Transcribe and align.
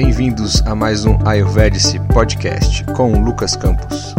Bem-vindos 0.00 0.62
a 0.62 0.76
mais 0.76 1.04
um 1.04 1.18
Ayurvedic 1.26 1.98
Podcast 2.14 2.84
com 2.94 3.20
Lucas 3.20 3.56
Campos. 3.56 4.14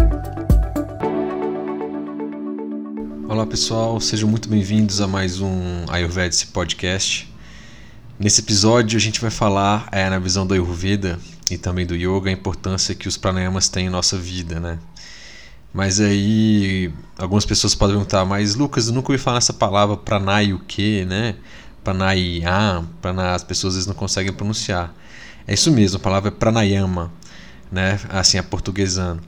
Olá 3.29 3.45
pessoal, 3.45 3.97
sejam 4.02 4.27
muito 4.27 4.50
bem-vindos 4.50 5.00
a 5.00 5.08
mais 5.08 5.40
um 5.40 5.86
Ayurvedic 5.88 6.47
Podcast. 6.47 7.34
Nesse 8.20 8.41
episódio 8.41 8.97
a 8.97 9.00
gente 9.00 9.21
vai 9.21 9.31
falar, 9.31 9.88
é, 9.93 10.09
na 10.09 10.20
visão 10.20 10.45
do 10.45 10.54
Ayurveda 10.54 11.18
e 11.50 11.57
também 11.57 11.86
do 11.86 11.96
Yoga, 11.96 12.30
a 12.30 12.34
importância 12.34 12.93
que 12.93 13.07
os 13.07 13.16
pranayamas 13.16 13.70
têm 13.70 13.86
em 13.86 13.89
nossa 13.89 14.18
vida, 14.18 14.59
né? 14.59 14.80
Mas 15.73 16.02
aí 16.02 16.91
algumas 17.18 17.46
pessoas 17.46 17.73
podem 17.73 17.96
perguntar, 17.96 18.25
mas 18.25 18.54
Lucas, 18.54 18.88
eu 18.88 18.93
nunca 18.93 19.14
ouvi 19.14 19.23
falar 19.23 19.38
essa 19.38 19.54
palavra 19.54 19.96
pranay 19.96 20.52
o 20.52 20.59
quê, 20.59 21.05
né? 21.07 21.36
Pranayam, 21.86 22.86
prana, 23.02 23.34
as 23.34 23.46
pessoas 23.46 23.75
às 23.75 23.77
vezes 23.77 23.88
não 23.88 23.96
conseguem 23.96 24.34
pronunciar. 24.34 24.93
É 25.49 25.55
isso 25.55 25.71
mesmo, 25.71 25.98
a 25.98 25.99
palavra 25.99 26.27
é 26.27 26.31
pranayama, 26.31 27.12
né? 27.71 27.99
Assim, 28.08 28.38
a 28.38 28.44
portuguesando. 28.44 29.20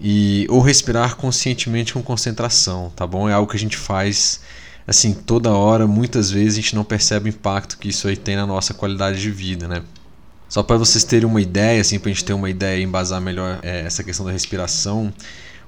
E 0.00 0.46
ou 0.48 0.60
respirar 0.60 1.16
conscientemente 1.16 1.94
com 1.94 2.00
concentração, 2.00 2.92
tá 2.94 3.04
bom? 3.04 3.28
É 3.28 3.32
algo 3.32 3.50
que 3.50 3.56
a 3.56 3.60
gente 3.60 3.76
faz 3.76 4.40
assim 4.86 5.12
toda 5.12 5.50
hora, 5.50 5.84
muitas 5.88 6.30
vezes 6.30 6.52
a 6.52 6.60
gente 6.60 6.76
não 6.76 6.84
percebe 6.84 7.28
o 7.28 7.30
impacto 7.30 7.76
que 7.76 7.88
isso 7.88 8.06
aí 8.06 8.16
tem 8.16 8.36
na 8.36 8.46
nossa 8.46 8.72
qualidade 8.72 9.20
de 9.20 9.32
vida, 9.32 9.66
né? 9.66 9.82
Só 10.48 10.62
para 10.62 10.76
vocês 10.76 11.02
terem 11.02 11.28
uma 11.28 11.40
ideia, 11.40 11.80
assim, 11.80 11.98
para 11.98 12.08
a 12.08 12.14
gente 12.14 12.24
ter 12.24 12.34
uma 12.34 12.48
ideia 12.48 12.78
e 12.78 12.84
embasar 12.84 13.20
melhor 13.20 13.58
é, 13.60 13.80
essa 13.80 14.04
questão 14.04 14.24
da 14.24 14.30
respiração, 14.30 15.12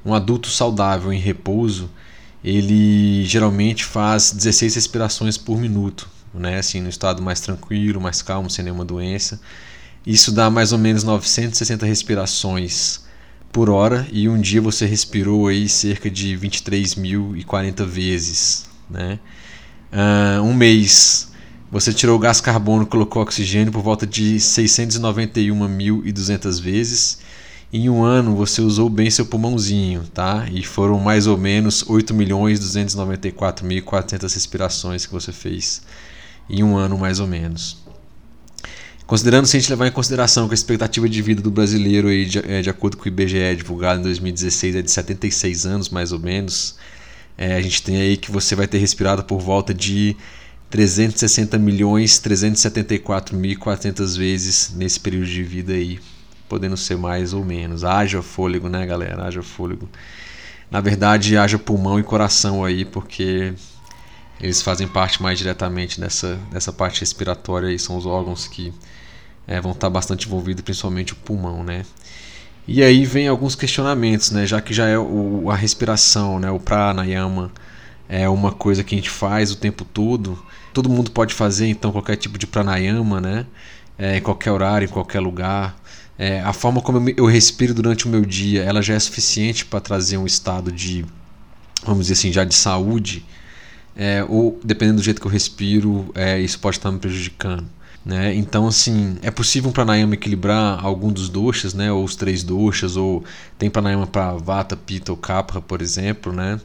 um 0.05 0.15
adulto 0.15 0.49
saudável 0.49 1.13
em 1.13 1.19
repouso, 1.19 1.91
ele 2.45 3.25
geralmente 3.25 3.85
faz 3.85 4.31
16 4.31 4.77
respirações 4.77 5.37
por 5.37 5.59
minuto, 5.59 6.09
né? 6.33 6.61
Assim, 6.61 6.81
no 6.81 6.89
estado 6.89 7.21
mais 7.21 7.41
tranquilo, 7.41 8.01
mais 8.01 8.23
calmo, 8.23 8.49
sem 8.49 8.65
nenhuma 8.65 8.85
doença. 8.85 9.41
Isso 10.07 10.31
dá 10.31 10.49
mais 10.49 10.73
ou 10.73 10.79
menos 10.79 11.03
960 11.03 11.85
respirações 11.85 13.01
por 13.53 13.69
hora 13.69 14.07
e 14.13 14.29
um 14.29 14.41
dia 14.41 14.61
você 14.61 14.87
respirou 14.87 15.49
aí 15.49 15.69
cerca 15.69 16.09
de 16.09 16.39
23.040 16.39 17.85
vezes, 17.85 18.67
né? 18.89 19.19
Uh, 19.93 20.43
um 20.43 20.55
mês 20.55 21.33
você 21.71 21.93
tirou 21.93 22.19
gás 22.19 22.41
carbono 22.41 22.87
colocou 22.87 23.23
oxigênio 23.23 23.71
por 23.73 23.83
volta 23.83 24.07
de 24.07 24.37
691.200 24.37 26.63
vezes. 26.63 27.19
Em 27.73 27.91
um 27.91 28.05
ano 28.05 28.37
você 28.37 28.63
usou 28.63 28.89
bem 28.89 29.11
seu 29.11 29.27
pulmãozinho, 29.27 30.05
tá? 30.15 30.47
E 30.53 30.63
foram 30.63 31.01
mais 31.01 31.27
ou 31.27 31.37
menos 31.37 31.83
8.294.400 31.83 34.33
respirações 34.33 35.05
que 35.05 35.13
você 35.13 35.33
fez 35.33 35.83
em 36.49 36.63
um 36.63 36.77
ano 36.77 36.97
mais 36.97 37.19
ou 37.19 37.27
menos. 37.27 37.85
Considerando 39.07 39.47
se 39.47 39.57
a 39.57 39.61
gente 39.61 39.71
levar 39.71 39.87
em 39.87 39.93
consideração 39.93 40.49
que 40.49 40.55
a 40.55 40.57
expectativa 40.57 41.09
de 41.09 41.23
vida 41.23 41.41
do 41.41 41.51
brasileiro, 41.51 42.09
aí, 42.09 42.25
de, 42.25 42.39
é, 42.41 42.61
de 42.61 42.69
acordo 42.69 42.97
com 42.97 43.05
o 43.05 43.09
IBGE 43.09 43.55
divulgado 43.57 44.01
em 44.01 44.03
2016, 44.03 44.75
é 44.75 44.83
de 44.83 44.91
76 44.91 45.65
anos 45.65 45.89
mais 45.89 46.11
ou 46.11 46.19
menos, 46.19 46.77
é, 47.39 47.55
a 47.55 47.63
gente 47.63 47.83
tem 47.83 48.01
aí 48.01 48.17
que 48.17 48.33
você 48.33 48.57
vai 48.57 48.67
ter 48.67 48.79
respirado 48.79 49.23
por 49.23 49.39
volta 49.39 49.73
de 49.73 50.17
360 50.71 51.57
milhões 51.57 52.19
374 52.19 53.37
mil 53.37 53.57
400 53.59 54.17
vezes 54.17 54.73
nesse 54.75 54.99
período 54.99 55.27
de 55.27 55.43
vida 55.45 55.73
aí, 55.73 56.01
podendo 56.49 56.77
ser 56.77 56.97
mais 56.97 57.33
ou 57.33 57.45
menos. 57.45 57.85
Haja 57.85 58.23
fôlego, 58.23 58.69
né, 58.69 58.85
galera? 58.85 59.25
Haja 59.25 59.43
fôlego. 59.43 59.89
Na 60.69 60.81
verdade, 60.81 61.37
haja 61.37 61.59
pulmão 61.61 62.01
e 62.01 62.03
coração 62.03 62.65
aí, 62.65 62.85
porque 62.85 63.55
eles 64.41 64.61
fazem 64.61 64.89
parte 64.89 65.23
mais 65.23 65.39
diretamente 65.39 66.01
dessa, 66.01 66.35
dessa 66.51 66.73
parte 66.73 67.01
respiratória 67.01 67.73
e 67.73 67.79
são 67.79 67.97
os 67.97 68.05
órgãos 68.05 68.49
que 68.49 68.73
é, 69.47 69.61
vão 69.61 69.73
estar 69.73 69.89
bastante 69.89 70.27
envolvidos, 70.27 70.63
principalmente 70.63 71.13
o 71.13 71.17
pulmão, 71.17 71.63
né? 71.63 71.85
E 72.69 72.83
aí 72.83 73.05
vem 73.05 73.29
alguns 73.29 73.55
questionamentos, 73.55 74.33
né? 74.33 74.45
Já 74.47 74.61
que 74.61 74.75
já 74.75 74.89
é 74.89 74.99
o, 74.99 75.51
a 75.51 75.55
respiração, 75.55 76.41
né? 76.41 76.51
O 76.51 76.59
pranayama 76.59 77.53
é 78.09 78.29
uma 78.29 78.53
coisa 78.53 78.83
que 78.83 78.95
a 78.95 78.99
gente 78.99 79.11
faz 79.11 79.53
o 79.53 79.57
tempo 79.57 79.85
todo. 79.85 80.37
Todo 80.73 80.89
mundo 80.89 81.11
pode 81.11 81.33
fazer, 81.33 81.69
então, 81.69 81.93
qualquer 81.93 82.17
tipo 82.17 82.37
de 82.39 82.47
pranayama, 82.47 83.21
né? 83.21 83.47
É, 83.99 84.17
em 84.19 84.21
qualquer 84.21 84.51
horário, 84.51 84.87
em 84.87 84.91
qualquer 84.91 85.21
lugar. 85.21 85.77
É, 86.19 86.41
a 86.41 86.53
forma 86.53 86.81
como 86.81 87.09
eu 87.17 87.27
respiro 87.27 87.73
durante 87.73 88.07
o 88.07 88.09
meu 88.09 88.25
dia, 88.25 88.63
ela 88.63 88.83
já 88.83 88.95
é 88.95 88.99
suficiente 88.99 89.65
para 89.65 89.81
trazer 89.81 90.17
um 90.17 90.27
estado 90.27 90.73
de, 90.73 91.05
vamos 91.85 92.07
dizer 92.07 92.15
assim, 92.15 92.33
já 92.33 92.43
de 92.45 92.55
saúde. 92.55 93.25
É, 93.95 94.25
ou 94.29 94.59
dependendo 94.65 94.99
do 94.99 95.05
jeito 95.05 95.21
que 95.21 95.27
eu 95.27 95.31
respiro, 95.31 96.11
é, 96.15 96.39
isso 96.41 96.59
pode 96.59 96.79
estar 96.79 96.91
me 96.91 96.99
prejudicando. 96.99 97.67
Né? 98.07 98.37
Então, 98.37 98.69
assim, 98.69 99.19
é 99.21 99.33
possível 99.33 99.69
um 99.69 99.73
pranayama 99.73 100.15
equilibrar 100.15 100.79
algum 100.85 101.13
dos 101.13 101.29
doshas, 101.29 101.75
né? 101.75 101.91
ou 101.91 102.05
os 102.05 102.15
três 102.15 102.45
doshas, 102.45 102.97
ou 102.97 103.25
tem 103.59 103.69
pranayama 103.69 104.07
para 104.07 104.33
vata, 104.35 104.77
pitta 104.77 105.11
ou 105.11 105.19
kapha, 105.19 105.61
por 105.61 105.83
exemplo. 105.83 106.33
Né? 106.33 106.61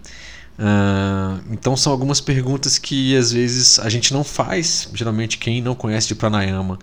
Uh, 0.59 1.41
então, 1.51 1.75
são 1.75 1.91
algumas 1.91 2.21
perguntas 2.21 2.77
que 2.77 3.17
às 3.17 3.31
vezes 3.31 3.79
a 3.79 3.89
gente 3.89 4.13
não 4.13 4.23
faz. 4.23 4.87
Geralmente, 4.93 5.39
quem 5.39 5.63
não 5.63 5.73
conhece 5.73 6.07
de 6.07 6.13
pranayama 6.13 6.77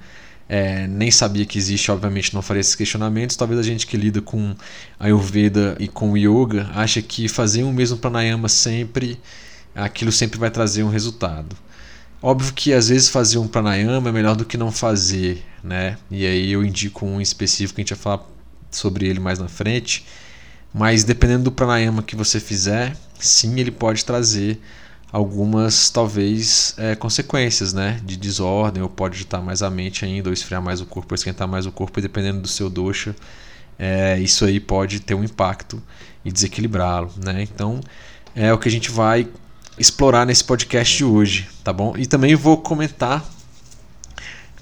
é, 0.48 0.88
nem 0.88 1.10
sabia 1.10 1.46
que 1.46 1.56
existe, 1.56 1.90
obviamente 1.92 2.34
não 2.34 2.42
faria 2.42 2.60
esses 2.60 2.74
questionamentos. 2.74 3.36
Talvez 3.36 3.60
a 3.60 3.62
gente 3.62 3.86
que 3.86 3.96
lida 3.96 4.20
com 4.20 4.56
Ayurveda 4.98 5.76
e 5.78 5.86
com 5.86 6.16
Yoga 6.16 6.68
acha 6.74 7.00
que 7.00 7.28
fazer 7.28 7.62
o 7.62 7.72
mesmo 7.72 7.98
pranayama 7.98 8.48
sempre, 8.48 9.20
aquilo 9.72 10.10
sempre 10.10 10.36
vai 10.36 10.50
trazer 10.50 10.82
um 10.82 10.88
resultado. 10.88 11.54
Óbvio 12.20 12.52
que 12.52 12.72
às 12.72 12.88
vezes 12.88 13.08
fazer 13.08 13.38
um 13.38 13.46
pranayama 13.46 14.08
é 14.08 14.12
melhor 14.12 14.34
do 14.34 14.44
que 14.44 14.56
não 14.56 14.72
fazer, 14.72 15.44
né? 15.62 15.96
E 16.10 16.26
aí 16.26 16.50
eu 16.50 16.64
indico 16.64 17.06
um 17.06 17.20
específico 17.20 17.76
que 17.76 17.80
a 17.80 17.84
gente 17.84 17.94
vai 17.94 18.02
falar 18.02 18.26
sobre 18.70 19.06
ele 19.06 19.20
mais 19.20 19.38
na 19.38 19.48
frente. 19.48 20.04
Mas 20.74 21.04
dependendo 21.04 21.44
do 21.44 21.52
pranayama 21.52 22.02
que 22.02 22.16
você 22.16 22.40
fizer, 22.40 22.96
sim, 23.18 23.58
ele 23.60 23.70
pode 23.70 24.04
trazer 24.04 24.60
algumas 25.12 25.90
talvez 25.90 26.74
é, 26.76 26.94
consequências, 26.94 27.72
né? 27.72 28.00
De 28.04 28.16
desordem, 28.16 28.82
ou 28.82 28.88
pode 28.88 29.16
agitar 29.16 29.42
mais 29.42 29.62
a 29.62 29.70
mente 29.70 30.04
ainda, 30.04 30.28
ou 30.28 30.32
esfriar 30.32 30.60
mais 30.60 30.80
o 30.80 30.86
corpo, 30.86 31.14
ou 31.14 31.16
esquentar 31.16 31.48
mais 31.48 31.66
o 31.66 31.72
corpo, 31.72 31.98
e 32.00 32.02
dependendo 32.02 32.40
do 32.40 32.48
seu 32.48 32.68
dosha, 32.68 33.14
é, 33.78 34.18
isso 34.18 34.44
aí 34.44 34.60
pode 34.60 35.00
ter 35.00 35.14
um 35.14 35.24
impacto 35.24 35.80
e 36.24 36.32
desequilibrá-lo, 36.32 37.12
né? 37.24 37.42
Então 37.42 37.80
é 38.34 38.52
o 38.52 38.58
que 38.58 38.68
a 38.68 38.72
gente 38.72 38.90
vai 38.90 39.28
explorar 39.78 40.26
nesse 40.26 40.42
podcast 40.42 40.96
de 40.96 41.04
hoje, 41.04 41.48
tá 41.62 41.72
bom? 41.72 41.94
E 41.96 42.06
também 42.06 42.34
vou 42.34 42.56
comentar 42.56 43.24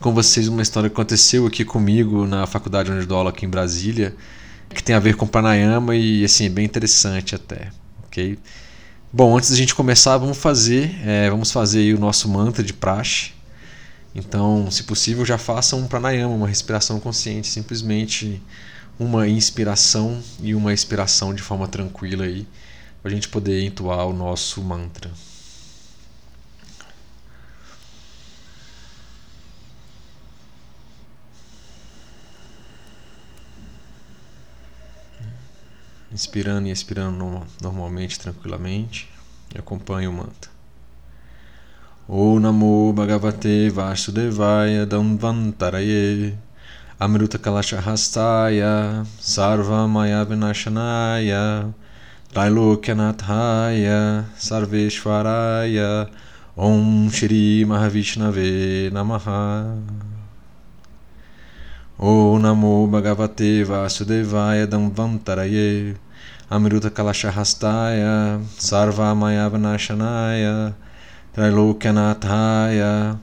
com 0.01 0.13
vocês 0.13 0.47
uma 0.47 0.63
história 0.63 0.91
que 0.91 0.95
aconteceu 0.95 1.47
aqui 1.47 1.65
comigo 1.65 2.27
na 2.27 2.47
faculdade 2.47 2.93
onde 2.93 3.07
dou 3.07 3.17
aula 3.17 3.31
aqui 3.31 3.47
em 3.47 3.49
Brasília, 3.49 4.15
que 4.69 4.83
tem 4.83 4.95
a 4.95 4.99
ver 4.99 5.17
com 5.17 5.27
pranayama 5.27 5.97
e 5.97 6.25
assim, 6.25 6.47
é 6.47 6.49
bem 6.49 6.65
interessante 6.65 7.35
até, 7.35 7.71
ok? 8.05 8.39
Bom, 9.11 9.37
antes 9.37 9.51
da 9.51 9.57
gente 9.57 9.75
começar, 9.75 10.19
vamos 10.19 10.37
fazer, 10.37 10.95
é, 11.03 11.31
vamos 11.31 11.51
fazer 11.51 11.95
o 11.95 11.99
nosso 11.99 12.29
mantra 12.29 12.63
de 12.63 12.75
praxe. 12.75 13.33
Então, 14.15 14.71
se 14.71 14.83
possível, 14.83 15.25
já 15.25 15.39
faça 15.39 15.77
um 15.77 15.87
pranayama, 15.87 16.35
uma 16.35 16.49
respiração 16.49 17.01
consciente, 17.01 17.49
simplesmente 17.49 18.43
uma 18.99 19.29
inspiração 19.29 20.21
e 20.43 20.55
uma 20.55 20.73
expiração 20.73 21.35
de 21.35 21.43
forma 21.43 21.67
tranquila 21.69 22.25
aí 22.25 22.47
para 23.07 23.13
a 23.13 23.15
gente 23.15 23.29
poder 23.29 23.63
entoar 23.63 24.05
o 24.05 24.13
nosso 24.13 24.61
mantra. 24.61 25.09
Inspirando 36.11 36.67
e 36.67 36.73
expirando 36.73 37.47
normalmente, 37.63 38.19
tranquilamente. 38.19 39.09
E 39.55 39.59
acompanhe 39.59 40.09
o 40.09 40.13
mantra. 40.13 40.51
O 42.09 42.41
Namo 42.41 42.93
Bhagavate 42.93 43.71
Vasudevaya 43.71 44.85
Damvantaraye 44.85 46.37
Amruta 46.99 47.39
Kalashahastaya 47.39 49.07
Sarva 49.21 49.87
Maya 49.87 50.25
Vinashanaya 50.25 51.73
Trailokyanataya 52.33 54.25
Sarveshwaraya 54.37 56.11
Om 56.57 57.09
Shri 57.11 57.65
Mahavishnave 57.65 58.91
Namaha. 58.91 59.81
O 61.99 62.37
Namo 62.39 62.89
Bhagavate 62.91 63.65
Vasudevaya 63.65 64.67
Damvantaraye 64.67 65.97
Amruta 66.51 66.91
Kalashahastaya 66.91 68.43
Sarva 68.59 69.15
Mayavanashanaya. 69.15 70.75
Trailokyanataya 71.35 73.19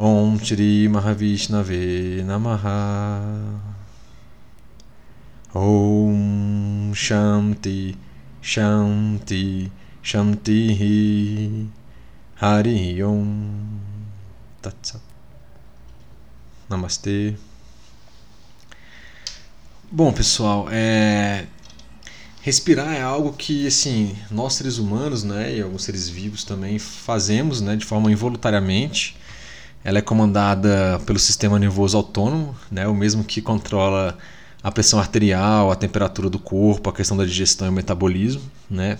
Om 0.00 0.38
Shri 0.38 0.88
Mahavishnave 0.88 2.24
Namaha. 2.24 3.60
Om 5.54 6.92
Shanti 6.94 8.07
Shanti 8.40 9.70
Shanti 10.02 11.68
Hari 12.40 13.02
Om. 13.02 13.78
Tatsat 14.62 15.00
Namastê 16.68 17.34
Bom, 19.90 20.12
pessoal, 20.12 20.68
é... 20.70 21.46
respirar 22.42 22.92
é 22.94 23.00
algo 23.00 23.32
que, 23.32 23.66
assim, 23.66 24.14
nós 24.30 24.52
seres 24.52 24.76
humanos, 24.76 25.24
né, 25.24 25.56
e 25.56 25.62
alguns 25.62 25.84
seres 25.84 26.10
vivos 26.10 26.44
também 26.44 26.78
fazemos, 26.78 27.62
né, 27.62 27.74
de 27.74 27.86
forma 27.86 28.12
involuntariamente. 28.12 29.16
Ela 29.82 29.98
é 29.98 30.02
comandada 30.02 31.00
pelo 31.06 31.18
sistema 31.18 31.58
nervoso 31.58 31.96
autônomo, 31.96 32.54
né, 32.70 32.86
o 32.86 32.94
mesmo 32.94 33.24
que 33.24 33.40
controla 33.40 34.18
a 34.68 34.72
pressão 34.72 34.98
arterial, 34.98 35.70
a 35.70 35.76
temperatura 35.76 36.30
do 36.30 36.38
corpo, 36.38 36.90
a 36.90 36.92
questão 36.92 37.16
da 37.16 37.24
digestão 37.24 37.66
e 37.66 37.70
o 37.70 37.72
metabolismo, 37.72 38.42
né. 38.70 38.98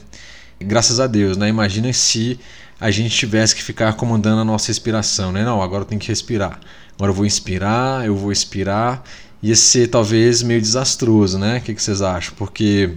Graças 0.61 0.99
a 0.99 1.06
Deus, 1.06 1.37
né, 1.37 1.49
imagina 1.49 1.93
se 1.93 2.38
a 2.81 2.91
gente 2.91 3.17
tivesse 3.17 3.55
que 3.55 3.62
ficar 3.62 3.93
comandando 3.94 4.41
a 4.41 4.44
nossa 4.44 4.69
respiração, 4.69 5.31
né, 5.31 5.44
não, 5.44 5.62
agora 5.62 5.82
eu 5.82 5.87
tenho 5.87 6.00
que 6.00 6.09
respirar. 6.09 6.59
Agora 6.97 7.11
eu 7.11 7.15
vou 7.15 7.25
inspirar, 7.25 8.05
eu 8.05 8.17
vou 8.17 8.32
expirar 8.32 9.05
ia 9.43 9.55
ser 9.55 9.88
talvez 9.88 10.43
meio 10.43 10.61
desastroso, 10.61 11.38
né? 11.38 11.59
O 11.59 11.61
que, 11.61 11.75
que 11.75 11.82
vocês 11.82 12.03
acham? 12.03 12.35
Porque 12.37 12.91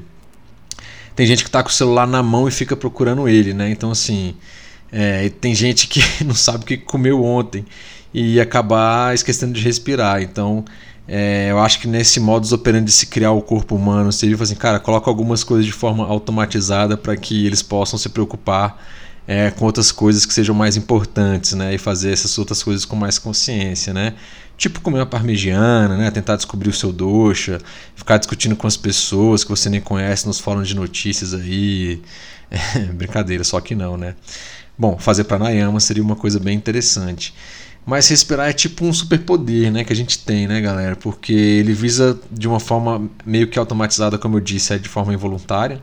tem 1.15 1.25
gente 1.25 1.43
que 1.43 1.49
está 1.49 1.61
com 1.61 1.69
o 1.69 1.73
celular 1.73 2.07
na 2.07 2.23
mão 2.23 2.47
e 2.47 2.51
fica 2.51 2.75
procurando 2.75 3.27
ele, 3.27 3.53
né? 3.53 3.69
Então, 3.69 3.91
assim, 3.91 4.35
é, 4.91 5.29
tem 5.29 5.53
gente 5.53 5.87
que 5.87 6.01
não 6.25 6.35
sabe 6.35 6.63
o 6.63 6.67
que 6.67 6.77
comeu 6.77 7.23
ontem 7.23 7.65
e 8.13 8.39
acabar 8.39 9.13
esquecendo 9.13 9.53
de 9.53 9.61
respirar. 9.61 10.21
Então, 10.21 10.65
é, 11.07 11.51
eu 11.51 11.59
acho 11.59 11.79
que 11.79 11.87
nesse 11.87 12.19
modus 12.19 12.51
operandi 12.51 12.85
de 12.85 12.91
se 12.91 13.07
criar 13.07 13.31
o 13.31 13.41
corpo 13.41 13.75
humano, 13.75 14.11
seria 14.11 14.35
assim, 14.41 14.55
cara, 14.55 14.79
coloca 14.79 15.09
algumas 15.09 15.43
coisas 15.43 15.65
de 15.65 15.71
forma 15.71 16.05
automatizada 16.05 16.95
para 16.95 17.15
que 17.17 17.45
eles 17.45 17.61
possam 17.61 17.97
se 17.99 18.09
preocupar 18.09 18.81
é, 19.27 19.51
com 19.51 19.65
outras 19.65 19.91
coisas 19.91 20.25
que 20.25 20.33
sejam 20.33 20.55
mais 20.55 20.77
importantes, 20.77 21.53
né? 21.53 21.73
E 21.73 21.77
fazer 21.77 22.11
essas 22.11 22.37
outras 22.37 22.61
coisas 22.63 22.85
com 22.85 22.95
mais 22.95 23.17
consciência, 23.17 23.93
né? 23.93 24.13
Tipo 24.57 24.81
comer 24.81 24.99
uma 24.99 25.05
parmegiana, 25.05 25.97
né? 25.97 26.11
Tentar 26.11 26.35
descobrir 26.35 26.69
o 26.69 26.73
seu 26.73 26.91
doxa, 26.91 27.59
ficar 27.95 28.17
discutindo 28.17 28.55
com 28.55 28.67
as 28.67 28.77
pessoas 28.77 29.43
que 29.43 29.49
você 29.49 29.69
nem 29.69 29.81
conhece 29.81 30.27
nos 30.27 30.39
fóruns 30.39 30.67
de 30.67 30.75
notícias 30.75 31.33
aí. 31.33 32.01
É, 32.49 32.79
brincadeira, 32.93 33.43
só 33.43 33.59
que 33.59 33.75
não, 33.75 33.97
né? 33.97 34.15
Bom, 34.77 34.97
fazer 34.97 35.25
pranayama 35.25 35.79
seria 35.79 36.03
uma 36.03 36.15
coisa 36.15 36.39
bem 36.39 36.57
interessante. 36.57 37.33
Mas 37.85 38.07
respirar 38.07 38.49
é 38.49 38.53
tipo 38.53 38.85
um 38.85 38.93
superpoder, 38.93 39.71
né, 39.71 39.83
que 39.83 39.91
a 39.91 39.95
gente 39.95 40.19
tem, 40.19 40.47
né, 40.47 40.61
galera? 40.61 40.95
Porque 40.95 41.33
ele 41.33 41.73
visa 41.73 42.19
de 42.31 42.47
uma 42.47 42.59
forma 42.59 43.09
meio 43.25 43.47
que 43.47 43.57
automatizada, 43.57 44.17
como 44.17 44.37
eu 44.37 44.39
disse, 44.39 44.73
é 44.73 44.77
de 44.77 44.87
forma 44.87 45.13
involuntária 45.13 45.81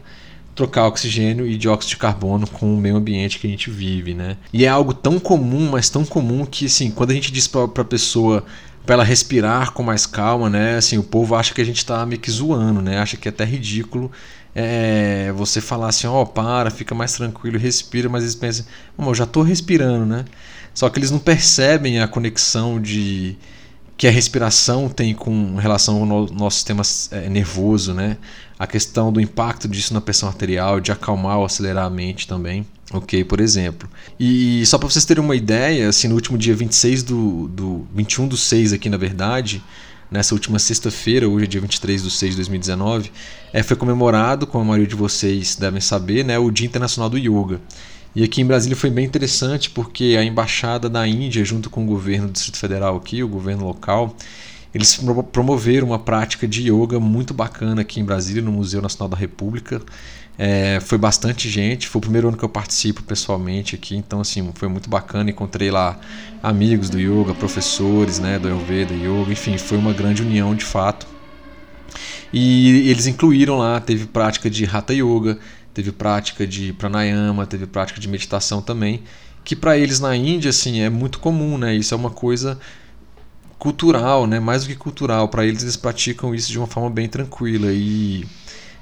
trocar 0.58 0.88
oxigênio 0.88 1.46
e 1.46 1.56
dióxido 1.56 1.90
de 1.90 1.96
carbono 1.96 2.44
com 2.48 2.74
o 2.74 2.76
meio 2.76 2.96
ambiente 2.96 3.38
que 3.38 3.46
a 3.46 3.50
gente 3.50 3.70
vive, 3.70 4.12
né? 4.12 4.36
E 4.52 4.64
é 4.64 4.68
algo 4.68 4.92
tão 4.92 5.20
comum, 5.20 5.70
mas 5.70 5.88
tão 5.88 6.04
comum 6.04 6.44
que, 6.44 6.66
assim, 6.66 6.90
quando 6.90 7.12
a 7.12 7.14
gente 7.14 7.30
diz 7.30 7.46
para 7.46 7.62
a 7.62 7.84
pessoa 7.84 8.44
para 8.84 8.94
ela 8.94 9.04
respirar 9.04 9.70
com 9.72 9.84
mais 9.84 10.04
calma, 10.04 10.50
né? 10.50 10.76
Assim, 10.76 10.98
o 10.98 11.02
povo 11.04 11.36
acha 11.36 11.54
que 11.54 11.60
a 11.60 11.64
gente 11.64 11.76
está 11.76 12.04
meio 12.04 12.20
que 12.20 12.28
zoando, 12.28 12.82
né? 12.82 12.98
Acha 12.98 13.16
que 13.16 13.28
é 13.28 13.30
até 13.30 13.44
ridículo 13.44 14.10
é, 14.52 15.30
você 15.36 15.60
falar 15.60 15.88
assim, 15.88 16.08
ó, 16.08 16.22
oh, 16.22 16.26
para, 16.26 16.70
fica 16.70 16.92
mais 16.92 17.12
tranquilo, 17.12 17.56
respira, 17.56 18.08
mas 18.08 18.24
eles 18.24 18.34
pensam, 18.34 18.66
eu 18.98 19.14
já 19.14 19.22
estou 19.22 19.44
respirando, 19.44 20.04
né? 20.04 20.24
Só 20.78 20.88
que 20.88 21.00
eles 21.00 21.10
não 21.10 21.18
percebem 21.18 21.98
a 21.98 22.06
conexão 22.06 22.80
de 22.80 23.36
que 23.96 24.06
a 24.06 24.12
respiração 24.12 24.88
tem 24.88 25.12
com 25.12 25.56
relação 25.56 26.08
ao 26.08 26.28
nosso 26.28 26.54
sistema 26.54 26.84
é, 27.10 27.28
nervoso, 27.28 27.92
né? 27.92 28.16
A 28.56 28.64
questão 28.64 29.12
do 29.12 29.20
impacto 29.20 29.66
disso 29.66 29.92
na 29.92 30.00
pressão 30.00 30.28
arterial, 30.28 30.78
de 30.78 30.92
acalmar 30.92 31.38
ou 31.38 31.44
acelerar 31.44 31.84
a 31.84 31.90
mente 31.90 32.28
também 32.28 32.64
ok, 32.92 33.24
por 33.24 33.40
exemplo. 33.40 33.88
E 34.20 34.64
só 34.66 34.78
para 34.78 34.88
vocês 34.88 35.04
terem 35.04 35.22
uma 35.22 35.34
ideia, 35.34 35.88
assim, 35.88 36.06
no 36.06 36.14
último 36.14 36.38
dia 36.38 36.54
26 36.54 37.02
do, 37.02 37.48
do 37.48 37.86
21 37.92 38.28
do 38.28 38.36
6 38.36 38.72
aqui, 38.72 38.88
na 38.88 38.96
verdade, 38.96 39.60
nessa 40.08 40.32
última 40.32 40.60
sexta-feira, 40.60 41.28
hoje 41.28 41.46
é 41.46 41.48
dia 41.48 41.60
23 41.60 42.02
do 42.02 42.08
6 42.08 42.30
de 42.30 42.36
2019, 42.36 43.10
é, 43.52 43.64
foi 43.64 43.76
comemorado, 43.76 44.46
como 44.46 44.62
a 44.62 44.66
maioria 44.68 44.86
de 44.86 44.94
vocês 44.94 45.56
devem 45.56 45.80
saber, 45.80 46.24
né, 46.24 46.38
o 46.38 46.52
Dia 46.52 46.66
Internacional 46.68 47.10
do 47.10 47.18
Yoga. 47.18 47.60
E 48.18 48.24
aqui 48.24 48.40
em 48.40 48.44
Brasília 48.44 48.74
foi 48.74 48.90
bem 48.90 49.04
interessante 49.04 49.70
porque 49.70 50.16
a 50.18 50.24
embaixada 50.24 50.88
da 50.88 51.06
Índia, 51.06 51.44
junto 51.44 51.70
com 51.70 51.84
o 51.84 51.86
governo 51.86 52.26
do 52.26 52.32
Distrito 52.32 52.58
Federal 52.58 52.96
aqui, 52.96 53.22
o 53.22 53.28
governo 53.28 53.64
local, 53.64 54.12
eles 54.74 55.00
promoveram 55.30 55.86
uma 55.86 56.00
prática 56.00 56.44
de 56.48 56.68
yoga 56.68 56.98
muito 56.98 57.32
bacana 57.32 57.82
aqui 57.82 58.00
em 58.00 58.04
Brasília, 58.04 58.42
no 58.42 58.50
Museu 58.50 58.82
Nacional 58.82 59.08
da 59.08 59.16
República. 59.16 59.80
É, 60.36 60.80
foi 60.80 60.98
bastante 60.98 61.48
gente, 61.48 61.86
foi 61.86 62.00
o 62.00 62.02
primeiro 62.02 62.26
ano 62.26 62.36
que 62.36 62.44
eu 62.44 62.48
participo 62.48 63.04
pessoalmente 63.04 63.76
aqui, 63.76 63.94
então 63.94 64.20
assim, 64.20 64.50
foi 64.52 64.66
muito 64.66 64.90
bacana, 64.90 65.30
encontrei 65.30 65.70
lá 65.70 65.96
amigos 66.42 66.90
do 66.90 66.98
yoga, 66.98 67.34
professores, 67.34 68.18
né, 68.18 68.36
do 68.36 68.48
Ayurveda, 68.48 68.94
yoga, 68.94 69.30
enfim, 69.30 69.56
foi 69.58 69.78
uma 69.78 69.92
grande 69.92 70.22
união 70.22 70.56
de 70.56 70.64
fato. 70.64 71.06
E 72.32 72.90
eles 72.90 73.06
incluíram 73.06 73.58
lá, 73.58 73.80
teve 73.80 74.06
prática 74.06 74.50
de 74.50 74.64
Hatha 74.64 74.92
Yoga, 74.92 75.38
teve 75.78 75.92
prática 75.92 76.44
de 76.44 76.72
pranayama, 76.72 77.46
teve 77.46 77.64
prática 77.64 78.00
de 78.00 78.08
meditação 78.08 78.60
também, 78.60 79.04
que 79.44 79.54
para 79.54 79.78
eles 79.78 80.00
na 80.00 80.16
Índia 80.16 80.50
assim 80.50 80.80
é 80.80 80.90
muito 80.90 81.20
comum, 81.20 81.56
né? 81.56 81.72
Isso 81.72 81.94
é 81.94 81.96
uma 81.96 82.10
coisa 82.10 82.58
cultural, 83.60 84.26
né? 84.26 84.40
Mais 84.40 84.64
do 84.64 84.70
que 84.70 84.74
cultural, 84.74 85.28
para 85.28 85.46
eles 85.46 85.62
eles 85.62 85.76
praticam 85.76 86.34
isso 86.34 86.50
de 86.50 86.58
uma 86.58 86.66
forma 86.66 86.90
bem 86.90 87.08
tranquila 87.08 87.72
e 87.72 88.26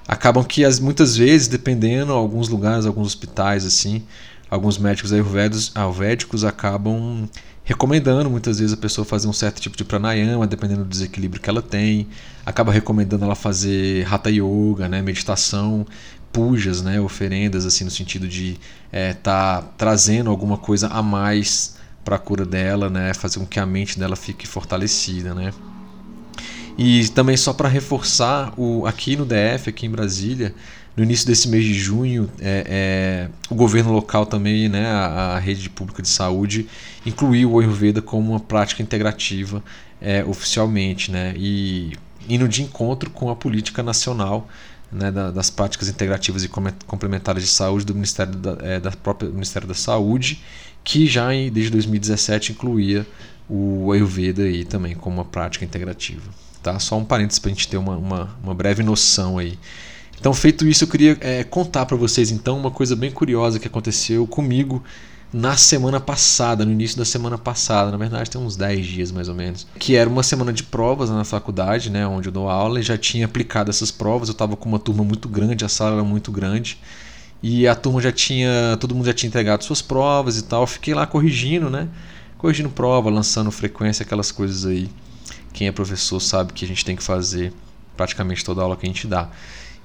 acabam 0.09 0.43
que 0.43 0.65
as, 0.65 0.81
muitas 0.81 1.19
vezes, 1.19 1.49
dependendo, 1.49 2.15
alguns 2.15 2.49
lugares, 2.49 2.87
alguns 2.87 3.09
hospitais 3.09 3.67
assim, 3.67 4.03
alguns 4.49 4.79
médicos 4.79 5.13
ayurvédicos, 5.13 5.73
ayurvédicos 5.75 6.45
acabam 6.45 7.29
recomendando 7.67 8.31
muitas 8.31 8.61
vezes 8.61 8.73
a 8.73 8.77
pessoa 8.77 9.05
fazer 9.05 9.27
um 9.27 9.33
certo 9.33 9.61
tipo 9.61 9.77
de 9.77 9.85
pranayama, 9.85 10.47
dependendo 10.47 10.85
do 10.85 10.89
desequilíbrio 10.89 11.43
que 11.43 11.51
ela 11.51 11.61
tem, 11.61 12.07
acaba 12.47 12.71
recomendando 12.71 13.25
ela 13.25 13.35
fazer 13.35 14.07
hatha 14.09 14.31
yoga, 14.31 14.89
né, 14.89 15.03
meditação, 15.03 15.85
pujas, 16.37 16.83
né, 16.83 17.01
oferendas 17.01 17.65
assim 17.65 17.83
no 17.83 17.91
sentido 17.91 18.29
de 18.29 18.59
é, 18.93 19.15
tá 19.15 19.63
trazendo 19.79 20.29
alguma 20.29 20.59
coisa 20.59 20.87
a 20.89 21.03
mais 21.03 21.77
para 22.05 22.17
a 22.17 22.19
cura 22.19 22.45
dela, 22.45 22.91
né, 22.91 23.15
fazer 23.15 23.39
com 23.39 23.47
que 23.47 23.59
a 23.59 23.65
mente 23.65 23.99
dela 23.99 24.15
fique 24.15 24.47
fortalecida, 24.47 25.35
né. 25.35 25.51
E 26.77 27.09
também 27.09 27.39
só 27.39 27.55
para 27.55 27.71
reforçar, 27.71 28.53
o, 28.55 28.85
aqui 28.85 29.17
no 29.17 29.25
DF, 29.25 29.71
aqui 29.71 29.87
em 29.87 29.91
Brasília, 29.91 30.55
no 30.95 31.03
início 31.03 31.27
desse 31.27 31.49
mês 31.49 31.65
de 31.65 31.73
junho, 31.73 32.31
é, 32.39 32.67
é, 32.69 33.31
o 33.49 33.55
governo 33.55 33.91
local 33.91 34.27
também, 34.27 34.69
né, 34.69 34.87
a, 34.87 35.37
a, 35.37 35.39
rede 35.39 35.71
pública 35.71 36.03
de 36.03 36.09
saúde, 36.09 36.69
incluiu 37.07 37.53
o 37.53 37.61
Ayurveda 37.61 38.03
como 38.03 38.33
uma 38.33 38.41
prática 38.41 38.83
integrativa 38.83 39.65
é, 40.03 40.23
oficialmente, 40.23 41.11
né, 41.11 41.33
e 41.35 41.95
indo 42.29 42.47
de 42.47 42.63
encontro 42.63 43.09
com 43.09 43.31
a 43.31 43.37
política 43.37 43.83
nacional 43.83 44.47
né, 44.97 45.11
da, 45.11 45.31
das 45.31 45.51
práticas 45.51 45.89
integrativas 45.89 46.43
e 46.43 46.49
complementares 46.49 47.43
de 47.43 47.49
saúde 47.49 47.85
do 47.85 47.95
Ministério 47.95 48.35
da, 48.35 48.57
é, 48.61 48.81
da 48.81 48.91
própria 48.91 49.31
Ministério 49.31 49.69
da 49.69 49.75
Saúde, 49.75 50.43
que 50.83 51.07
já 51.07 51.35
em, 51.35 51.51
desde 51.51 51.71
2017 51.73 52.53
incluía 52.53 53.07
o 53.49 53.93
Ayurveda 53.93 54.43
aí 54.43 54.65
também 54.65 54.95
como 54.95 55.17
uma 55.17 55.25
prática 55.25 55.65
integrativa. 55.65 56.23
Tá? 56.63 56.79
Só 56.79 56.99
um 56.99 57.05
parênteses 57.05 57.39
para 57.39 57.51
a 57.51 57.55
gente 57.55 57.69
ter 57.69 57.77
uma, 57.77 57.97
uma, 57.97 58.37
uma, 58.43 58.55
breve 58.55 58.83
noção 58.83 59.39
aí. 59.39 59.59
Então, 60.19 60.33
feito 60.33 60.67
isso, 60.67 60.85
eu 60.85 60.89
queria 60.89 61.17
é, 61.21 61.45
contar 61.45 61.87
para 61.87 61.97
vocês 61.97 62.31
então 62.31 62.59
uma 62.59 62.71
coisa 62.71 62.97
bem 62.97 63.11
curiosa 63.11 63.59
que 63.59 63.69
aconteceu 63.69 64.27
comigo 64.27 64.83
na 65.33 65.57
semana 65.57 66.01
passada, 66.01 66.65
no 66.65 66.73
início 66.73 66.97
da 66.97 67.05
semana 67.05 67.37
passada, 67.37 67.91
na 67.91 67.97
verdade 67.97 68.31
tem 68.31 68.41
uns 68.41 68.57
10 68.57 68.87
dias 68.87 69.13
mais 69.13 69.29
ou 69.29 69.35
menos, 69.35 69.67
que 69.79 69.97
era 69.97 70.09
uma 70.09 70.23
semana 70.23 70.53
de 70.53 70.63
provas 70.63 71.11
na 71.11 71.25
faculdade, 71.25 71.91
né, 71.91 72.07
onde 72.07 72.29
eu 72.29 72.33
dou 72.33 72.49
aula, 72.49 72.81
e 72.81 72.83
já 72.83 72.97
tinha 72.97 73.27
aplicado 73.27 73.71
essas 73.71 73.91
provas, 73.91 74.29
eu 74.29 74.33
estava 74.33 74.57
com 74.57 74.69
uma 74.69 74.79
turma 74.79 75.05
muito 75.05 75.29
grande, 75.29 75.65
a 75.65 75.69
sala 75.69 75.95
era 75.95 76.05
muito 76.05 76.31
grande, 76.31 76.79
e 77.43 77.67
a 77.67 77.75
turma 77.75 78.01
já 78.01 78.13
tinha, 78.13 78.77
todo 78.81 78.95
mundo 78.95 79.07
já 79.07 79.13
tinha 79.13 79.29
entregado 79.29 79.65
suas 79.65 79.83
provas 79.83 80.39
e 80.39 80.43
tal, 80.43 80.63
eu 80.63 80.67
fiquei 80.67 80.95
lá 80.95 81.07
corrigindo, 81.07 81.69
né, 81.69 81.89
corrigindo 82.39 82.69
prova, 82.71 83.11
lançando 83.11 83.51
frequência, 83.51 84.05
aquelas 84.05 84.31
coisas 84.31 84.65
aí 84.65 84.89
quem 85.57 85.67
é 85.67 85.73
professor 85.73 86.21
sabe 86.21 86.53
que 86.53 86.67
a 86.67 86.69
gente 86.69 86.85
tem 86.85 86.95
que 86.95 87.03
fazer 87.03 87.51
praticamente 87.97 88.45
toda 88.45 88.61
aula 88.61 88.77
que 88.77 88.85
a 88.85 88.89
gente 88.89 89.07
dá. 89.07 89.31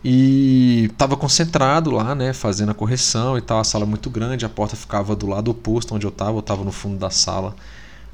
E 0.03 0.86
estava 0.91 1.15
concentrado 1.15 1.91
lá, 1.91 2.15
né, 2.15 2.34
fazendo 2.34 2.72
a 2.72 2.74
correção 2.74 3.38
e 3.38 3.41
tal, 3.41 3.60
a 3.60 3.63
sala 3.63 3.86
muito 3.86 4.10
grande, 4.10 4.46
a 4.46 4.50
porta 4.50 4.75
ficava 4.75 5.15
do 5.15 5.27
lado 5.27 5.51
oposto 5.51 5.93
onde 5.93 6.05
eu 6.05 6.10
estava, 6.10 6.31
eu 6.31 6.39
estava 6.39 6.63
no 6.63 6.72
fundo 6.72 6.98
da 6.98 7.12
sala, 7.12 7.55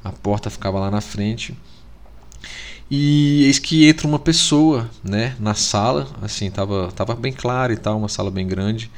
a 0.04 0.12
porta 0.12 0.50
ficava 0.50 0.78
lá 0.78 0.90
na 0.90 1.00
frente. 1.00 1.56
E 2.90 3.44
eis 3.44 3.58
que 3.58 3.86
entra 3.86 4.06
uma 4.06 4.18
pessoa, 4.18 4.88
né, 5.02 5.34
na 5.38 5.54
sala, 5.54 6.08
assim, 6.22 6.50
tava, 6.50 6.90
tava 6.92 7.14
bem 7.14 7.32
claro 7.32 7.72
e 7.72 7.76
tal, 7.76 7.98
uma 7.98 8.08
sala 8.08 8.30
bem 8.30 8.46
grande. 8.46 8.90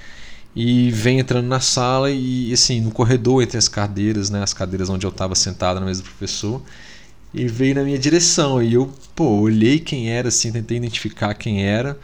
E 0.54 0.90
vem 0.90 1.20
entrando 1.20 1.47
na 1.47 1.61
sala 1.61 2.11
e 2.11 2.52
assim, 2.52 2.80
no 2.80 2.90
corredor 2.90 3.42
entre 3.42 3.56
as 3.56 3.68
cadeiras, 3.68 4.30
né, 4.30 4.42
as 4.42 4.52
cadeiras 4.52 4.88
onde 4.88 5.06
eu 5.06 5.11
estava 5.11 5.35
sentado 5.35 5.78
na 5.80 5.87
mesa 5.87 6.02
do 6.02 6.09
professor, 6.09 6.61
e 7.32 7.47
veio 7.47 7.76
na 7.76 7.82
minha 7.85 7.99
direção. 7.99 8.62
E 8.62 8.75
eu, 8.75 8.92
pô, 9.14 9.40
olhei 9.40 9.78
quem 9.78 10.11
era, 10.11 10.28
assim, 10.28 10.52
tentei 10.52 10.76
identificar 10.76 11.35
quem 11.35 11.64
era. 11.64 11.99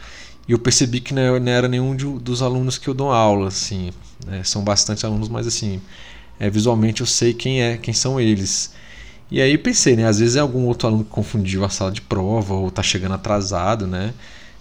E 0.47 0.51
eu 0.53 0.59
percebi 0.59 1.01
que 1.01 1.13
não 1.13 1.21
era 1.21 1.67
nenhum 1.67 1.95
de, 1.95 2.05
dos 2.05 2.41
alunos 2.41 2.77
que 2.77 2.87
eu 2.87 2.93
dou 2.93 3.11
aula, 3.11 3.49
assim. 3.49 3.91
Né? 4.25 4.43
São 4.43 4.63
bastante 4.63 5.05
alunos, 5.05 5.27
mas 5.27 5.45
assim, 5.45 5.81
é, 6.39 6.49
visualmente 6.49 7.01
eu 7.01 7.07
sei 7.07 7.33
quem 7.33 7.61
é, 7.61 7.77
quem 7.77 7.93
são 7.93 8.19
eles. 8.19 8.73
E 9.29 9.41
aí 9.41 9.57
pensei, 9.57 9.95
né? 9.95 10.05
Às 10.07 10.19
vezes 10.19 10.37
é 10.37 10.39
algum 10.39 10.65
outro 10.65 10.87
aluno 10.87 11.03
que 11.03 11.09
confundiu 11.09 11.65
a 11.65 11.69
sala 11.69 11.91
de 11.91 12.01
prova 12.01 12.53
ou 12.53 12.71
tá 12.71 12.81
chegando 12.81 13.15
atrasado, 13.15 13.85
né? 13.85 14.13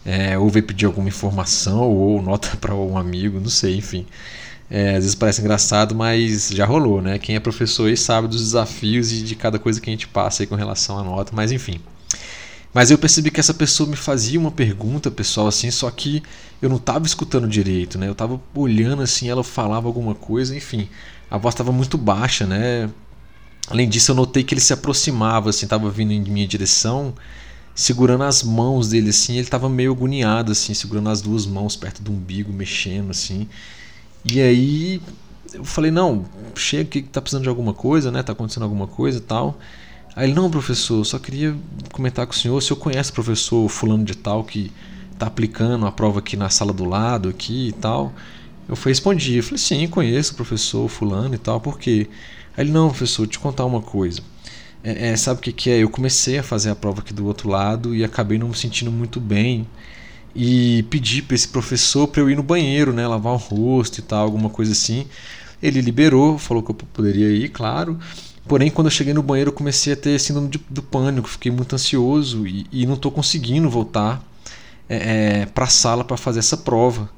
É, 0.04 0.38
ou 0.38 0.48
veio 0.48 0.64
pedir 0.64 0.86
alguma 0.86 1.08
informação 1.08 1.82
ou 1.82 2.20
nota 2.22 2.56
para 2.58 2.74
um 2.74 2.98
amigo, 2.98 3.40
não 3.40 3.48
sei, 3.48 3.76
enfim. 3.76 4.06
É, 4.70 4.90
às 4.90 5.04
vezes 5.04 5.14
parece 5.14 5.40
engraçado, 5.40 5.94
mas 5.94 6.48
já 6.50 6.66
rolou, 6.66 7.00
né? 7.00 7.18
Quem 7.18 7.36
é 7.36 7.40
professor 7.40 7.88
aí 7.88 7.96
sabe 7.96 8.28
dos 8.28 8.42
desafios 8.42 9.12
e 9.12 9.22
de 9.22 9.36
cada 9.36 9.58
coisa 9.58 9.80
que 9.80 9.88
a 9.88 9.92
gente 9.92 10.08
passa 10.08 10.42
aí 10.42 10.46
com 10.46 10.56
relação 10.56 10.98
à 10.98 11.04
nota, 11.04 11.32
mas 11.34 11.52
enfim. 11.52 11.80
Mas 12.76 12.90
eu 12.90 12.98
percebi 12.98 13.30
que 13.30 13.40
essa 13.40 13.54
pessoa 13.54 13.88
me 13.88 13.96
fazia 13.96 14.38
uma 14.38 14.50
pergunta, 14.50 15.10
pessoal, 15.10 15.46
assim, 15.46 15.70
só 15.70 15.90
que 15.90 16.22
eu 16.60 16.68
não 16.68 16.76
estava 16.76 17.06
escutando 17.06 17.48
direito, 17.48 17.96
né? 17.96 18.06
Eu 18.06 18.12
estava 18.12 18.38
olhando 18.54 19.00
assim, 19.00 19.30
ela 19.30 19.42
falava 19.42 19.86
alguma 19.86 20.14
coisa, 20.14 20.54
enfim. 20.54 20.86
A 21.30 21.38
voz 21.38 21.54
estava 21.54 21.72
muito 21.72 21.96
baixa, 21.96 22.44
né? 22.44 22.90
Além 23.70 23.88
disso, 23.88 24.10
eu 24.10 24.14
notei 24.14 24.44
que 24.44 24.52
ele 24.52 24.60
se 24.60 24.74
aproximava, 24.74 25.48
assim, 25.48 25.64
estava 25.64 25.88
vindo 25.88 26.12
em 26.12 26.20
minha 26.20 26.46
direção, 26.46 27.14
segurando 27.74 28.24
as 28.24 28.42
mãos 28.42 28.90
dele, 28.90 29.08
assim. 29.08 29.36
Ele 29.36 29.44
estava 29.44 29.70
meio 29.70 29.92
agoniado, 29.92 30.52
assim, 30.52 30.74
segurando 30.74 31.08
as 31.08 31.22
duas 31.22 31.46
mãos 31.46 31.76
perto 31.76 32.02
do 32.02 32.12
umbigo, 32.12 32.52
mexendo, 32.52 33.10
assim. 33.10 33.48
E 34.22 34.38
aí 34.38 35.00
eu 35.54 35.64
falei: 35.64 35.90
Não, 35.90 36.26
chega, 36.54 36.90
que 36.90 37.00
tá 37.00 37.22
precisando 37.22 37.44
de 37.44 37.48
alguma 37.48 37.72
coisa, 37.72 38.10
né? 38.10 38.22
Tá 38.22 38.32
acontecendo 38.32 38.64
alguma 38.64 38.86
coisa 38.86 39.16
e 39.16 39.22
tal. 39.22 39.58
Aí 40.16 40.26
ele: 40.26 40.34
Não, 40.34 40.50
professor, 40.50 41.04
só 41.04 41.18
queria 41.18 41.54
comentar 41.92 42.26
com 42.26 42.32
o 42.32 42.36
senhor 42.36 42.60
se 42.62 42.72
eu 42.72 42.76
conhece 42.76 43.10
o 43.10 43.14
professor 43.14 43.68
Fulano 43.68 44.04
de 44.04 44.16
Tal 44.16 44.42
que 44.42 44.72
tá 45.18 45.26
aplicando 45.26 45.86
a 45.86 45.92
prova 45.92 46.20
aqui 46.20 46.36
na 46.36 46.48
sala 46.48 46.72
do 46.72 46.84
lado, 46.84 47.28
aqui 47.28 47.68
e 47.68 47.72
tal. 47.72 48.12
Eu 48.66 48.74
respondi: 48.74 49.36
eu 49.36 49.42
Falei: 49.42 49.58
Sim, 49.58 49.86
conheço 49.86 50.32
o 50.32 50.36
professor 50.36 50.88
Fulano 50.88 51.34
e 51.34 51.38
tal, 51.38 51.60
por 51.60 51.78
quê? 51.78 52.08
Aí 52.56 52.64
ele, 52.64 52.72
não, 52.72 52.88
professor, 52.88 53.26
te 53.26 53.38
contar 53.38 53.66
uma 53.66 53.82
coisa. 53.82 54.22
É, 54.82 55.08
é, 55.08 55.16
sabe 55.16 55.40
o 55.40 55.42
que, 55.42 55.52
que 55.52 55.70
é? 55.70 55.82
Eu 55.82 55.90
comecei 55.90 56.38
a 56.38 56.42
fazer 56.42 56.70
a 56.70 56.76
prova 56.76 57.00
aqui 57.00 57.12
do 57.12 57.26
outro 57.26 57.48
lado 57.50 57.94
e 57.94 58.04
acabei 58.04 58.38
não 58.38 58.48
me 58.48 58.56
sentindo 58.56 58.90
muito 58.90 59.20
bem. 59.20 59.66
E 60.34 60.84
pedi 60.90 61.22
para 61.22 61.34
esse 61.34 61.48
professor 61.48 62.06
para 62.08 62.20
eu 62.22 62.30
ir 62.30 62.36
no 62.36 62.42
banheiro, 62.42 62.92
né, 62.92 63.06
lavar 63.06 63.32
o 63.32 63.36
rosto 63.36 63.98
e 63.98 64.02
tal, 64.02 64.24
alguma 64.24 64.50
coisa 64.50 64.72
assim. 64.72 65.06
Ele 65.62 65.80
liberou, 65.80 66.38
falou 66.38 66.62
que 66.62 66.70
eu 66.70 66.74
poderia 66.74 67.30
ir, 67.30 67.48
claro. 67.50 67.98
Porém, 68.48 68.70
quando 68.70 68.86
eu 68.86 68.90
cheguei 68.90 69.12
no 69.12 69.22
banheiro, 69.22 69.48
eu 69.50 69.52
comecei 69.52 69.92
a 69.92 69.96
ter 69.96 70.18
síndrome 70.20 70.48
de, 70.48 70.60
do 70.70 70.82
pânico, 70.82 71.28
fiquei 71.28 71.50
muito 71.50 71.74
ansioso 71.74 72.46
e, 72.46 72.66
e 72.70 72.86
não 72.86 72.94
estou 72.94 73.10
conseguindo 73.10 73.68
voltar 73.68 74.22
é, 74.88 75.42
é, 75.42 75.46
para 75.46 75.64
a 75.64 75.68
sala 75.68 76.04
para 76.04 76.16
fazer 76.16 76.38
essa 76.38 76.56
prova. 76.56 77.10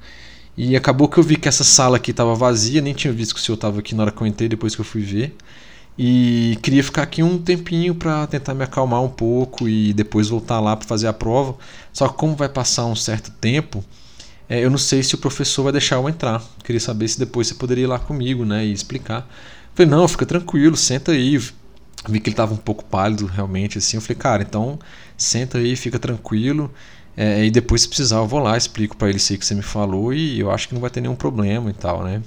E 0.56 0.74
acabou 0.74 1.08
que 1.08 1.18
eu 1.18 1.22
vi 1.22 1.36
que 1.36 1.48
essa 1.48 1.64
sala 1.64 1.98
aqui 1.98 2.10
estava 2.10 2.34
vazia, 2.34 2.80
nem 2.80 2.94
tinha 2.94 3.12
visto 3.12 3.34
que 3.34 3.40
o 3.40 3.42
senhor 3.42 3.54
estava 3.56 3.78
aqui 3.78 3.94
na 3.94 4.04
hora 4.04 4.10
que 4.10 4.20
eu 4.20 4.26
entrei, 4.26 4.48
depois 4.48 4.74
que 4.74 4.80
eu 4.80 4.84
fui 4.84 5.02
ver. 5.02 5.36
E 5.98 6.58
queria 6.62 6.82
ficar 6.82 7.02
aqui 7.02 7.22
um 7.22 7.38
tempinho 7.38 7.94
para 7.94 8.26
tentar 8.26 8.54
me 8.54 8.64
acalmar 8.64 9.02
um 9.02 9.08
pouco 9.08 9.68
e 9.68 9.92
depois 9.92 10.28
voltar 10.28 10.60
lá 10.60 10.76
para 10.76 10.86
fazer 10.88 11.08
a 11.08 11.12
prova. 11.12 11.56
Só 11.92 12.08
que 12.08 12.16
como 12.16 12.34
vai 12.34 12.48
passar 12.48 12.86
um 12.86 12.96
certo 12.96 13.30
tempo, 13.32 13.84
é, 14.48 14.64
eu 14.64 14.70
não 14.70 14.78
sei 14.78 15.02
se 15.02 15.14
o 15.14 15.18
professor 15.18 15.64
vai 15.64 15.72
deixar 15.72 15.96
eu 15.96 16.08
entrar. 16.08 16.42
Queria 16.64 16.80
saber 16.80 17.06
se 17.08 17.18
depois 17.18 17.48
você 17.48 17.54
poderia 17.54 17.84
ir 17.84 17.86
lá 17.86 17.98
comigo, 17.98 18.44
né, 18.44 18.64
e 18.64 18.72
explicar. 18.72 19.28
Falei, 19.78 19.90
não, 19.90 20.08
fica 20.08 20.26
tranquilo, 20.26 20.76
senta 20.76 21.12
aí. 21.12 21.38
Vi 22.08 22.20
que 22.20 22.28
ele 22.28 22.34
estava 22.34 22.52
um 22.52 22.56
pouco 22.56 22.84
pálido 22.84 23.26
realmente 23.26 23.78
assim. 23.78 23.96
Eu 23.96 24.00
falei, 24.00 24.16
cara, 24.16 24.42
então 24.42 24.78
senta 25.16 25.58
aí, 25.58 25.76
fica 25.76 25.98
tranquilo. 25.98 26.70
É, 27.16 27.44
e 27.44 27.50
depois, 27.50 27.82
se 27.82 27.88
precisar, 27.88 28.16
eu 28.16 28.26
vou 28.26 28.40
lá, 28.40 28.56
explico 28.56 28.96
para 28.96 29.08
ele 29.08 29.16
isso 29.16 29.36
que 29.36 29.44
você 29.44 29.54
me 29.54 29.62
falou 29.62 30.12
e 30.12 30.38
eu 30.38 30.50
acho 30.50 30.68
que 30.68 30.74
não 30.74 30.80
vai 30.80 30.90
ter 30.90 31.00
nenhum 31.00 31.16
problema 31.16 31.70
e 31.70 31.72
tal, 31.72 32.04
né? 32.04 32.22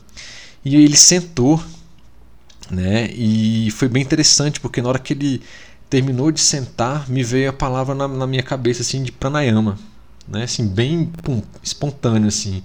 E 0.63 0.75
ele 0.75 0.97
sentou, 0.97 1.61
né? 2.69 3.09
E 3.13 3.71
foi 3.71 3.87
bem 3.87 4.03
interessante 4.03 4.59
porque 4.59 4.81
na 4.81 4.89
hora 4.89 4.99
que 4.99 5.13
ele 5.13 5.41
terminou 5.89 6.31
de 6.31 6.41
sentar, 6.41 7.09
me 7.09 7.23
veio 7.23 7.49
a 7.49 7.53
palavra 7.53 7.95
na, 7.95 8.07
na 8.07 8.27
minha 8.27 8.43
cabeça 8.43 8.81
assim 8.81 9.03
de 9.03 9.11
pranayama, 9.11 9.77
né? 10.27 10.43
Assim 10.43 10.67
bem 10.67 11.05
pum, 11.05 11.41
espontâneo 11.63 12.27
assim. 12.27 12.63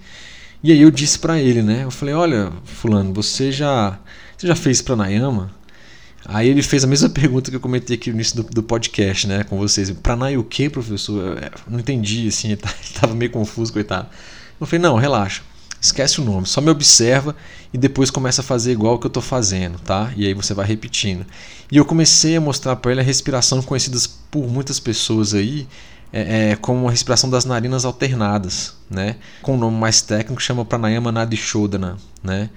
E 0.63 0.73
aí 0.73 0.83
eu 0.83 0.91
disse 0.91 1.19
para 1.19 1.41
ele, 1.41 1.63
né? 1.63 1.85
Eu 1.85 1.91
falei, 1.91 2.15
olha, 2.15 2.53
fulano, 2.65 3.13
você 3.13 3.53
já 3.53 3.99
você 4.37 4.47
já 4.47 4.57
fez 4.57 4.83
pranayama? 4.83 5.51
Aí 6.25 6.49
ele 6.49 6.63
fez 6.63 6.85
a 6.85 6.87
mesma 6.87 7.09
pergunta 7.11 7.51
que 7.51 7.57
eu 7.57 7.61
comentei 7.61 7.97
aqui 7.97 8.11
no 8.11 8.17
início 8.17 8.37
do, 8.37 8.43
do 8.43 8.63
podcast, 8.63 9.27
né, 9.27 9.45
com 9.45 9.59
vocês. 9.59 9.91
Pranay 9.91 10.37
o 10.37 10.45
quê, 10.45 10.69
professor? 10.69 11.23
Eu 11.23 11.39
é, 11.39 11.51
não 11.69 11.79
entendi, 11.79 12.29
assim, 12.29 12.49
ele 12.53 12.61
estava 12.83 13.15
meio 13.15 13.31
confuso, 13.31 13.73
coitado. 13.73 14.09
Eu 14.61 14.67
falei, 14.67 14.83
não, 14.83 14.97
relaxa, 14.97 15.43
esquece 15.81 16.21
o 16.21 16.25
nome, 16.25 16.47
só 16.47 16.61
me 16.61 16.71
observa 16.71 17.37
e 17.73 17.79
depois 17.79 18.11
começa 18.11 18.41
a 18.41 18.45
fazer 18.45 18.73
igual 18.73 18.95
o 18.95 18.99
que 18.99 19.07
eu 19.07 19.09
estou 19.09 19.23
fazendo, 19.23 19.79
tá? 19.79 20.13
E 20.17 20.27
aí 20.27 20.35
você 20.35 20.55
vai 20.55 20.67
repetindo. 20.67 21.25
E 21.71 21.77
eu 21.77 21.85
comecei 21.85 22.37
a 22.37 22.41
mostrar 22.41 22.77
para 22.77 22.93
ele 22.93 23.01
a 23.01 23.05
respiração 23.05 23.63
conhecidas 23.63 24.07
por 24.07 24.49
muitas 24.49 24.81
pessoas 24.81 25.35
aí, 25.35 25.69
é, 26.13 26.51
é, 26.51 26.57
como 26.57 26.89
a 26.89 26.91
respiração 26.91 27.29
das 27.29 27.45
narinas 27.45 27.85
alternadas, 27.85 28.75
né? 28.89 29.17
Com 29.43 29.55
um 29.55 29.59
nome 29.59 29.77
mais 29.77 30.01
técnico 30.01 30.41
chama 30.41 30.65
Pranayama 30.65 31.13
Nadishodhana, 31.13 31.97
né? 32.23 32.49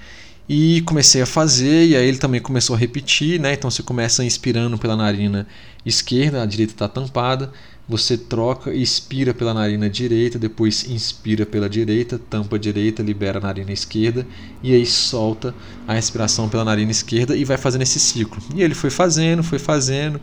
E 0.49 0.81
comecei 0.81 1.21
a 1.21 1.27
fazer, 1.27 1.85
e 1.89 1.95
aí 1.95 2.07
ele 2.07 2.17
também 2.17 2.41
começou 2.41 2.75
a 2.75 2.79
repetir, 2.79 3.39
né? 3.39 3.53
Então 3.53 3.69
você 3.69 3.83
começa 3.83 4.23
inspirando 4.23 4.79
pela 4.79 4.95
narina 4.95 5.47
esquerda, 5.85 6.41
a 6.41 6.45
direita 6.47 6.73
está 6.73 6.87
tampada, 6.87 7.51
você 7.87 8.17
troca 8.17 8.73
expira 8.73 9.31
pela 9.31 9.53
narina 9.53 9.87
direita, 9.87 10.39
depois 10.39 10.89
inspira 10.89 11.45
pela 11.45 11.69
direita, 11.69 12.17
tampa 12.17 12.55
a 12.55 12.59
direita, 12.59 13.03
libera 13.03 13.37
a 13.37 13.41
narina 13.41 13.71
esquerda, 13.71 14.25
e 14.63 14.73
aí 14.73 14.87
solta 14.87 15.53
a 15.87 15.93
respiração 15.93 16.49
pela 16.49 16.65
narina 16.65 16.89
esquerda 16.89 17.37
e 17.37 17.45
vai 17.45 17.57
fazendo 17.57 17.83
esse 17.83 17.99
ciclo. 17.99 18.41
E 18.55 18.63
ele 18.63 18.73
foi 18.73 18.89
fazendo, 18.89 19.43
foi 19.43 19.59
fazendo, 19.59 20.19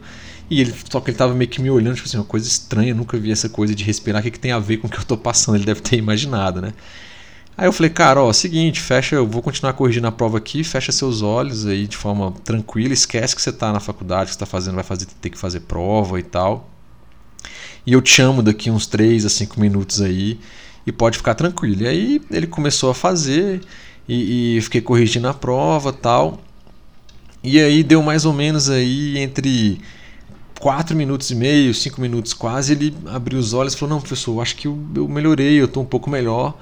e 0.50 0.60
ele 0.60 0.74
só 0.90 0.98
que 1.00 1.10
ele 1.10 1.14
estava 1.14 1.34
meio 1.34 1.48
que 1.48 1.62
me 1.62 1.70
olhando, 1.70 1.94
tipo 1.94 2.08
assim, 2.08 2.16
uma 2.16 2.24
coisa 2.24 2.48
estranha, 2.48 2.92
nunca 2.92 3.16
vi 3.16 3.30
essa 3.30 3.48
coisa 3.48 3.76
de 3.76 3.84
respirar, 3.84 4.20
o 4.20 4.24
que, 4.24 4.32
que 4.32 4.40
tem 4.40 4.50
a 4.50 4.58
ver 4.58 4.78
com 4.78 4.88
o 4.88 4.90
que 4.90 4.96
eu 4.96 5.02
estou 5.02 5.16
passando? 5.16 5.54
Ele 5.54 5.64
deve 5.64 5.80
ter 5.82 5.96
imaginado, 5.96 6.60
né? 6.60 6.72
Aí 7.58 7.66
eu 7.66 7.72
falei, 7.72 7.88
cara, 7.88 8.22
ó, 8.22 8.30
seguinte, 8.34 8.80
fecha, 8.80 9.16
eu 9.16 9.26
vou 9.26 9.40
continuar 9.40 9.72
corrigindo 9.72 10.06
a 10.06 10.12
prova 10.12 10.36
aqui, 10.36 10.62
fecha 10.62 10.92
seus 10.92 11.22
olhos 11.22 11.64
aí 11.66 11.86
de 11.86 11.96
forma 11.96 12.32
tranquila, 12.44 12.92
esquece 12.92 13.34
que 13.34 13.40
você 13.40 13.48
está 13.48 13.72
na 13.72 13.80
faculdade, 13.80 14.26
que 14.26 14.32
você 14.32 14.36
está 14.36 14.46
fazendo, 14.46 14.74
vai 14.74 14.84
fazer, 14.84 15.06
ter 15.22 15.30
que 15.30 15.38
fazer 15.38 15.60
prova 15.60 16.20
e 16.20 16.22
tal. 16.22 16.68
E 17.86 17.94
eu 17.94 18.02
te 18.02 18.10
chamo 18.10 18.42
daqui 18.42 18.70
uns 18.70 18.86
3 18.86 19.24
a 19.24 19.30
5 19.30 19.58
minutos 19.58 20.02
aí 20.02 20.38
e 20.86 20.92
pode 20.92 21.16
ficar 21.16 21.34
tranquilo. 21.34 21.82
E 21.82 21.86
aí 21.86 22.20
ele 22.30 22.46
começou 22.46 22.90
a 22.90 22.94
fazer 22.94 23.62
e, 24.06 24.58
e 24.58 24.60
fiquei 24.60 24.82
corrigindo 24.82 25.26
a 25.26 25.32
prova 25.32 25.94
tal. 25.94 26.38
E 27.42 27.58
aí 27.58 27.82
deu 27.82 28.02
mais 28.02 28.26
ou 28.26 28.34
menos 28.34 28.68
aí 28.68 29.16
entre 29.16 29.80
4 30.60 30.94
minutos 30.94 31.30
e 31.30 31.34
meio, 31.34 31.72
5 31.72 32.00
minutos 32.02 32.34
quase, 32.34 32.72
ele 32.72 32.94
abriu 33.06 33.38
os 33.38 33.54
olhos 33.54 33.72
e 33.72 33.78
falou, 33.78 33.94
não 33.94 34.00
professor, 34.00 34.42
acho 34.42 34.56
que 34.56 34.66
eu, 34.66 34.78
eu 34.94 35.08
melhorei, 35.08 35.58
eu 35.58 35.64
estou 35.64 35.82
um 35.82 35.86
pouco 35.86 36.10
melhor 36.10 36.54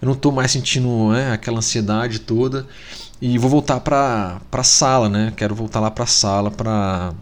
eu 0.00 0.06
não 0.06 0.14
estou 0.14 0.32
mais 0.32 0.50
sentindo 0.50 1.10
né, 1.10 1.32
aquela 1.32 1.58
ansiedade 1.58 2.20
toda 2.20 2.66
e 3.20 3.36
vou 3.38 3.50
voltar 3.50 3.80
para 3.80 4.40
a 4.50 4.62
sala, 4.62 5.08
né? 5.08 5.32
Quero 5.36 5.54
voltar 5.54 5.80
lá 5.80 5.90
para 5.90 6.04
a 6.04 6.06
sala 6.06 6.50
para 6.50 7.12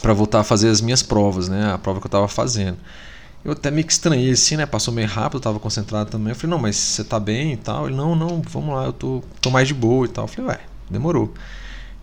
para 0.00 0.14
voltar 0.14 0.40
a 0.40 0.44
fazer 0.44 0.68
as 0.68 0.80
minhas 0.80 1.02
provas, 1.02 1.48
né? 1.48 1.72
A 1.72 1.78
prova 1.78 2.00
que 2.00 2.06
eu 2.06 2.08
estava 2.08 2.28
fazendo. 2.28 2.78
Eu 3.44 3.52
até 3.52 3.70
que 3.70 3.92
estranhei 3.92 4.30
assim, 4.30 4.56
né? 4.56 4.66
Passou 4.66 4.92
meio 4.94 5.08
rápido, 5.08 5.38
estava 5.38 5.58
concentrado 5.58 6.10
também. 6.10 6.30
Eu 6.30 6.36
falei, 6.36 6.50
não, 6.50 6.62
mas 6.62 6.76
você 6.76 7.02
está 7.02 7.18
bem 7.18 7.54
e 7.54 7.56
tal? 7.56 7.86
Ele, 7.86 7.96
não, 7.96 8.14
não, 8.14 8.40
vamos 8.42 8.74
lá, 8.74 8.86
eu 8.86 8.92
tô, 8.92 9.22
tô 9.40 9.50
mais 9.50 9.66
de 9.68 9.74
boa 9.74 10.06
e 10.06 10.08
tal. 10.08 10.24
Eu 10.24 10.28
falei, 10.28 10.50
ué, 10.52 10.60
demorou. 10.90 11.32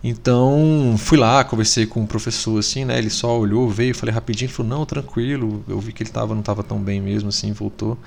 Então, 0.02 0.94
fui 0.96 1.18
lá, 1.18 1.42
conversei 1.44 1.86
com 1.86 2.02
o 2.02 2.06
professor 2.06 2.58
assim, 2.58 2.84
né? 2.84 2.98
Ele 2.98 3.10
só 3.10 3.36
olhou, 3.38 3.68
veio, 3.68 3.94
falei 3.94 4.14
rapidinho, 4.14 4.50
falou: 4.50 4.78
"Não, 4.78 4.86
tranquilo". 4.86 5.64
Eu 5.68 5.80
vi 5.80 5.92
que 5.92 6.02
ele 6.02 6.10
tava 6.10 6.34
não 6.34 6.40
estava 6.40 6.62
tão 6.62 6.78
bem 6.78 7.00
mesmo 7.00 7.28
assim, 7.30 7.52
voltou. 7.52 7.98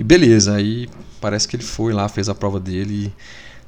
E 0.00 0.02
beleza, 0.02 0.54
aí 0.56 0.88
parece 1.20 1.46
que 1.46 1.56
ele 1.56 1.62
foi 1.62 1.92
lá, 1.92 2.08
fez 2.08 2.26
a 2.30 2.34
prova 2.34 2.58
dele. 2.58 3.12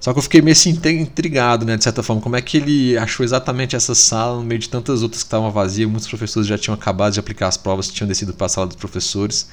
Só 0.00 0.14
que 0.14 0.18
eu 0.18 0.22
fiquei 0.22 0.40
meio 0.40 0.54
assim 0.54 0.70
intrigado, 0.70 1.66
né, 1.66 1.76
de 1.76 1.84
certa 1.84 2.02
forma, 2.02 2.22
como 2.22 2.34
é 2.34 2.40
que 2.40 2.56
ele 2.56 2.96
achou 2.96 3.22
exatamente 3.22 3.76
essa 3.76 3.94
sala 3.94 4.38
no 4.38 4.42
meio 4.42 4.58
de 4.58 4.70
tantas 4.70 5.02
outras 5.02 5.22
que 5.22 5.26
estavam 5.26 5.50
vazias, 5.50 5.90
muitos 5.90 6.08
professores 6.08 6.48
já 6.48 6.56
tinham 6.56 6.72
acabado 6.72 7.12
de 7.12 7.20
aplicar 7.20 7.48
as 7.48 7.58
provas, 7.58 7.88
tinham 7.88 8.08
descido 8.08 8.32
para 8.32 8.46
a 8.46 8.48
sala 8.48 8.66
dos 8.66 8.76
professores. 8.76 9.50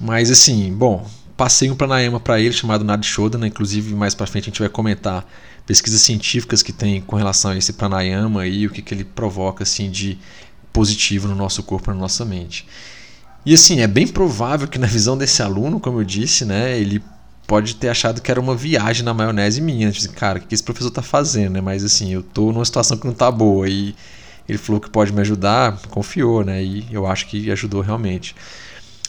Mas 0.00 0.30
assim, 0.30 0.72
bom, 0.72 1.06
passei 1.36 1.70
um 1.70 1.76
pranayama 1.76 2.18
para 2.18 2.40
ele 2.40 2.54
chamado 2.54 2.82
Nadishodana, 2.82 3.42
né, 3.42 3.48
inclusive 3.48 3.94
mais 3.94 4.14
para 4.14 4.26
frente 4.26 4.44
a 4.44 4.46
gente 4.46 4.60
vai 4.60 4.70
comentar 4.70 5.28
pesquisas 5.66 6.00
científicas 6.00 6.62
que 6.62 6.72
tem 6.72 7.02
com 7.02 7.16
relação 7.16 7.50
a 7.50 7.56
esse 7.58 7.74
pranayama 7.74 8.46
e 8.46 8.66
o 8.66 8.70
que, 8.70 8.80
que 8.80 8.94
ele 8.94 9.04
provoca 9.04 9.62
assim 9.62 9.90
de 9.90 10.16
positivo 10.72 11.28
no 11.28 11.34
nosso 11.34 11.62
corpo, 11.62 11.90
na 11.90 11.96
nossa 11.96 12.24
mente. 12.24 12.66
E 13.46 13.54
assim, 13.54 13.80
é 13.80 13.86
bem 13.86 14.08
provável 14.08 14.66
que 14.66 14.76
na 14.76 14.88
visão 14.88 15.16
desse 15.16 15.40
aluno, 15.40 15.78
como 15.78 16.00
eu 16.00 16.04
disse, 16.04 16.44
né, 16.44 16.76
ele 16.76 17.00
pode 17.46 17.76
ter 17.76 17.88
achado 17.88 18.20
que 18.20 18.28
era 18.28 18.40
uma 18.40 18.56
viagem 18.56 19.04
na 19.04 19.14
maionese 19.14 19.60
minha. 19.60 19.90
Tipo, 19.92 20.04
assim, 20.04 20.16
cara, 20.16 20.38
o 20.38 20.42
que 20.42 20.52
esse 20.52 20.64
professor 20.64 20.90
tá 20.90 21.00
fazendo, 21.00 21.52
né? 21.52 21.60
Mas 21.60 21.84
assim, 21.84 22.12
eu 22.12 22.24
tô 22.24 22.52
numa 22.52 22.64
situação 22.64 22.96
que 22.96 23.06
não 23.06 23.14
tá 23.14 23.30
boa 23.30 23.68
e 23.68 23.94
ele 24.48 24.58
falou 24.58 24.80
que 24.80 24.90
pode 24.90 25.12
me 25.12 25.20
ajudar, 25.20 25.80
confiou, 25.90 26.44
né? 26.44 26.62
E 26.62 26.86
eu 26.90 27.06
acho 27.06 27.28
que 27.28 27.48
ajudou 27.50 27.82
realmente. 27.82 28.34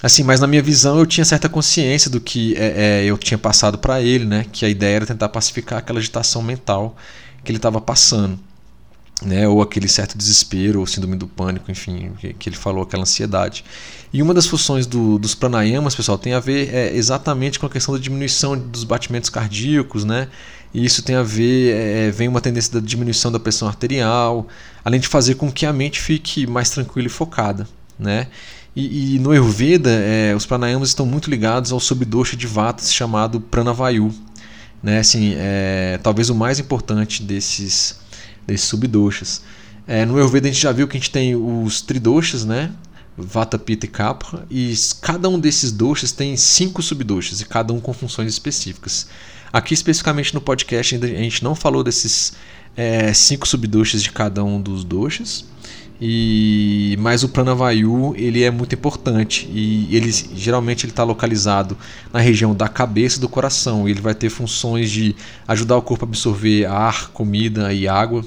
Assim, 0.04 0.22
mas 0.22 0.40
na 0.40 0.46
minha 0.46 0.62
visão 0.62 1.00
eu 1.00 1.06
tinha 1.08 1.26
certa 1.26 1.50
consciência 1.50 2.10
do 2.12 2.22
que 2.22 2.56
é, 2.56 3.02
é, 3.02 3.06
eu 3.06 3.18
tinha 3.18 3.40
passado 3.40 3.80
para 3.80 4.02
ele, 4.02 4.26
né? 4.26 4.46
Que 4.52 4.66
a 4.66 4.70
ideia 4.70 4.98
era 4.98 5.06
tentar 5.08 5.30
pacificar 5.30 5.80
aquela 5.80 5.98
agitação 5.98 6.44
mental 6.44 6.96
que 7.44 7.52
ele 7.52 7.58
estava 7.58 7.82
passando. 7.82 8.40
Né, 9.22 9.48
ou 9.48 9.62
aquele 9.62 9.88
certo 9.88 10.18
desespero, 10.18 10.80
ou 10.80 10.86
síndrome 10.86 11.16
do 11.16 11.28
pânico, 11.28 11.72
enfim, 11.72 12.12
que, 12.20 12.34
que 12.34 12.50
ele 12.50 12.56
falou, 12.56 12.84
aquela 12.84 13.04
ansiedade. 13.04 13.64
E 14.14 14.22
uma 14.22 14.34
das 14.34 14.46
funções 14.46 14.86
do, 14.86 15.18
dos 15.18 15.34
pranayamas, 15.34 15.96
pessoal, 15.96 16.18
tem 16.18 16.34
a 16.34 16.40
ver 16.40 16.74
é, 16.74 16.96
exatamente 16.96 17.60
com 17.60 17.66
a 17.66 17.70
questão 17.70 17.94
da 17.94 18.00
diminuição 18.00 18.58
dos 18.58 18.84
batimentos 18.84 19.30
cardíacos, 19.30 20.04
né? 20.04 20.28
E 20.74 20.86
isso 20.86 21.02
tem 21.02 21.16
a 21.16 21.24
ver, 21.24 21.76
é, 21.76 22.12
vem 22.12 22.28
uma 22.28 22.42
tendência 22.42 22.74
da 22.74 22.80
diminuição 22.80 23.32
da 23.32 23.40
pressão 23.40 23.68
arterial, 23.68 24.48
além 24.84 25.00
de 25.00 25.08
fazer 25.08 25.36
com 25.36 25.52
que 25.52 25.66
a 25.66 25.74
mente 25.74 26.00
fique 26.00 26.46
mais 26.46 26.70
tranquila 26.70 27.08
e 27.08 27.10
focada, 27.10 27.68
né? 27.98 28.28
E, 28.76 29.16
e 29.16 29.20
no 29.20 29.32
Ayurveda, 29.32 29.90
é, 29.90 30.36
os 30.36 30.46
pranayamas 30.46 30.90
estão 30.90 31.06
muito 31.06 31.32
ligados 31.32 31.72
ao 31.72 31.80
subdosha 31.80 32.38
de 32.38 32.46
Vata 32.46 32.84
chamado 32.84 33.42
Pranavayu, 33.42 34.14
né? 34.84 35.00
Assim, 35.00 35.34
é, 35.36 36.00
talvez 36.04 36.30
o 36.30 36.36
mais 36.36 36.60
importante 36.60 37.24
desses 37.24 38.00
desses 38.48 38.68
subdoshas. 38.68 39.44
É, 39.86 40.06
no 40.06 40.16
Ayurveda 40.16 40.48
a 40.48 40.52
gente 40.52 40.62
já 40.62 40.72
viu 40.72 40.88
que 40.88 40.98
a 40.98 41.00
gente 41.00 41.12
tem 41.12 41.36
os 41.36 41.82
tridoshas, 41.82 42.44
né? 42.46 42.72
Vata, 43.18 43.58
Pitta 43.58 43.86
e 43.86 43.90
Kapha, 43.90 44.46
e 44.50 44.74
cada 45.02 45.28
um 45.28 45.40
desses 45.40 45.72
doshas 45.72 46.12
tem 46.12 46.38
cinco 46.38 46.84
subdoshas, 46.84 47.42
e 47.42 47.46
cada 47.46 47.74
um 47.74 47.80
com 47.80 47.92
funções 47.92 48.32
específicas. 48.32 49.08
Aqui 49.52 49.74
especificamente 49.74 50.36
no 50.36 50.42
podcast 50.42 50.96
a 50.96 51.08
gente 51.08 51.44
não 51.44 51.56
falou 51.56 51.84
desses 51.84 52.34
é, 52.76 53.12
cinco 53.14 53.48
subdoshas 53.48 54.04
de 54.04 54.12
cada 54.12 54.44
um 54.44 54.62
dos 54.62 54.84
doshas, 54.84 55.46
e 56.00 56.96
mas 57.00 57.24
o 57.24 57.30
pranavayu 57.30 58.14
ele 58.16 58.44
é 58.44 58.52
muito 58.52 58.76
importante 58.76 59.50
e 59.52 59.96
ele 59.96 60.12
geralmente 60.12 60.86
ele 60.86 60.92
está 60.92 61.04
localizado 61.04 61.76
na 62.14 62.20
região 62.20 62.54
da 62.54 62.68
cabeça 62.68 63.18
e 63.18 63.22
do 63.22 63.28
coração. 63.28 63.90
Ele 63.90 64.00
vai 64.00 64.14
ter 64.14 64.30
funções 64.30 64.92
de 64.92 65.16
ajudar 65.48 65.76
o 65.76 65.82
corpo 65.82 66.06
a 66.06 66.08
absorver 66.08 66.66
ar, 66.66 67.10
comida 67.10 67.74
e 67.74 67.88
água 67.88 68.24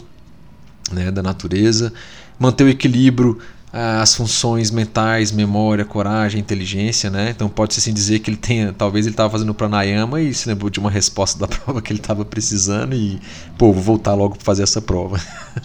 né, 0.93 1.11
da 1.11 1.23
natureza, 1.23 1.93
manter 2.39 2.65
o 2.65 2.69
equilíbrio, 2.69 3.39
ah, 3.73 4.03
as 4.03 4.15
funções 4.17 4.71
mentais, 4.71 5.31
memória, 5.31 5.85
coragem, 5.85 6.41
inteligência, 6.41 7.09
né? 7.09 7.31
Então 7.31 7.49
pode-se 7.49 7.79
assim 7.79 7.95
dizer 7.95 8.19
que 8.19 8.29
ele 8.29 8.37
tenha, 8.37 8.73
talvez 8.73 9.07
ele 9.07 9.13
estava 9.13 9.31
fazendo 9.31 9.55
pranayama 9.55 10.21
e 10.21 10.35
se 10.35 10.49
lembrou 10.49 10.69
de 10.69 10.81
uma 10.81 10.91
resposta 10.91 11.39
da 11.39 11.47
prova 11.49 11.81
que 11.81 11.93
ele 11.93 12.01
estava 12.01 12.25
precisando 12.25 12.95
e, 12.95 13.21
pô, 13.57 13.73
vou 13.73 13.83
voltar 13.83 14.15
logo 14.15 14.35
para 14.35 14.45
fazer 14.45 14.65
essa 14.65 14.83
prova. 14.83 15.21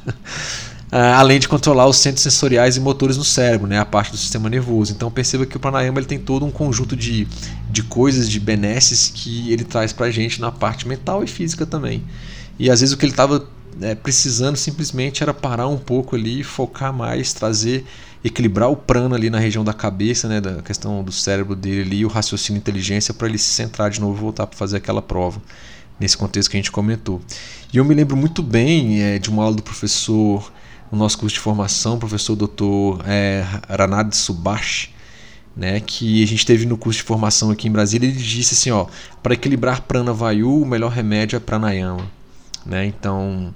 ah, 0.91 1.17
além 1.17 1.39
de 1.39 1.47
controlar 1.47 1.87
os 1.87 1.97
centros 1.97 2.21
sensoriais 2.21 2.77
e 2.77 2.79
motores 2.79 3.17
no 3.17 3.23
cérebro, 3.23 3.65
né? 3.65 3.79
A 3.79 3.85
parte 3.85 4.11
do 4.11 4.17
sistema 4.17 4.49
nervoso. 4.51 4.91
Então 4.91 5.09
perceba 5.09 5.43
que 5.43 5.57
o 5.57 5.59
pranayama 5.59 5.97
ele 5.99 6.05
tem 6.05 6.19
todo 6.19 6.45
um 6.45 6.51
conjunto 6.51 6.95
de, 6.95 7.27
de 7.71 7.81
coisas, 7.81 8.29
de 8.29 8.39
benesses 8.39 9.11
que 9.11 9.51
ele 9.51 9.63
traz 9.63 9.91
para 9.91 10.11
gente 10.11 10.39
na 10.39 10.51
parte 10.51 10.87
mental 10.87 11.23
e 11.23 11.27
física 11.27 11.65
também. 11.65 12.03
E 12.59 12.69
às 12.69 12.81
vezes 12.81 12.93
o 12.93 12.97
que 12.97 13.05
ele 13.05 13.13
estava 13.13 13.47
é, 13.81 13.95
precisando 13.95 14.55
simplesmente 14.55 15.21
era 15.21 15.33
parar 15.33 15.67
um 15.67 15.77
pouco 15.77 16.15
ali, 16.15 16.43
focar 16.43 16.93
mais, 16.93 17.33
trazer, 17.33 17.85
equilibrar 18.23 18.69
o 18.69 18.75
prana 18.75 19.15
ali 19.15 19.29
na 19.29 19.39
região 19.39 19.63
da 19.63 19.73
cabeça, 19.73 20.27
né, 20.27 20.41
da 20.41 20.61
questão 20.61 21.03
do 21.03 21.11
cérebro 21.11 21.55
dele 21.55 21.81
ali, 21.81 22.05
o 22.05 22.07
raciocínio 22.07 22.57
e 22.57 22.61
inteligência 22.61 23.13
para 23.13 23.27
ele 23.27 23.37
se 23.37 23.49
centrar 23.49 23.89
de 23.89 23.99
novo 23.99 24.17
e 24.17 24.19
voltar 24.21 24.47
para 24.47 24.57
fazer 24.57 24.77
aquela 24.77 25.01
prova, 25.01 25.41
nesse 25.99 26.17
contexto 26.17 26.49
que 26.49 26.57
a 26.57 26.59
gente 26.59 26.71
comentou. 26.71 27.21
E 27.71 27.77
eu 27.77 27.85
me 27.85 27.93
lembro 27.93 28.15
muito 28.15 28.41
bem 28.41 29.01
é, 29.01 29.19
de 29.19 29.29
uma 29.29 29.43
aula 29.43 29.55
do 29.55 29.63
professor 29.63 30.51
no 30.91 30.97
nosso 30.97 31.17
curso 31.17 31.35
de 31.35 31.39
formação, 31.39 31.99
professor 31.99 32.35
Dr. 32.35 33.03
É, 33.05 33.45
Ranad 33.69 34.13
Subash, 34.13 34.89
né, 35.55 35.79
que 35.79 36.21
a 36.23 36.27
gente 36.27 36.45
teve 36.45 36.65
no 36.65 36.77
curso 36.77 36.99
de 36.99 37.03
formação 37.03 37.49
aqui 37.51 37.67
em 37.67 37.71
Brasília, 37.71 38.07
ele 38.07 38.17
disse 38.17 38.53
assim, 38.53 38.71
ó, 38.71 38.87
para 39.23 39.33
equilibrar 39.33 39.81
prana 39.81 40.11
vayu, 40.11 40.61
o 40.61 40.65
melhor 40.65 40.91
remédio 40.91 41.37
é 41.37 41.39
pranayama. 41.39 42.05
Né? 42.65 42.85
Então, 42.85 43.53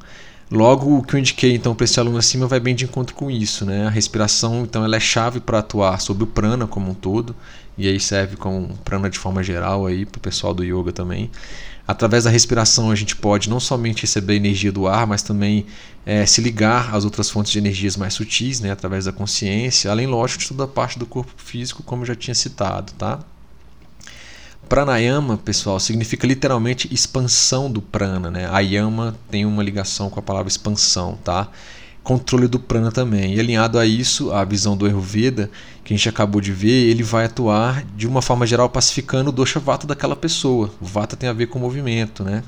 logo 0.51 0.97
o 0.97 1.03
que 1.03 1.15
eu 1.15 1.19
indiquei 1.19 1.55
então 1.55 1.73
para 1.73 1.85
esse 1.85 1.99
aluno 1.99 2.17
acima 2.17 2.47
vai 2.47 2.59
bem 2.59 2.75
de 2.75 2.85
encontro 2.85 3.15
com 3.15 3.29
isso, 3.29 3.65
né? 3.65 3.87
A 3.87 3.89
respiração 3.89 4.61
então 4.61 4.83
ela 4.83 4.95
é 4.95 4.99
chave 4.99 5.39
para 5.39 5.59
atuar 5.59 5.99
sobre 5.99 6.23
o 6.23 6.27
prana 6.27 6.67
como 6.67 6.91
um 6.91 6.93
todo 6.93 7.35
e 7.77 7.87
aí 7.87 7.99
serve 7.99 8.35
como 8.35 8.77
prana 8.83 9.09
de 9.09 9.17
forma 9.17 9.41
geral 9.41 9.85
aí 9.85 10.05
para 10.05 10.19
o 10.19 10.21
pessoal 10.21 10.53
do 10.53 10.63
yoga 10.63 10.91
também. 10.91 11.31
Através 11.87 12.25
da 12.25 12.29
respiração 12.29 12.91
a 12.91 12.95
gente 12.95 13.15
pode 13.15 13.49
não 13.49 13.59
somente 13.59 14.03
receber 14.03 14.35
energia 14.35 14.71
do 14.71 14.87
ar, 14.87 15.07
mas 15.07 15.23
também 15.23 15.65
é, 16.05 16.25
se 16.25 16.39
ligar 16.39 16.93
às 16.93 17.03
outras 17.03 17.29
fontes 17.29 17.51
de 17.51 17.57
energias 17.57 17.97
mais 17.97 18.13
sutis, 18.13 18.59
né? 18.59 18.69
Através 18.71 19.05
da 19.05 19.11
consciência, 19.11 19.89
além 19.89 20.05
lógico 20.05 20.41
de 20.41 20.49
toda 20.49 20.65
a 20.65 20.67
parte 20.67 20.99
do 20.99 21.05
corpo 21.05 21.31
físico, 21.37 21.81
como 21.81 22.03
eu 22.03 22.07
já 22.07 22.15
tinha 22.15 22.35
citado, 22.35 22.91
tá? 22.93 23.19
Pranayama, 24.69 25.35
pessoal, 25.35 25.79
significa 25.79 26.27
literalmente 26.27 26.87
expansão 26.93 27.71
do 27.71 27.81
prana, 27.81 28.29
né? 28.29 28.47
Ayama 28.51 29.15
tem 29.31 29.43
uma 29.43 29.63
ligação 29.63 30.11
com 30.11 30.19
a 30.19 30.23
palavra 30.23 30.47
expansão, 30.47 31.17
tá? 31.23 31.49
Controle 32.03 32.47
do 32.47 32.59
prana 32.59 32.91
também. 32.91 33.33
E 33.33 33.39
alinhado 33.39 33.79
a 33.79 33.85
isso, 33.87 34.31
a 34.31 34.45
visão 34.45 34.77
do 34.77 34.85
Ayurveda, 34.85 35.49
que 35.83 35.91
a 35.91 35.97
gente 35.97 36.07
acabou 36.07 36.39
de 36.39 36.53
ver, 36.53 36.87
ele 36.87 37.01
vai 37.01 37.25
atuar 37.25 37.83
de 37.97 38.07
uma 38.07 38.21
forma 38.21 38.45
geral 38.45 38.69
pacificando 38.69 39.31
o 39.31 39.33
dosha 39.33 39.59
vata 39.59 39.87
daquela 39.87 40.15
pessoa. 40.15 40.69
O 40.79 40.85
vata 40.85 41.17
tem 41.17 41.27
a 41.27 41.33
ver 41.33 41.47
com 41.47 41.57
movimento, 41.57 42.23
né? 42.23 42.43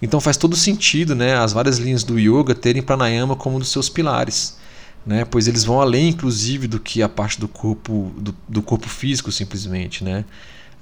Então 0.00 0.20
faz 0.20 0.36
todo 0.36 0.54
sentido, 0.54 1.16
né, 1.16 1.36
as 1.36 1.52
várias 1.52 1.78
linhas 1.78 2.04
do 2.04 2.16
yoga 2.16 2.54
terem 2.54 2.80
pranayama 2.80 3.34
como 3.34 3.56
um 3.56 3.58
dos 3.58 3.72
seus 3.72 3.88
pilares. 3.88 4.56
Né, 5.04 5.24
pois 5.24 5.48
eles 5.48 5.64
vão 5.64 5.80
além, 5.80 6.10
inclusive, 6.10 6.68
do 6.68 6.78
que 6.78 7.02
a 7.02 7.08
parte 7.08 7.40
do 7.40 7.48
corpo 7.48 8.12
do, 8.16 8.34
do 8.48 8.62
corpo 8.62 8.88
físico 8.88 9.32
simplesmente, 9.32 10.04
né? 10.04 10.24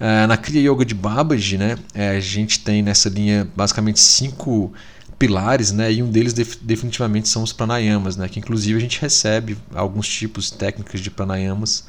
Uh, 0.00 0.26
na 0.26 0.36
Kriya 0.36 0.70
Yoga 0.70 0.84
de 0.84 0.94
Babaji, 0.94 1.56
né, 1.56 1.78
é, 1.94 2.10
a 2.10 2.20
gente 2.20 2.60
tem 2.60 2.82
nessa 2.82 3.08
linha 3.08 3.48
basicamente 3.54 4.00
cinco 4.00 4.72
pilares, 5.18 5.70
né, 5.70 5.92
e 5.92 6.02
um 6.02 6.10
deles 6.10 6.32
def 6.32 6.56
definitivamente 6.60 7.28
são 7.28 7.44
os 7.44 7.52
pranayamas, 7.52 8.16
né, 8.16 8.28
que 8.28 8.40
inclusive 8.40 8.76
a 8.76 8.80
gente 8.80 9.00
recebe 9.00 9.56
alguns 9.72 10.08
tipos 10.08 10.50
técnicas 10.50 11.00
de 11.00 11.10
pranayamas 11.10 11.84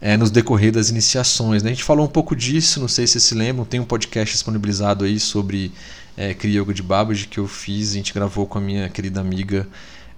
é, 0.00 0.16
nos 0.16 0.30
decorrer 0.30 0.72
das 0.72 0.88
iniciações. 0.88 1.62
Né. 1.62 1.70
A 1.70 1.74
gente 1.74 1.84
falou 1.84 2.06
um 2.06 2.08
pouco 2.08 2.36
disso, 2.36 2.80
não 2.80 2.88
sei 2.88 3.06
se 3.06 3.14
vocês 3.14 3.24
se 3.24 3.34
lembram, 3.34 3.64
tem 3.64 3.80
um 3.80 3.84
podcast 3.84 4.32
disponibilizado 4.32 5.04
aí 5.04 5.18
sobre 5.18 5.72
é, 6.16 6.32
Kriya 6.34 6.60
Yoga 6.60 6.72
de 6.72 6.82
Babaji 6.82 7.26
que 7.26 7.38
eu 7.38 7.48
fiz, 7.48 7.90
a 7.90 7.94
gente 7.94 8.14
gravou 8.14 8.46
com 8.46 8.58
a 8.58 8.60
minha 8.60 8.88
querida 8.88 9.20
amiga 9.20 9.66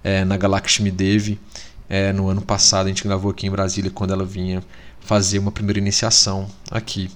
é, 0.03 0.23
na 0.23 0.37
Galakshmi 0.37 0.91
Devi, 0.91 1.39
é, 1.89 2.13
no 2.13 2.29
ano 2.29 2.41
passado 2.41 2.85
a 2.85 2.89
gente 2.89 3.03
gravou 3.03 3.31
aqui 3.31 3.47
em 3.47 3.51
Brasília 3.51 3.89
quando 3.89 4.11
ela 4.13 4.25
vinha 4.25 4.63
fazer 5.05 5.39
uma 5.39 5.51
primeira 5.51 5.79
iniciação 5.79 6.47
aqui. 6.69 7.09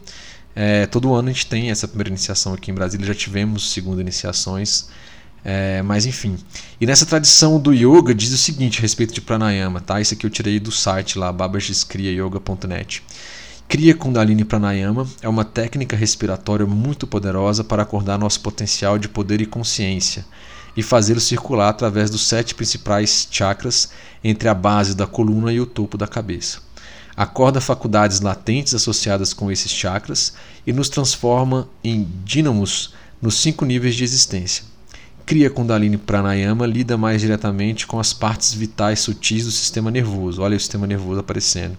É, 0.56 0.86
todo 0.86 1.14
ano 1.14 1.30
a 1.30 1.32
gente 1.32 1.48
tem 1.48 1.72
essa 1.72 1.88
primeira 1.88 2.10
iniciação 2.10 2.54
aqui 2.54 2.72
em 2.72 2.74
Brasília, 2.74 3.06
já 3.06 3.16
tivemos 3.16 3.72
segunda 3.72 4.02
iniciações, 4.02 4.90
é, 5.44 5.82
mas 5.82 6.06
enfim. 6.06 6.38
E 6.80 6.86
nessa 6.86 7.06
tradição 7.06 7.60
do 7.60 7.74
yoga 7.74 8.14
diz 8.14 8.32
o 8.32 8.38
seguinte 8.38 8.80
a 8.80 8.82
respeito 8.82 9.14
de 9.14 9.22
pranayama, 9.22 9.82
tá? 9.82 10.00
Isso 10.00 10.14
aqui 10.14 10.26
eu 10.26 10.30
tirei 10.30 10.60
do 10.60 10.72
site 10.72 11.18
lá, 11.18 11.32
babajeskriyayoga.net. 11.32 13.04
Kriya 13.68 13.94
Kundalini 13.96 14.44
Pranayama 14.44 15.08
é 15.22 15.30
uma 15.30 15.46
técnica 15.46 15.96
respiratória 15.96 16.66
muito 16.66 17.06
poderosa 17.06 17.64
para 17.64 17.84
acordar 17.84 18.18
nosso 18.18 18.42
potencial 18.42 18.98
de 18.98 19.08
poder 19.08 19.42
e 19.42 19.46
consciência 19.46 20.26
e 20.76 20.82
fazê-lo 20.82 21.20
circular 21.20 21.70
através 21.70 22.10
dos 22.10 22.28
sete 22.28 22.56
principais 22.56 23.28
chakras 23.30 23.92
entre 24.24 24.50
a 24.50 24.56
base 24.56 24.96
da 24.96 25.06
coluna 25.06 25.54
e 25.54 25.60
o 25.60 25.68
topo 25.68 25.98
da 25.98 26.08
cabeça 26.08 26.69
acorda 27.20 27.60
faculdades 27.60 28.22
latentes 28.22 28.74
associadas 28.74 29.34
com 29.34 29.52
esses 29.52 29.70
chakras 29.70 30.32
e 30.66 30.72
nos 30.72 30.88
transforma 30.88 31.68
em 31.84 32.08
dínamos 32.24 32.94
nos 33.22 33.42
cinco 33.42 33.66
níveis 33.66 33.94
de 33.96 34.06
existência. 34.06 34.64
Cria 35.26 35.50
Kundalini 35.50 35.98
Pranayama 35.98 36.66
lida 36.66 36.98
mais 36.98 37.20
diretamente 37.20 37.86
com 37.86 38.00
as 38.00 38.14
partes 38.14 38.54
vitais 38.54 39.02
sutis 39.02 39.44
do 39.44 39.52
sistema 39.52 39.92
nervoso. 39.92 40.42
Olha 40.42 40.56
o 40.56 40.60
sistema 40.60 40.88
nervoso 40.88 41.20
aparecendo. 41.20 41.78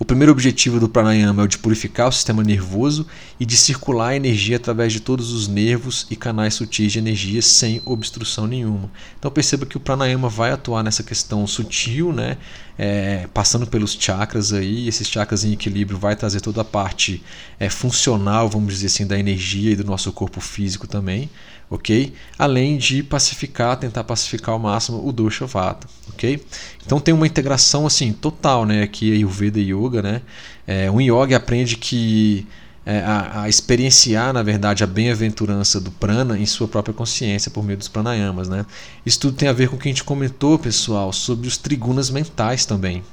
O 0.00 0.04
primeiro 0.06 0.32
objetivo 0.32 0.80
do 0.80 0.88
pranayama 0.88 1.42
é 1.42 1.44
o 1.44 1.46
de 1.46 1.58
purificar 1.58 2.08
o 2.08 2.12
sistema 2.12 2.42
nervoso 2.42 3.06
e 3.38 3.44
de 3.44 3.54
circular 3.54 4.08
a 4.08 4.16
energia 4.16 4.56
através 4.56 4.94
de 4.94 5.00
todos 5.00 5.30
os 5.30 5.46
nervos 5.46 6.06
e 6.10 6.16
canais 6.16 6.54
sutis 6.54 6.90
de 6.90 6.98
energia 6.98 7.42
sem 7.42 7.82
obstrução 7.84 8.46
nenhuma. 8.46 8.90
Então 9.18 9.30
perceba 9.30 9.66
que 9.66 9.76
o 9.76 9.80
pranayama 9.80 10.30
vai 10.30 10.52
atuar 10.52 10.82
nessa 10.82 11.02
questão 11.02 11.46
sutil, 11.46 12.14
né? 12.14 12.38
É, 12.78 13.28
passando 13.34 13.66
pelos 13.66 13.92
chakras 13.92 14.54
aí, 14.54 14.88
esses 14.88 15.06
chakras 15.06 15.44
em 15.44 15.52
equilíbrio 15.52 15.98
vai 15.98 16.16
trazer 16.16 16.40
toda 16.40 16.62
a 16.62 16.64
parte 16.64 17.22
é, 17.58 17.68
funcional, 17.68 18.48
vamos 18.48 18.72
dizer 18.72 18.86
assim, 18.86 19.06
da 19.06 19.18
energia 19.18 19.72
e 19.72 19.76
do 19.76 19.84
nosso 19.84 20.10
corpo 20.14 20.40
físico 20.40 20.86
também 20.86 21.28
ok? 21.70 22.12
Além 22.36 22.76
de 22.76 23.02
pacificar, 23.02 23.76
tentar 23.76 24.02
pacificar 24.02 24.52
ao 24.52 24.58
máximo 24.58 25.06
o 25.06 25.12
dosha 25.12 25.46
vata, 25.46 25.86
ok? 26.12 26.44
Então 26.84 26.98
tem 26.98 27.14
uma 27.14 27.26
integração 27.26 27.86
assim 27.86 28.12
total, 28.12 28.66
né? 28.66 28.82
Aqui 28.82 29.12
Ayurveda 29.12 29.60
e 29.60 29.72
Yoga, 29.72 30.02
né? 30.02 30.22
É, 30.66 30.90
um 30.90 31.00
yogi 31.00 31.34
aprende 31.34 31.76
que 31.76 32.46
é, 32.84 33.00
a, 33.00 33.42
a, 33.42 33.48
experienciar, 33.48 34.32
na 34.32 34.42
verdade, 34.42 34.82
a 34.82 34.86
bem-aventurança 34.86 35.80
do 35.80 35.90
prana 35.90 36.38
em 36.38 36.46
sua 36.46 36.66
própria 36.66 36.94
consciência 36.94 37.50
por 37.50 37.62
meio 37.62 37.78
dos 37.78 37.88
pranayamas, 37.88 38.48
né? 38.48 38.66
Isso 39.04 39.20
tudo 39.20 39.36
tem 39.36 39.48
a 39.48 39.52
ver 39.52 39.68
com 39.68 39.76
o 39.76 39.78
que 39.78 39.88
a 39.88 39.92
gente 39.92 40.04
comentou, 40.04 40.58
pessoal, 40.58 41.12
sobre 41.12 41.46
os 41.46 41.56
trigunas 41.56 42.10
mentais 42.10 42.64
também, 42.64 43.04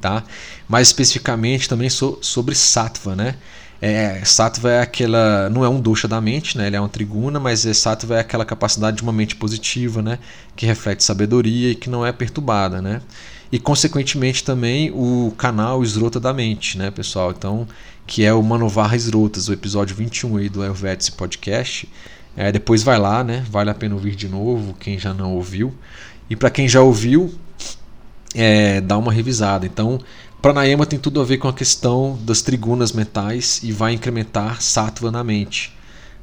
tá? 0.00 0.22
Mais 0.68 0.88
especificamente 0.88 1.68
também 1.68 1.88
so, 1.88 2.18
sobre 2.20 2.54
sattva, 2.54 3.16
né? 3.16 3.36
É, 3.80 4.24
sattva 4.24 4.70
é 4.70 4.80
aquela. 4.80 5.50
Não 5.50 5.64
é 5.64 5.68
um 5.68 5.80
dosha 5.80 6.08
da 6.08 6.20
mente, 6.20 6.56
né? 6.56 6.68
Ele 6.68 6.76
é 6.76 6.80
um 6.80 6.88
triguna, 6.88 7.38
mas 7.38 7.66
é, 7.66 7.74
sattva 7.74 8.16
é 8.16 8.20
aquela 8.20 8.44
capacidade 8.44 8.96
de 8.96 9.02
uma 9.02 9.12
mente 9.12 9.36
positiva, 9.36 10.00
né? 10.00 10.18
Que 10.56 10.64
reflete 10.64 11.04
sabedoria 11.04 11.72
e 11.72 11.74
que 11.74 11.90
não 11.90 12.04
é 12.06 12.12
perturbada, 12.12 12.80
né? 12.80 13.02
E 13.52 13.58
consequentemente 13.58 14.42
também 14.42 14.90
o 14.90 15.32
canal 15.36 15.82
Esrota 15.82 16.18
da 16.18 16.32
mente, 16.32 16.76
né, 16.78 16.90
pessoal? 16.90 17.30
Então, 17.30 17.68
que 18.06 18.24
é 18.24 18.32
o 18.32 18.42
Manovarra 18.42 18.96
Esrotas, 18.96 19.48
o 19.48 19.52
episódio 19.52 19.94
21 19.94 20.38
aí 20.38 20.48
do 20.48 20.62
Ayurvedic 20.62 21.12
Podcast. 21.12 21.88
É, 22.36 22.50
depois 22.50 22.82
vai 22.82 22.98
lá, 22.98 23.22
né? 23.22 23.44
Vale 23.48 23.70
a 23.70 23.74
pena 23.74 23.94
ouvir 23.94 24.16
de 24.16 24.28
novo, 24.28 24.74
quem 24.74 24.98
já 24.98 25.14
não 25.14 25.34
ouviu. 25.34 25.72
E 26.28 26.34
para 26.34 26.50
quem 26.50 26.66
já 26.66 26.80
ouviu, 26.80 27.32
é, 28.34 28.80
dá 28.80 28.98
uma 28.98 29.12
revisada. 29.12 29.64
Então, 29.64 30.00
Pranayama 30.44 30.84
tem 30.84 30.98
tudo 30.98 31.22
a 31.22 31.24
ver 31.24 31.38
com 31.38 31.48
a 31.48 31.54
questão 31.54 32.18
das 32.20 32.42
trigunas 32.42 32.92
mentais 32.92 33.62
e 33.62 33.72
vai 33.72 33.94
incrementar 33.94 34.60
sattva 34.60 35.10
na 35.10 35.24
mente, 35.24 35.74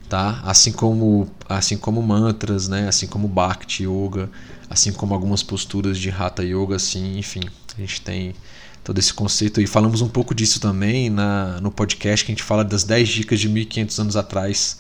tá? 0.08 0.40
Assim 0.46 0.72
como 0.72 1.28
assim 1.50 1.76
como 1.76 2.04
mantras, 2.04 2.68
né? 2.68 2.88
Assim 2.88 3.08
como 3.08 3.28
bhakti 3.28 3.86
yoga, 3.86 4.30
assim 4.70 4.92
como 4.92 5.16
algumas 5.16 5.42
posturas 5.42 5.98
de 5.98 6.12
hatha 6.12 6.44
yoga, 6.44 6.76
assim, 6.76 7.18
enfim, 7.18 7.42
a 7.76 7.82
gente 7.82 8.00
tem 8.02 8.36
todo 8.84 9.00
esse 9.00 9.12
conceito 9.12 9.60
e 9.60 9.66
falamos 9.66 10.02
um 10.02 10.08
pouco 10.08 10.36
disso 10.36 10.60
também 10.60 11.10
na, 11.10 11.60
no 11.60 11.72
podcast 11.72 12.24
que 12.24 12.32
a 12.32 12.36
gente 12.36 12.44
fala 12.44 12.64
das 12.64 12.84
10 12.84 13.10
dicas 13.10 13.40
de 13.40 13.50
1500 13.50 14.00
anos 14.02 14.16
atrás 14.16 14.78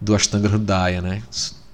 do 0.00 0.14
Ashtanga 0.14 0.46
Hridaya, 0.46 1.02
né? 1.02 1.24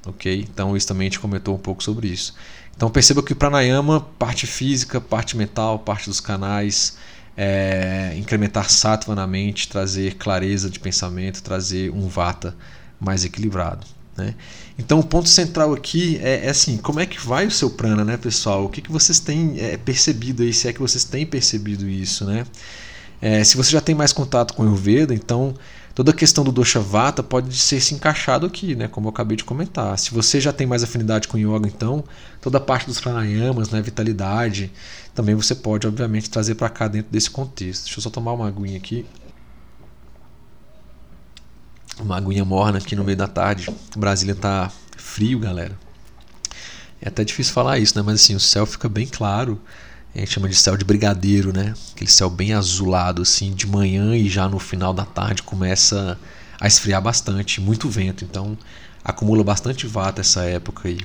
Ok? 0.07 0.49
Então 0.51 0.75
isso 0.75 0.87
também 0.87 1.09
a 1.09 1.11
gente 1.11 1.21
comentou 1.21 1.55
um 1.55 1.59
pouco 1.59 1.85
sobre 1.85 2.09
isso. 2.09 2.35
Então 2.77 2.91
perceba 2.91 3.23
que 3.23 3.33
o 3.33 3.37
pranayama, 3.37 4.01
parte 4.19 4.47
física, 4.47 5.01
parte 5.01 5.37
mental, 5.37 5.79
parte 5.79 6.09
dos 6.09 6.21
canais, 6.21 6.97
é, 7.37 8.15
incrementar 8.17 8.71
sattva 8.71 9.15
na 9.15 9.27
mente, 9.27 9.69
trazer 9.69 10.17
clareza 10.17 10.69
de 10.69 10.81
pensamento, 10.81 11.43
trazer 11.43 11.91
um 11.91 12.09
vata 12.09 12.57
mais 13.01 13.25
equilibrado. 13.25 13.87
Né? 14.17 14.35
Então 14.79 15.01
o 15.01 15.05
ponto 15.05 15.29
central 15.29 15.73
aqui 15.73 16.19
é, 16.23 16.47
é, 16.47 16.51
assim, 16.51 16.77
como 16.77 17.01
é 17.01 17.07
que 17.07 17.21
vai 17.25 17.47
o 17.47 17.51
seu 17.51 17.71
prana, 17.71 18.05
né, 18.05 18.17
pessoal? 18.17 18.65
O 18.65 18.69
que, 18.69 18.81
que 18.83 18.93
vocês 18.93 19.19
têm 19.19 19.59
é, 19.59 19.77
percebido 19.77 20.43
aí, 20.43 20.53
se 20.53 20.69
é 20.69 20.73
que 20.73 20.81
vocês 20.81 21.05
têm 21.05 21.25
percebido 21.25 21.89
isso, 21.89 22.25
né? 22.25 22.45
É, 23.21 23.45
se 23.45 23.57
você 23.57 23.71
já 23.71 23.81
tem 23.81 23.95
mais 23.95 24.13
contato 24.13 24.53
com 24.53 24.65
o 24.65 24.67
Ayurveda, 24.67 25.15
então 25.15 25.55
toda 25.95 26.11
a 26.11 26.15
questão 26.15 26.43
do 26.45 26.53
dosha 26.53 26.81
vata 26.81 27.23
pode 27.23 27.57
ser 27.57 27.81
se 27.81 27.95
encaixado 27.95 28.47
aqui, 28.47 28.75
né, 28.75 28.89
como 28.89 29.09
eu 29.09 29.11
acabei 29.11 29.37
de 29.37 29.45
comentar. 29.45 29.99
Se 29.99 30.13
você 30.13 30.41
já 30.41 30.53
tem 30.53 30.67
mais 30.67 30.83
afinidade 30.83 31.29
com 31.29 31.39
yoga, 31.39 31.67
então 31.67 32.05
toda 32.41 32.59
a 32.59 32.61
parte 32.61 32.87
dos 32.87 33.01
pranayamas, 33.01 33.71
né, 33.71 33.81
vitalidade, 33.83 34.71
também 35.15 35.35
você 35.35 35.55
pode, 35.55 35.87
obviamente, 35.87 36.31
trazer 36.31 36.55
para 36.55 36.69
cá 36.69 36.89
dentro 36.89 37.11
desse 37.11 37.31
contexto. 37.31 37.85
Deixa 37.85 37.99
eu 37.99 38.03
só 38.03 38.11
tomar 38.11 38.33
uma 38.33 38.49
aguinha 38.49 38.77
aqui 38.77 39.07
uma 42.01 42.17
aguinha 42.17 42.45
morna 42.45 42.79
aqui 42.79 42.97
no 42.97 43.05
meio 43.05 43.17
da 43.17 43.27
tarde. 43.27 43.69
Brasília 43.97 44.35
tá 44.35 44.71
frio, 44.97 45.39
galera. 45.39 45.79
É 47.01 47.09
até 47.09 47.25
difícil 47.25 47.53
falar 47.53 47.79
isso, 47.79 47.97
né? 47.97 48.03
Mas 48.05 48.21
assim, 48.21 48.35
o 48.35 48.41
céu 48.41 48.67
fica 48.67 48.89
bem 48.89 49.07
claro. 49.07 49.61
A 50.15 50.19
gente 50.19 50.31
chama 50.33 50.49
de 50.49 50.55
céu 50.55 50.77
de 50.77 50.85
brigadeiro, 50.85 51.53
né? 51.53 51.75
Aquele 51.95 52.11
céu 52.11 52.29
bem 52.29 52.53
azulado, 52.53 53.23
assim, 53.23 53.53
de 53.55 53.67
manhã 53.67 54.15
e 54.15 54.29
já 54.29 54.47
no 54.49 54.59
final 54.59 54.93
da 54.93 55.07
tarde 55.07 55.43
começa 55.43 56.19
a 56.61 56.67
esfriar 56.67 57.01
bastante, 57.01 57.61
muito 57.61 57.89
vento. 57.89 58.25
Então 58.25 58.57
acumula 59.03 59.43
bastante 59.43 59.87
vata 59.87 60.21
essa 60.21 60.43
época 60.45 60.89
aí. 60.89 60.99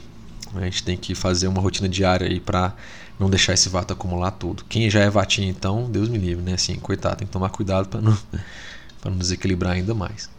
A 0.55 0.61
gente 0.61 0.83
tem 0.83 0.97
que 0.97 1.15
fazer 1.15 1.47
uma 1.47 1.61
rotina 1.61 1.87
diária 1.87 2.27
aí 2.27 2.39
para 2.39 2.73
não 3.19 3.29
deixar 3.29 3.53
esse 3.53 3.69
vata 3.69 3.93
acumular 3.93 4.31
tudo. 4.31 4.63
Quem 4.67 4.89
já 4.89 4.99
é 5.01 5.09
vatinho, 5.09 5.49
então, 5.49 5.89
Deus 5.89 6.09
me 6.09 6.17
livre, 6.17 6.43
né? 6.43 6.53
Assim, 6.53 6.75
coitado, 6.75 7.17
tem 7.17 7.27
que 7.27 7.33
tomar 7.33 7.49
cuidado 7.49 7.87
para 7.87 8.01
não, 8.01 8.17
pra 9.01 9.09
não 9.09 9.17
desequilibrar 9.17 9.73
ainda 9.73 9.93
mais. 9.93 10.29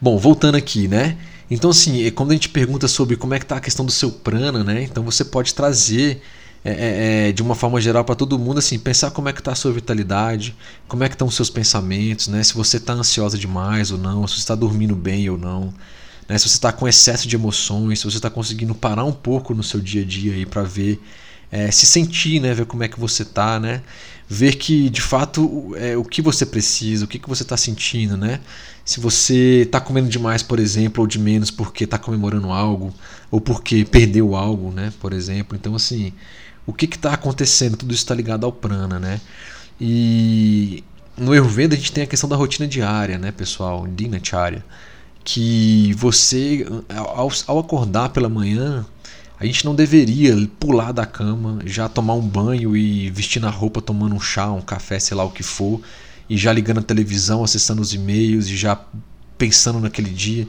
Bom, 0.00 0.18
voltando 0.18 0.56
aqui, 0.56 0.88
né? 0.88 1.16
Então, 1.50 1.70
assim, 1.70 2.04
é, 2.04 2.10
quando 2.10 2.30
a 2.30 2.34
gente 2.34 2.48
pergunta 2.48 2.88
sobre 2.88 3.16
como 3.16 3.34
é 3.34 3.38
que 3.38 3.44
está 3.44 3.56
a 3.56 3.60
questão 3.60 3.84
do 3.86 3.92
seu 3.92 4.10
prana, 4.10 4.62
né? 4.62 4.82
Então 4.82 5.02
você 5.02 5.24
pode 5.24 5.54
trazer 5.54 6.22
é, 6.64 6.70
é, 6.72 7.28
é 7.28 7.32
de 7.32 7.42
uma 7.42 7.54
forma 7.54 7.80
geral 7.80 8.04
para 8.04 8.14
todo 8.14 8.38
mundo, 8.38 8.58
assim, 8.58 8.78
pensar 8.78 9.10
como 9.10 9.28
é 9.28 9.32
que 9.32 9.40
está 9.40 9.52
a 9.52 9.54
sua 9.54 9.72
vitalidade, 9.72 10.56
como 10.88 11.04
é 11.04 11.08
que 11.08 11.14
estão 11.14 11.28
os 11.28 11.34
seus 11.34 11.50
pensamentos, 11.50 12.28
né? 12.28 12.42
Se 12.42 12.54
você 12.54 12.78
está 12.78 12.92
ansiosa 12.94 13.36
demais 13.36 13.90
ou 13.90 13.98
não, 13.98 14.26
se 14.26 14.34
você 14.34 14.40
está 14.40 14.54
dormindo 14.54 14.96
bem 14.96 15.28
ou 15.28 15.36
não, 15.36 15.74
né? 16.28 16.38
Se 16.38 16.48
você 16.48 16.56
está 16.56 16.72
com 16.72 16.88
excesso 16.88 17.28
de 17.28 17.36
emoções, 17.36 17.98
se 17.98 18.04
você 18.04 18.16
está 18.16 18.30
conseguindo 18.30 18.74
parar 18.74 19.04
um 19.04 19.12
pouco 19.12 19.54
no 19.54 19.62
seu 19.62 19.80
dia 19.80 20.02
a 20.02 20.04
dia 20.04 20.32
aí 20.34 20.46
para 20.46 20.62
ver, 20.62 21.00
é, 21.52 21.70
se 21.70 21.86
sentir, 21.86 22.40
né? 22.40 22.54
Ver 22.54 22.66
como 22.66 22.82
é 22.82 22.88
que 22.88 22.98
você 22.98 23.22
está, 23.22 23.60
né? 23.60 23.82
Ver 24.28 24.54
que 24.54 24.88
de 24.88 25.02
fato 25.02 25.74
é, 25.76 25.96
o 25.96 26.04
que 26.04 26.22
você 26.22 26.46
precisa, 26.46 27.04
o 27.04 27.08
que, 27.08 27.18
que 27.18 27.28
você 27.28 27.42
está 27.42 27.56
sentindo, 27.56 28.16
né? 28.16 28.40
se 28.84 29.00
você 29.00 29.62
está 29.62 29.80
comendo 29.80 30.08
demais, 30.08 30.42
por 30.42 30.60
exemplo, 30.60 31.02
ou 31.02 31.06
de 31.06 31.18
menos 31.18 31.50
porque 31.50 31.84
está 31.84 31.98
comemorando 31.98 32.50
algo, 32.50 32.92
ou 33.30 33.40
porque 33.40 33.84
perdeu 33.84 34.36
algo, 34.36 34.70
né, 34.70 34.92
por 35.00 35.12
exemplo. 35.12 35.56
Então, 35.56 35.74
assim, 35.74 36.12
o 36.66 36.72
que 36.72 36.86
está 36.86 37.12
acontecendo? 37.12 37.76
Tudo 37.76 37.92
isso 37.92 38.02
está 38.02 38.14
ligado 38.14 38.44
ao 38.44 38.52
prana, 38.52 38.98
né? 38.98 39.20
E 39.80 40.82
no 41.16 41.32
Ayurveda 41.32 41.74
a 41.74 41.78
gente 41.78 41.92
tem 41.92 42.04
a 42.04 42.06
questão 42.06 42.28
da 42.28 42.36
rotina 42.36 42.66
diária, 42.66 43.18
né, 43.18 43.32
pessoal? 43.32 43.86
Dinacharya. 43.86 44.64
Que 45.24 45.92
você, 45.94 46.66
ao, 46.94 47.30
ao 47.46 47.58
acordar 47.58 48.10
pela 48.10 48.28
manhã, 48.28 48.84
a 49.38 49.46
gente 49.46 49.64
não 49.64 49.74
deveria 49.74 50.34
pular 50.58 50.92
da 50.92 51.06
cama, 51.06 51.58
já 51.64 51.88
tomar 51.88 52.14
um 52.14 52.26
banho 52.26 52.76
e 52.76 53.10
vestir 53.10 53.40
na 53.40 53.50
roupa, 53.50 53.80
tomando 53.80 54.14
um 54.14 54.20
chá, 54.20 54.50
um 54.50 54.60
café, 54.60 54.98
sei 54.98 55.16
lá 55.16 55.24
o 55.24 55.30
que 55.30 55.42
for, 55.42 55.80
e 56.28 56.36
já 56.36 56.52
ligando 56.52 56.78
a 56.78 56.82
televisão, 56.82 57.42
acessando 57.42 57.82
os 57.82 57.92
e-mails 57.92 58.46
e 58.48 58.56
já 58.56 58.78
pensando 59.36 59.80
naquele 59.80 60.10
dia. 60.10 60.46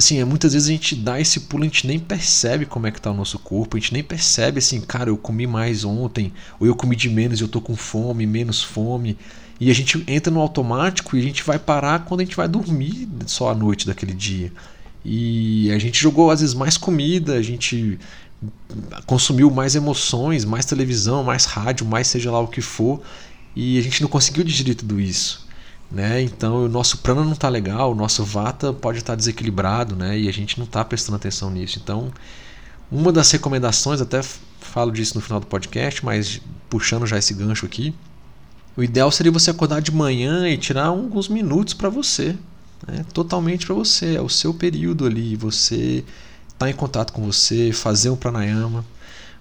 Assim, 0.00 0.18
é, 0.18 0.24
muitas 0.24 0.54
vezes 0.54 0.66
a 0.66 0.72
gente 0.72 0.96
dá 0.96 1.20
esse 1.20 1.40
pulo, 1.40 1.62
a 1.62 1.66
gente 1.66 1.86
nem 1.86 1.98
percebe 1.98 2.64
como 2.64 2.86
é 2.86 2.90
que 2.90 2.98
tá 2.98 3.10
o 3.10 3.14
nosso 3.14 3.38
corpo, 3.38 3.76
a 3.76 3.80
gente 3.80 3.92
nem 3.92 4.02
percebe 4.02 4.58
assim, 4.58 4.80
cara, 4.80 5.10
eu 5.10 5.16
comi 5.18 5.46
mais 5.46 5.84
ontem, 5.84 6.32
ou 6.58 6.66
eu 6.66 6.74
comi 6.74 6.96
de 6.96 7.10
menos 7.10 7.38
eu 7.38 7.46
tô 7.46 7.60
com 7.60 7.76
fome, 7.76 8.24
menos 8.24 8.62
fome. 8.62 9.18
E 9.60 9.70
a 9.70 9.74
gente 9.74 10.02
entra 10.08 10.32
no 10.32 10.40
automático 10.40 11.14
e 11.14 11.20
a 11.20 11.22
gente 11.22 11.44
vai 11.44 11.58
parar 11.58 12.06
quando 12.06 12.22
a 12.22 12.24
gente 12.24 12.34
vai 12.34 12.48
dormir 12.48 13.06
só 13.26 13.50
à 13.50 13.54
noite 13.54 13.86
daquele 13.86 14.14
dia. 14.14 14.50
E 15.04 15.70
a 15.70 15.78
gente 15.78 16.00
jogou 16.00 16.30
às 16.30 16.40
vezes 16.40 16.54
mais 16.54 16.78
comida, 16.78 17.34
a 17.34 17.42
gente 17.42 17.98
consumiu 19.04 19.50
mais 19.50 19.74
emoções, 19.74 20.46
mais 20.46 20.64
televisão, 20.64 21.22
mais 21.22 21.44
rádio, 21.44 21.84
mais 21.84 22.06
seja 22.06 22.30
lá 22.30 22.40
o 22.40 22.48
que 22.48 22.62
for, 22.62 23.02
e 23.54 23.78
a 23.78 23.82
gente 23.82 24.00
não 24.00 24.08
conseguiu 24.08 24.44
digerir 24.44 24.76
tudo 24.76 24.98
isso. 24.98 25.46
Né? 25.90 26.22
Então 26.22 26.64
o 26.64 26.68
nosso 26.68 26.98
prana 26.98 27.24
não 27.24 27.32
está 27.32 27.48
legal, 27.48 27.92
o 27.92 27.94
nosso 27.94 28.24
vata 28.24 28.72
pode 28.72 28.98
estar 28.98 29.12
tá 29.12 29.16
desequilibrado 29.16 29.96
né? 29.96 30.18
e 30.18 30.28
a 30.28 30.32
gente 30.32 30.56
não 30.58 30.64
está 30.64 30.84
prestando 30.84 31.16
atenção 31.16 31.50
nisso. 31.50 31.80
Então, 31.82 32.12
uma 32.90 33.12
das 33.12 33.30
recomendações, 33.30 34.00
até 34.00 34.22
falo 34.60 34.92
disso 34.92 35.14
no 35.16 35.20
final 35.20 35.40
do 35.40 35.46
podcast, 35.46 36.04
mas 36.04 36.40
puxando 36.68 37.06
já 37.06 37.18
esse 37.18 37.34
gancho 37.34 37.66
aqui, 37.66 37.92
o 38.76 38.82
ideal 38.84 39.10
seria 39.10 39.32
você 39.32 39.50
acordar 39.50 39.80
de 39.80 39.90
manhã 39.90 40.48
e 40.48 40.56
tirar 40.56 40.86
alguns 40.86 41.28
minutos 41.28 41.74
para 41.74 41.88
você, 41.88 42.36
né? 42.86 43.04
totalmente 43.12 43.66
para 43.66 43.74
você, 43.74 44.14
é 44.14 44.20
o 44.20 44.28
seu 44.28 44.54
período 44.54 45.04
ali, 45.06 45.34
você 45.34 46.04
estar 46.46 46.66
tá 46.66 46.70
em 46.70 46.74
contato 46.74 47.12
com 47.12 47.22
você, 47.22 47.72
fazer 47.72 48.10
um 48.10 48.16
pranayama, 48.16 48.84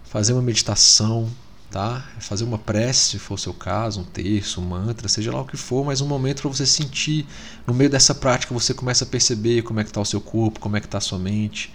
fazer 0.04 0.34
uma 0.34 0.42
meditação, 0.42 1.30
tá? 1.72 2.04
Fazer 2.20 2.44
uma 2.44 2.58
prece, 2.58 3.12
se 3.12 3.20
for 3.20 3.36
o 3.36 3.38
seu 3.38 3.54
caso, 3.54 4.02
um 4.02 4.04
terço, 4.04 4.60
um 4.60 4.66
mantra, 4.66 5.08
seja 5.08 5.32
lá 5.32 5.42
o 5.42 5.46
que 5.46 5.58
for, 5.58 5.86
mas 5.86 6.02
um 6.02 6.08
momento 6.08 6.42
para 6.42 6.50
você 6.50 6.66
sentir, 6.66 7.26
no 7.66 7.74
meio 7.74 7.90
dessa 7.90 8.16
prática 8.16 8.54
você 8.54 8.74
começa 8.74 9.04
a 9.04 9.08
perceber 9.08 9.62
como 9.62 9.80
é 9.80 9.84
que 9.84 9.90
está 9.90 10.02
o 10.02 10.06
seu 10.06 10.20
corpo, 10.20 10.60
como 10.60 10.78
é 10.78 10.80
que 10.80 10.88
está 10.88 10.98
a 10.98 11.02
sua 11.02 11.20
mente, 11.20 11.72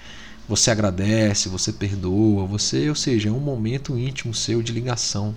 você 0.49 0.71
agradece, 0.71 1.49
você 1.49 1.73
perdoa, 1.73 2.47
você, 2.47 2.89
ou 2.89 2.95
seja, 2.95 3.29
é 3.29 3.33
um 3.33 3.41
momento 3.41 3.97
íntimo 3.99 4.35
seu 4.35 4.63
de 4.63 4.73
ligação. 4.73 5.35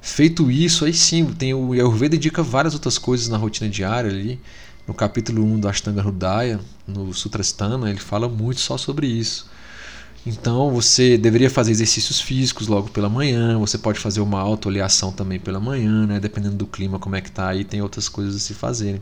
Feito 0.00 0.50
isso, 0.50 0.84
aí 0.84 0.94
sim, 0.94 1.26
tem 1.26 1.54
o 1.54 1.72
Ayurveda 1.72 2.16
indica 2.16 2.42
várias 2.42 2.74
outras 2.74 2.98
coisas 2.98 3.28
na 3.28 3.36
rotina 3.36 3.70
diária 3.70 4.10
ali. 4.10 4.40
No 4.86 4.94
capítulo 4.94 5.44
1 5.44 5.60
do 5.60 5.68
Ashtanga 5.68 6.00
Hridaya, 6.00 6.60
no 6.86 7.12
Sutrasthana, 7.12 7.90
ele 7.90 8.00
fala 8.00 8.28
muito 8.28 8.60
só 8.60 8.78
sobre 8.78 9.06
isso 9.06 9.48
então 10.26 10.70
você 10.70 11.16
deveria 11.16 11.48
fazer 11.48 11.70
exercícios 11.70 12.20
físicos 12.20 12.68
logo 12.68 12.88
pela 12.90 13.08
manhã, 13.08 13.58
você 13.58 13.78
pode 13.78 13.98
fazer 13.98 14.20
uma 14.20 14.40
autooliação 14.40 15.10
também 15.12 15.38
pela 15.38 15.58
manhã, 15.58 16.06
né? 16.06 16.20
dependendo 16.20 16.56
do 16.56 16.66
clima, 16.66 16.98
como 16.98 17.16
é 17.16 17.20
que 17.20 17.30
tá 17.30 17.48
aí, 17.48 17.64
tem 17.64 17.80
outras 17.80 18.08
coisas 18.08 18.36
a 18.36 18.38
se 18.38 18.54
fazerem. 18.54 19.00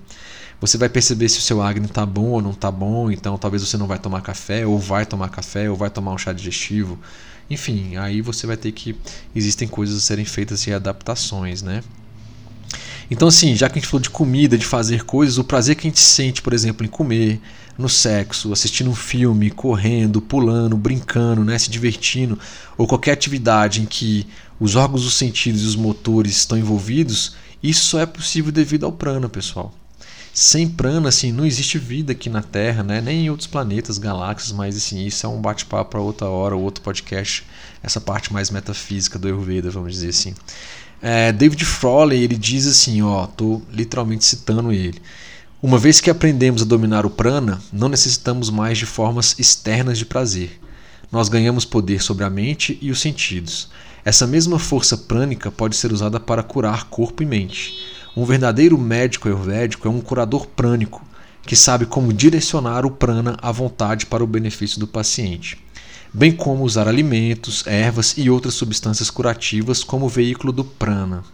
Você 0.60 0.78
vai 0.78 0.88
perceber 0.88 1.28
se 1.28 1.38
o 1.38 1.42
seu 1.42 1.60
Agni 1.60 1.86
está 1.86 2.06
bom 2.06 2.28
ou 2.28 2.42
não 2.42 2.52
está 2.52 2.70
bom, 2.70 3.10
então 3.10 3.36
talvez 3.36 3.62
você 3.62 3.76
não 3.76 3.86
vai 3.86 3.98
tomar 3.98 4.22
café, 4.22 4.66
ou 4.66 4.78
vai 4.78 5.04
tomar 5.04 5.28
café, 5.28 5.68
ou 5.68 5.76
vai 5.76 5.90
tomar 5.90 6.12
um 6.12 6.18
chá 6.18 6.32
digestivo. 6.32 6.98
Enfim, 7.50 7.96
aí 7.96 8.22
você 8.22 8.46
vai 8.46 8.56
ter 8.56 8.72
que. 8.72 8.96
Existem 9.34 9.68
coisas 9.68 9.98
a 9.98 10.00
serem 10.00 10.24
feitas 10.24 10.66
e 10.66 10.72
adaptações, 10.72 11.62
né? 11.62 11.82
Então, 13.10 13.28
assim, 13.28 13.54
já 13.54 13.68
que 13.68 13.78
a 13.78 13.80
gente 13.80 13.88
falou 13.88 14.02
de 14.02 14.10
comida, 14.10 14.58
de 14.58 14.66
fazer 14.66 15.04
coisas, 15.04 15.38
o 15.38 15.44
prazer 15.44 15.76
que 15.76 15.86
a 15.86 15.90
gente 15.90 16.00
sente, 16.00 16.42
por 16.42 16.52
exemplo, 16.52 16.84
em 16.84 16.88
comer, 16.88 17.40
no 17.78 17.88
sexo, 17.88 18.52
assistindo 18.52 18.90
um 18.90 18.94
filme, 18.94 19.50
correndo, 19.50 20.20
pulando, 20.20 20.76
brincando, 20.76 21.44
né, 21.44 21.58
se 21.58 21.70
divertindo, 21.70 22.38
ou 22.76 22.86
qualquer 22.86 23.12
atividade 23.12 23.82
em 23.82 23.86
que 23.86 24.26
os 24.58 24.76
órgãos 24.76 25.02
dos 25.02 25.14
sentidos 25.14 25.62
e 25.62 25.66
os 25.66 25.76
motores 25.76 26.36
estão 26.36 26.56
envolvidos, 26.56 27.36
isso 27.62 27.84
só 27.84 28.00
é 28.00 28.06
possível 28.06 28.50
devido 28.50 28.86
ao 28.86 28.92
prana, 28.92 29.28
pessoal. 29.28 29.74
sem 30.32 30.68
prana, 30.68 31.08
assim, 31.08 31.32
não 31.32 31.46
existe 31.46 31.78
vida 31.78 32.12
aqui 32.12 32.28
na 32.28 32.42
Terra, 32.42 32.82
né? 32.82 33.00
Nem 33.00 33.24
em 33.24 33.30
outros 33.30 33.46
planetas, 33.46 33.96
galáxias, 33.96 34.52
mas 34.52 34.76
assim, 34.76 35.06
isso 35.06 35.24
é 35.24 35.28
um 35.28 35.40
bate-papo 35.40 35.92
para 35.92 36.00
outra 36.00 36.28
hora, 36.28 36.54
outro 36.54 36.82
podcast, 36.84 37.42
essa 37.82 38.00
parte 38.02 38.30
mais 38.32 38.50
metafísica 38.50 39.18
do 39.18 39.26
Ayurveda, 39.28 39.70
vamos 39.70 39.92
dizer 39.92 40.10
assim. 40.10 40.34
É, 41.00 41.32
David 41.32 41.64
Frawley, 41.64 42.22
ele 42.22 42.36
diz 42.36 42.66
assim, 42.66 43.00
ó, 43.00 43.26
tô 43.26 43.62
literalmente 43.72 44.26
citando 44.26 44.72
ele. 44.72 45.00
Uma 45.62 45.78
vez 45.78 46.02
que 46.02 46.10
aprendemos 46.10 46.60
a 46.60 46.66
dominar 46.66 47.06
o 47.06 47.10
prana, 47.10 47.58
não 47.72 47.88
necessitamos 47.88 48.50
mais 48.50 48.76
de 48.76 48.84
formas 48.84 49.34
externas 49.38 49.96
de 49.96 50.04
prazer. 50.04 50.60
Nós 51.10 51.30
ganhamos 51.30 51.64
poder 51.64 52.02
sobre 52.02 52.24
a 52.24 52.30
mente 52.30 52.78
e 52.82 52.90
os 52.90 53.00
sentidos. 53.00 53.70
Essa 54.04 54.26
mesma 54.26 54.58
força 54.58 54.98
prânica 54.98 55.50
pode 55.50 55.74
ser 55.74 55.92
usada 55.92 56.20
para 56.20 56.42
curar 56.42 56.90
corpo 56.90 57.22
e 57.22 57.26
mente. 57.26 57.74
Um 58.14 58.26
verdadeiro 58.26 58.76
médico 58.76 59.28
ayurvédico 59.28 59.88
é 59.88 59.90
um 59.90 60.02
curador 60.02 60.46
prânico, 60.46 61.02
que 61.42 61.56
sabe 61.56 61.86
como 61.86 62.12
direcionar 62.12 62.84
o 62.84 62.90
prana 62.90 63.38
à 63.40 63.50
vontade 63.50 64.04
para 64.04 64.22
o 64.22 64.26
benefício 64.26 64.78
do 64.78 64.86
paciente, 64.86 65.58
bem 66.12 66.32
como 66.32 66.64
usar 66.64 66.86
alimentos, 66.86 67.66
ervas 67.66 68.12
e 68.18 68.28
outras 68.28 68.52
substâncias 68.52 69.08
curativas 69.08 69.82
como 69.82 70.06
veículo 70.06 70.52
do 70.52 70.64
prana. 70.64 71.24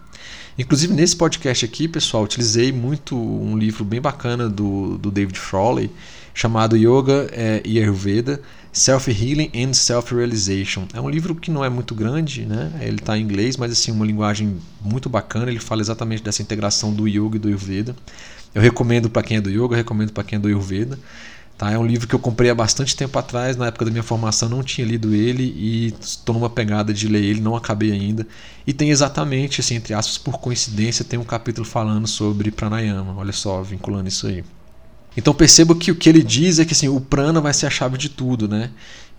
Inclusive 0.59 0.93
nesse 0.93 1.17
podcast 1.17 1.65
aqui, 1.65 1.89
pessoal, 1.89 2.25
utilizei 2.25 2.73
muito 2.73 3.17
um 3.17 3.57
livro 3.57 3.85
bem 3.85 4.01
bacana 4.01 4.49
do, 4.49 4.99
do 4.99 5.11
David 5.11 5.39
Frawley 5.39 5.91
chamado 6.35 6.77
Yoga 6.77 7.29
é, 7.33 7.63
e 7.65 7.79
Ayurveda 7.79 8.41
Self-Healing 8.73 9.51
and 9.55 9.75
Self-Realization. 9.75 10.87
É 10.95 11.01
um 11.01 11.09
livro 11.09 11.35
que 11.35 11.51
não 11.51 11.63
é 11.63 11.69
muito 11.69 11.95
grande, 11.95 12.47
né? 12.47 12.73
ele 12.81 12.97
está 12.97 13.19
em 13.19 13.23
inglês, 13.23 13.59
mas 13.59 13.71
assim 13.71 13.93
uma 13.93 14.07
linguagem 14.07 14.57
muito 14.81 15.11
bacana. 15.11 15.51
Ele 15.51 15.61
fala 15.61 15.83
exatamente 15.83 16.23
dessa 16.23 16.41
integração 16.41 16.93
do 16.93 17.07
Yoga 17.07 17.37
e 17.37 17.39
do 17.39 17.49
Ayurveda. 17.49 17.95
Eu 18.55 18.63
recomendo 18.63 19.11
para 19.11 19.23
quem 19.23 19.37
é 19.37 19.41
do 19.43 19.51
Yoga, 19.51 19.77
recomendo 19.77 20.13
para 20.13 20.25
quem 20.25 20.37
é 20.37 20.39
do 20.41 20.49
Ayurveda. 20.49 20.99
Tá? 21.57 21.71
É 21.71 21.79
um 21.79 21.87
livro 21.87 22.09
que 22.09 22.15
eu 22.15 22.19
comprei 22.19 22.51
há 22.51 22.55
bastante 22.55 22.97
tempo 22.97 23.19
atrás, 23.19 23.57
na 23.57 23.67
época 23.67 23.85
da 23.85 23.91
minha 23.91 24.03
formação 24.03 24.49
não 24.49 24.63
tinha 24.63 24.87
lido 24.87 25.15
ele 25.15 25.45
e 25.57 25.95
estou 26.01 26.35
numa 26.35 26.51
pegada 26.51 26.93
de 26.93 27.07
ler 27.07 27.23
ele, 27.23 27.41
não 27.41 27.55
acabei 27.55 27.93
ainda. 27.93 28.27
E 28.67 28.73
tem 28.73 28.91
exatamente, 28.91 29.61
assim, 29.61 29.77
entre 29.77 29.95
aspas, 29.95 30.19
por 30.19 30.39
coincidência, 30.39 31.05
tem 31.05 31.19
um 31.19 31.25
capítulo 31.25 31.67
falando 31.67 32.07
sobre 32.07 32.51
pranayama. 32.51 33.15
Olha 33.17 33.33
só, 33.33 33.63
vinculando 33.63 34.09
isso 34.09 34.27
aí. 34.27 34.45
Então 35.17 35.35
perceba 35.35 35.75
que 35.75 35.91
o 35.91 35.95
que 35.95 36.09
ele 36.09 36.23
diz 36.23 36.59
é 36.59 36.65
que 36.65 36.73
assim, 36.73 36.89
o 36.89 37.01
prana 37.01 37.41
vai 37.41 37.53
ser 37.53 37.67
a 37.67 37.71
chave 37.71 37.99
de 37.99 38.09
tudo, 38.09 38.49
né? 38.49 38.71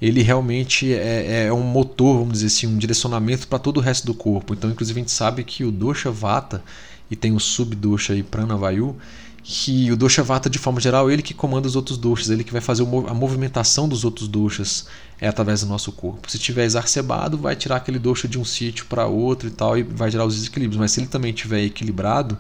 Ele 0.02 0.22
realmente 0.22 0.92
é, 0.92 1.46
é 1.46 1.54
um 1.54 1.62
motor, 1.62 2.18
vamos 2.18 2.34
dizer 2.34 2.48
assim, 2.48 2.68
um 2.68 2.78
direcionamento 2.78 3.48
para 3.48 3.60
todo 3.60 3.78
o 3.78 3.80
resto 3.80 4.06
do 4.06 4.14
corpo. 4.14 4.54
Então, 4.54 4.70
inclusive, 4.70 5.00
a 5.00 5.02
gente 5.04 5.12
sabe 5.12 5.44
que 5.44 5.64
o 5.64 5.72
dosha 5.72 6.12
vata 6.12 6.64
e 7.10 7.16
tem 7.16 7.32
o 7.32 7.40
subdosha 7.40 8.14
aí 8.14 8.24
prana 8.24 8.58
vayu, 8.58 8.98
que 9.44 9.92
o 9.92 9.98
dosha 9.98 10.24
vata 10.24 10.50
de 10.50 10.58
forma 10.58 10.80
geral 10.80 11.12
ele 11.12 11.22
que 11.22 11.34
comanda 11.34 11.68
os 11.68 11.76
outros 11.76 11.98
doshas, 11.98 12.30
ele 12.30 12.46
que 12.46 12.52
vai 12.54 12.62
fazer 12.62 12.84
a 12.84 13.14
movimentação 13.14 13.90
dos 13.90 14.06
outros 14.06 14.28
doshas 14.28 14.88
é 15.20 15.28
através 15.28 15.62
do 15.62 15.68
nosso 15.68 15.92
corpo. 15.92 16.32
Se 16.32 16.40
tiver 16.40 16.64
exacerbado, 16.64 17.38
vai 17.38 17.54
tirar 17.56 17.76
aquele 17.76 18.00
dosha 18.00 18.26
de 18.26 18.40
um 18.40 18.46
sítio 18.46 18.86
para 18.86 19.06
outro 19.06 19.50
e 19.50 19.52
tal 19.52 19.78
e 19.78 19.84
vai 19.84 20.10
gerar 20.10 20.26
os 20.26 20.36
desequilíbrios. 20.36 20.80
Mas 20.80 20.92
se 20.92 21.02
ele 21.02 21.08
também 21.08 21.34
estiver 21.34 21.62
equilibrado, 21.62 22.38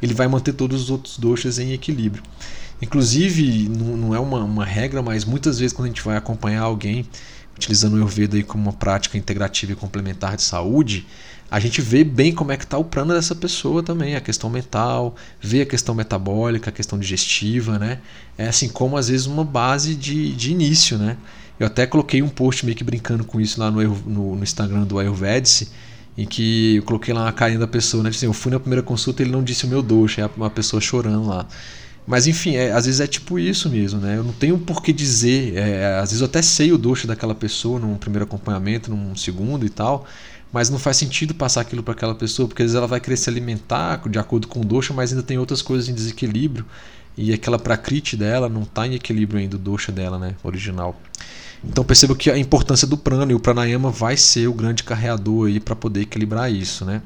ele 0.00 0.14
vai 0.14 0.26
manter 0.26 0.54
todos 0.54 0.82
os 0.84 0.90
outros 0.90 1.18
doshas 1.18 1.58
em 1.58 1.72
equilíbrio. 1.72 2.22
Inclusive, 2.80 3.68
não 3.68 4.14
é 4.14 4.18
uma, 4.20 4.42
uma 4.42 4.64
regra, 4.64 5.02
mas 5.02 5.24
muitas 5.24 5.58
vezes 5.58 5.74
quando 5.74 5.86
a 5.86 5.88
gente 5.88 6.02
vai 6.02 6.16
acompanhar 6.16 6.62
alguém 6.62 7.06
utilizando 7.54 7.94
o 7.94 7.96
Ayurveda 7.96 8.36
aí 8.36 8.42
como 8.42 8.62
uma 8.62 8.72
prática 8.72 9.16
integrativa 9.16 9.72
e 9.72 9.74
complementar 9.74 10.36
de 10.36 10.42
saúde, 10.42 11.06
a 11.50 11.60
gente 11.60 11.80
vê 11.80 12.02
bem 12.02 12.32
como 12.32 12.50
é 12.50 12.56
que 12.56 12.64
está 12.64 12.76
o 12.76 12.84
prana 12.84 13.14
dessa 13.14 13.34
pessoa 13.34 13.82
também, 13.82 14.16
a 14.16 14.20
questão 14.20 14.50
mental, 14.50 15.14
vê 15.40 15.62
a 15.62 15.66
questão 15.66 15.94
metabólica, 15.94 16.70
a 16.70 16.72
questão 16.72 16.98
digestiva, 16.98 17.78
né? 17.78 18.00
É 18.36 18.48
assim 18.48 18.68
como 18.68 18.96
às 18.96 19.08
vezes 19.08 19.26
uma 19.26 19.44
base 19.44 19.94
de, 19.94 20.34
de 20.34 20.50
início, 20.50 20.98
né? 20.98 21.16
Eu 21.58 21.66
até 21.68 21.86
coloquei 21.86 22.20
um 22.20 22.28
post 22.28 22.64
meio 22.66 22.76
que 22.76 22.84
brincando 22.84 23.24
com 23.24 23.40
isso 23.40 23.60
lá 23.60 23.70
no, 23.70 23.82
no, 23.82 24.36
no 24.36 24.42
Instagram 24.42 24.82
do 24.82 24.98
Ayurvedic, 24.98 25.68
em 26.18 26.26
que 26.26 26.76
eu 26.76 26.82
coloquei 26.82 27.14
lá 27.14 27.28
a 27.28 27.32
carinha 27.32 27.60
da 27.60 27.68
pessoa, 27.68 28.02
né? 28.02 28.10
Tipo 28.10 28.18
assim, 28.18 28.26
eu 28.26 28.32
fui 28.32 28.50
na 28.50 28.58
primeira 28.58 28.82
consulta 28.82 29.22
e 29.22 29.24
ele 29.24 29.32
não 29.32 29.42
disse 29.42 29.64
o 29.66 29.68
meu 29.68 29.82
doce, 29.82 30.20
é 30.20 30.28
uma 30.36 30.50
pessoa 30.50 30.80
chorando 30.80 31.28
lá. 31.28 31.46
Mas 32.06 32.26
enfim, 32.26 32.54
é, 32.54 32.72
às 32.72 32.86
vezes 32.86 33.00
é 33.00 33.06
tipo 33.06 33.38
isso 33.38 33.68
mesmo, 33.68 34.00
né? 34.00 34.16
Eu 34.16 34.22
não 34.22 34.32
tenho 34.32 34.56
por 34.58 34.80
que 34.80 34.92
dizer. 34.92 35.56
É, 35.56 35.96
às 35.96 36.10
vezes 36.10 36.20
eu 36.20 36.26
até 36.26 36.40
sei 36.40 36.72
o 36.72 36.78
doce 36.78 37.06
daquela 37.06 37.34
pessoa 37.34 37.80
num 37.80 37.96
primeiro 37.96 38.24
acompanhamento, 38.24 38.90
num 38.90 39.16
segundo 39.16 39.66
e 39.66 39.68
tal, 39.68 40.06
mas 40.52 40.70
não 40.70 40.78
faz 40.78 40.96
sentido 40.96 41.34
passar 41.34 41.60
aquilo 41.60 41.82
para 41.82 41.92
aquela 41.92 42.14
pessoa, 42.14 42.48
porque 42.48 42.62
às 42.62 42.66
vezes 42.66 42.76
ela 42.76 42.86
vai 42.86 43.00
querer 43.00 43.16
se 43.16 43.28
alimentar 43.28 44.08
de 44.08 44.18
acordo 44.18 44.46
com 44.48 44.60
o 44.60 44.64
doce, 44.64 44.92
mas 44.92 45.12
ainda 45.12 45.22
tem 45.22 45.38
outras 45.38 45.62
coisas 45.62 45.88
em 45.88 45.94
desequilíbrio 45.94 46.64
e 47.16 47.32
aquela 47.32 47.58
prakriti 47.58 48.16
dela 48.16 48.48
não 48.48 48.62
está 48.62 48.86
em 48.86 48.94
equilíbrio 48.94 49.40
ainda, 49.40 49.56
o 49.56 49.58
dosha 49.58 49.90
dela, 49.90 50.18
né? 50.18 50.34
Original. 50.42 51.00
Então 51.64 51.82
perceba 51.82 52.14
que 52.14 52.30
a 52.30 52.38
importância 52.38 52.86
do 52.86 52.96
prana 52.96 53.32
e 53.32 53.34
o 53.34 53.40
pranayama 53.40 53.90
vai 53.90 54.16
ser 54.16 54.46
o 54.46 54.52
grande 54.52 54.84
carreador 54.84 55.48
aí 55.48 55.58
para 55.58 55.74
poder 55.74 56.02
equilibrar 56.02 56.52
isso, 56.52 56.84
né? 56.84 57.02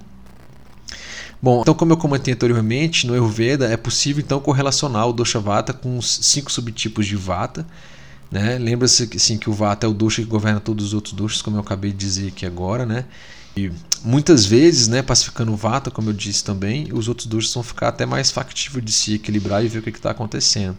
Bom, 1.40 1.62
então 1.62 1.72
como 1.72 1.92
eu 1.92 1.96
comentei 1.96 2.34
anteriormente, 2.34 3.06
no 3.06 3.14
Ayurveda 3.14 3.66
é 3.66 3.76
possível 3.76 4.22
então 4.22 4.40
correlacionar 4.40 5.08
o 5.08 5.12
dosha 5.12 5.40
vata 5.40 5.72
com 5.72 5.96
os 5.96 6.18
cinco 6.22 6.52
subtipos 6.52 7.06
de 7.06 7.16
vata. 7.16 7.66
Né? 8.30 8.58
Lembra-se 8.58 9.06
que, 9.06 9.16
assim, 9.16 9.36
que 9.36 9.50
o 9.50 9.52
vata 9.52 9.86
é 9.86 9.90
o 9.90 9.92
dosha 9.92 10.22
que 10.22 10.28
governa 10.28 10.60
todos 10.60 10.86
os 10.86 10.94
outros 10.94 11.14
doshas, 11.14 11.42
como 11.42 11.56
eu 11.56 11.60
acabei 11.60 11.90
de 11.90 11.98
dizer 11.98 12.28
aqui 12.28 12.46
agora. 12.46 12.86
Né? 12.86 13.04
E 13.56 13.72
muitas 14.04 14.46
vezes, 14.46 14.86
né, 14.86 15.02
pacificando 15.02 15.52
o 15.52 15.56
vata, 15.56 15.90
como 15.90 16.10
eu 16.10 16.14
disse 16.14 16.44
também, 16.44 16.88
os 16.92 17.08
outros 17.08 17.26
doshas 17.26 17.52
vão 17.52 17.62
ficar 17.62 17.88
até 17.88 18.06
mais 18.06 18.30
factíveis 18.30 18.84
de 18.84 18.92
se 18.92 19.14
equilibrar 19.14 19.64
e 19.64 19.68
ver 19.68 19.80
o 19.80 19.82
que 19.82 19.90
está 19.90 20.10
acontecendo. 20.10 20.76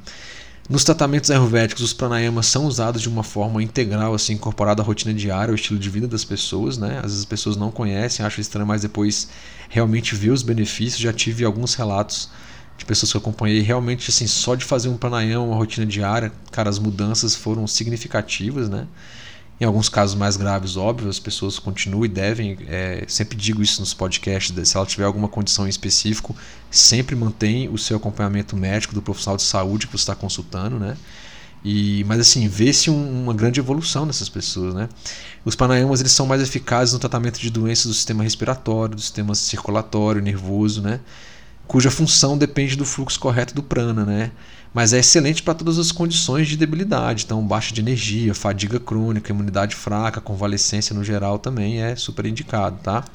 Nos 0.70 0.86
tratamentos 0.86 1.30
ayurvédicos, 1.30 1.84
os 1.84 1.92
pranayamas 1.92 2.46
são 2.46 2.66
usados 2.66 3.02
de 3.02 3.10
uma 3.10 3.24
forma 3.24 3.62
integral, 3.62 4.14
assim, 4.14 4.34
incorporada 4.34 4.82
à 4.82 4.86
rotina 4.86 5.14
diária, 5.14 5.52
ao 5.52 5.56
estilo 5.56 5.78
de 5.78 5.90
vida 5.90 6.08
das 6.08 6.24
pessoas, 6.24 6.78
né? 6.78 6.98
Às 6.98 7.04
vezes 7.04 7.20
as 7.20 7.26
pessoas 7.26 7.58
não 7.58 7.72
conhecem, 7.72 8.26
acham 8.26 8.40
estranho, 8.40 8.68
mas 8.68 8.84
depois 8.84 9.28
realmente 9.68 10.16
vê 10.16 10.30
os 10.30 10.44
benefícios. 10.44 11.02
Já 11.02 11.12
tive 11.12 11.44
alguns 11.44 11.74
relatos 11.74 12.30
de 12.82 12.86
pessoas 12.86 13.12
que 13.12 13.18
eu 13.18 13.22
acompanhei, 13.22 13.62
realmente, 13.62 14.10
assim, 14.10 14.26
só 14.26 14.56
de 14.56 14.66
fazer 14.66 14.90
um 14.90 14.98
pranayama, 14.98 15.46
uma 15.46 15.56
rotina 15.56 15.86
diária, 15.86 16.32
cara, 16.52 16.68
as 16.68 16.80
mudanças 16.80 17.36
foram 17.36 17.68
significativas, 17.68 18.70
né? 18.70 18.88
Em 19.60 19.66
alguns 19.66 19.88
casos 19.88 20.16
mais 20.16 20.36
graves, 20.36 20.76
óbvio, 20.76 21.08
as 21.08 21.20
pessoas 21.20 21.60
continuam 21.60 22.04
e 22.06 22.08
devem. 22.08 22.58
É, 22.68 23.06
sempre 23.08 23.38
digo 23.38 23.62
isso 23.62 23.80
nos 23.80 23.94
podcasts: 23.94 24.68
se 24.68 24.76
ela 24.76 24.86
tiver 24.88 25.04
alguma 25.04 25.28
condição 25.28 25.68
em 25.68 25.70
específico, 25.70 26.36
sempre 26.72 27.16
mantém 27.16 27.70
o 27.70 27.78
seu 27.78 27.98
acompanhamento 27.98 28.58
médico 28.58 28.96
do 28.96 29.02
profissional 29.04 29.38
de 29.38 29.44
saúde 29.44 29.86
que 29.86 29.92
você 29.92 30.02
está 30.02 30.16
consultando, 30.16 30.80
né? 30.80 30.98
E, 31.64 32.04
mas 32.06 32.20
assim, 32.20 32.48
vê-se 32.48 32.90
um, 32.90 33.24
uma 33.24 33.36
grande 33.36 33.60
evolução 33.60 34.04
nessas 34.04 34.28
pessoas, 34.28 34.74
né? 34.74 34.90
Os 35.46 35.56
pranayamas 35.56 36.00
eles 36.00 36.12
são 36.12 36.26
mais 36.26 36.42
eficazes 36.42 36.96
no 36.96 37.00
tratamento 37.00 37.40
de 37.40 37.52
doenças 37.52 37.86
do 37.86 37.94
sistema 37.94 38.24
respiratório, 38.24 38.96
do 38.96 39.02
sistema 39.02 39.36
circulatório, 39.36 40.24
nervoso, 40.24 40.82
né? 40.82 41.00
Cuja 41.72 41.90
função 41.90 42.38
depende 42.38 42.76
do 42.76 42.84
fluxo 42.84 43.18
correto 43.18 43.56
do 43.56 43.64
prana, 43.64 44.04
né? 44.06 44.32
mas 44.74 44.92
é 44.92 45.00
excelente 45.00 45.42
para 45.42 45.54
todas 45.54 45.80
as 45.80 45.90
condições 45.90 46.50
de 46.50 46.58
debilidade, 46.58 47.24
então 47.24 47.42
baixa 47.48 47.74
de 47.74 47.80
energia, 47.80 48.36
fadiga 48.36 48.78
crônica, 48.78 49.32
imunidade 49.32 49.74
fraca, 49.74 50.20
convalescência 50.20 50.94
no 50.94 51.02
geral 51.02 51.40
também 51.40 51.82
é 51.82 51.96
super 51.96 52.26
indicado, 52.26 52.78
tá? 52.84 53.06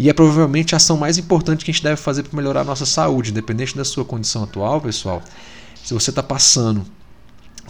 E 0.00 0.10
é 0.10 0.12
provavelmente 0.12 0.74
a 0.74 0.78
ação 0.78 0.96
mais 0.96 1.16
importante 1.16 1.64
que 1.64 1.70
a 1.70 1.74
gente 1.74 1.84
deve 1.84 1.96
fazer 1.96 2.24
para 2.24 2.36
melhorar 2.36 2.62
a 2.62 2.64
nossa 2.64 2.84
saúde, 2.84 3.30
independente 3.30 3.76
da 3.76 3.84
sua 3.84 4.04
condição 4.04 4.42
atual, 4.42 4.80
pessoal. 4.80 5.22
Se 5.84 5.94
você 5.94 6.10
está 6.10 6.24
passando 6.24 6.84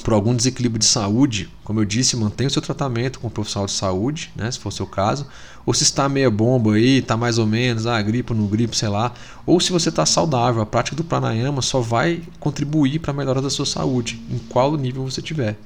por 0.03 0.15
algum 0.15 0.35
desequilíbrio 0.35 0.79
de 0.79 0.87
saúde, 0.87 1.51
como 1.63 1.79
eu 1.81 1.85
disse, 1.85 2.17
mantenha 2.17 2.49
o 2.49 2.51
seu 2.51 2.63
tratamento 2.63 3.21
com 3.21 3.27
um 3.27 3.31
profissional 3.31 3.67
de 3.67 3.73
saúde, 3.73 4.33
né, 4.35 4.51
se 4.51 4.59
for 4.59 4.71
o 4.71 4.73
seu 4.73 4.87
caso, 4.87 5.27
ou 5.67 5.75
se 5.75 5.83
está 5.83 6.09
meia 6.09 6.31
bomba 6.31 6.75
aí, 6.75 6.99
está 6.99 7.17
mais 7.17 7.37
ou 7.39 7.47
menos, 7.47 7.87
ah, 7.87 8.01
gripe 8.01 8.33
ou 8.33 8.39
não 8.39 8.47
gripe, 8.47 8.77
sei 8.77 8.89
lá, 8.89 9.13
ou 9.45 9.61
se 9.61 9.73
você 9.73 9.89
está 9.89 10.07
saudável, 10.07 10.63
a 10.63 10.67
prática 10.67 10.97
do 10.97 11.03
pranayama 11.03 11.61
só 11.61 11.81
vai 11.81 12.23
contribuir 12.39 13.01
para 13.01 13.11
a 13.11 13.15
melhora 13.15 13.43
da 13.43 13.51
sua 13.51 13.67
saúde, 13.67 14.23
em 14.31 14.39
qual 14.39 14.77
nível 14.77 15.05
você 15.05 15.21
tiver. 15.21 15.59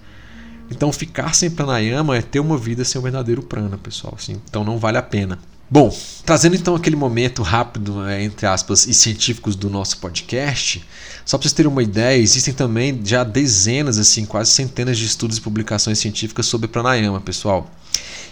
Então, 0.70 0.90
ficar 0.92 1.34
sem 1.34 1.50
pranayama 1.50 2.16
é 2.16 2.22
ter 2.22 2.40
uma 2.40 2.56
vida 2.56 2.84
sem 2.84 2.98
o 2.98 3.02
verdadeiro 3.02 3.42
prana, 3.42 3.76
pessoal. 3.76 4.14
Assim, 4.16 4.40
então, 4.48 4.64
não 4.64 4.78
vale 4.78 4.96
a 4.96 5.02
pena. 5.02 5.38
Bom, 5.72 5.96
trazendo 6.26 6.56
então 6.56 6.74
aquele 6.74 6.96
momento 6.96 7.42
rápido, 7.42 8.04
é, 8.04 8.24
entre 8.24 8.44
aspas, 8.44 8.88
e 8.88 8.92
científicos 8.92 9.54
do 9.54 9.70
nosso 9.70 9.98
podcast, 9.98 10.85
só 11.24 11.38
para 11.38 11.44
vocês 11.44 11.52
terem 11.52 11.70
uma 11.70 11.80
ideia, 11.80 12.20
existem 12.20 12.52
também 12.52 13.00
já 13.04 13.22
dezenas, 13.22 13.96
assim, 13.96 14.26
quase 14.26 14.50
centenas 14.50 14.98
de 14.98 15.06
estudos 15.06 15.37
e 15.37 15.40
publicações 15.40 16.00
científicas 16.00 16.46
sobre 16.46 16.66
pranayama, 16.66 17.20
pessoal. 17.20 17.70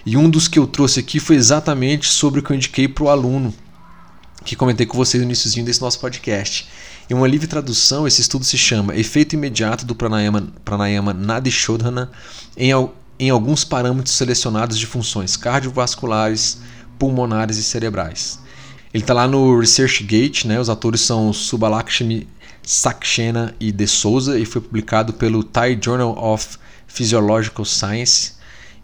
E 0.04 0.16
um 0.16 0.28
dos 0.28 0.48
que 0.48 0.58
eu 0.58 0.66
trouxe 0.66 0.98
aqui 0.98 1.20
foi 1.20 1.36
exatamente 1.36 2.08
sobre 2.08 2.40
o 2.40 2.42
que 2.42 2.50
eu 2.50 2.56
indiquei 2.56 2.88
para 2.88 3.04
o 3.04 3.08
aluno, 3.08 3.54
que 4.44 4.56
comentei 4.56 4.84
com 4.84 4.96
vocês 4.96 5.22
no 5.22 5.28
iníciozinho 5.28 5.64
desse 5.64 5.80
nosso 5.80 6.00
podcast. 6.00 6.66
Em 7.08 7.14
uma 7.14 7.28
livre 7.28 7.46
tradução, 7.46 8.04
esse 8.04 8.20
estudo 8.20 8.44
se 8.44 8.58
chama 8.58 8.96
Efeito 8.96 9.34
Imediato 9.34 9.86
do 9.86 9.94
Pranayama, 9.94 10.48
pranayama 10.64 11.14
Nadishodhana 11.14 12.10
em, 12.56 12.72
em 13.16 13.30
alguns 13.30 13.62
parâmetros 13.62 14.16
selecionados 14.16 14.76
de 14.76 14.86
funções 14.86 15.36
cardiovasculares, 15.36 16.58
pulmonares 16.98 17.56
e 17.56 17.62
cerebrais. 17.62 18.38
Ele 18.92 19.02
está 19.02 19.14
lá 19.14 19.28
no 19.28 19.58
ResearchGate, 19.58 20.48
né? 20.48 20.58
os 20.58 20.70
atores 20.70 21.02
são 21.02 21.32
Subalakshmi 21.32 22.26
Sakshena 22.62 23.54
e 23.60 23.70
De 23.72 23.86
Souza 23.86 24.38
e 24.38 24.44
foi 24.44 24.60
publicado 24.60 25.12
pelo 25.12 25.42
Thai 25.42 25.78
Journal 25.82 26.16
of 26.18 26.58
Physiological 26.86 27.64
Science. 27.64 28.32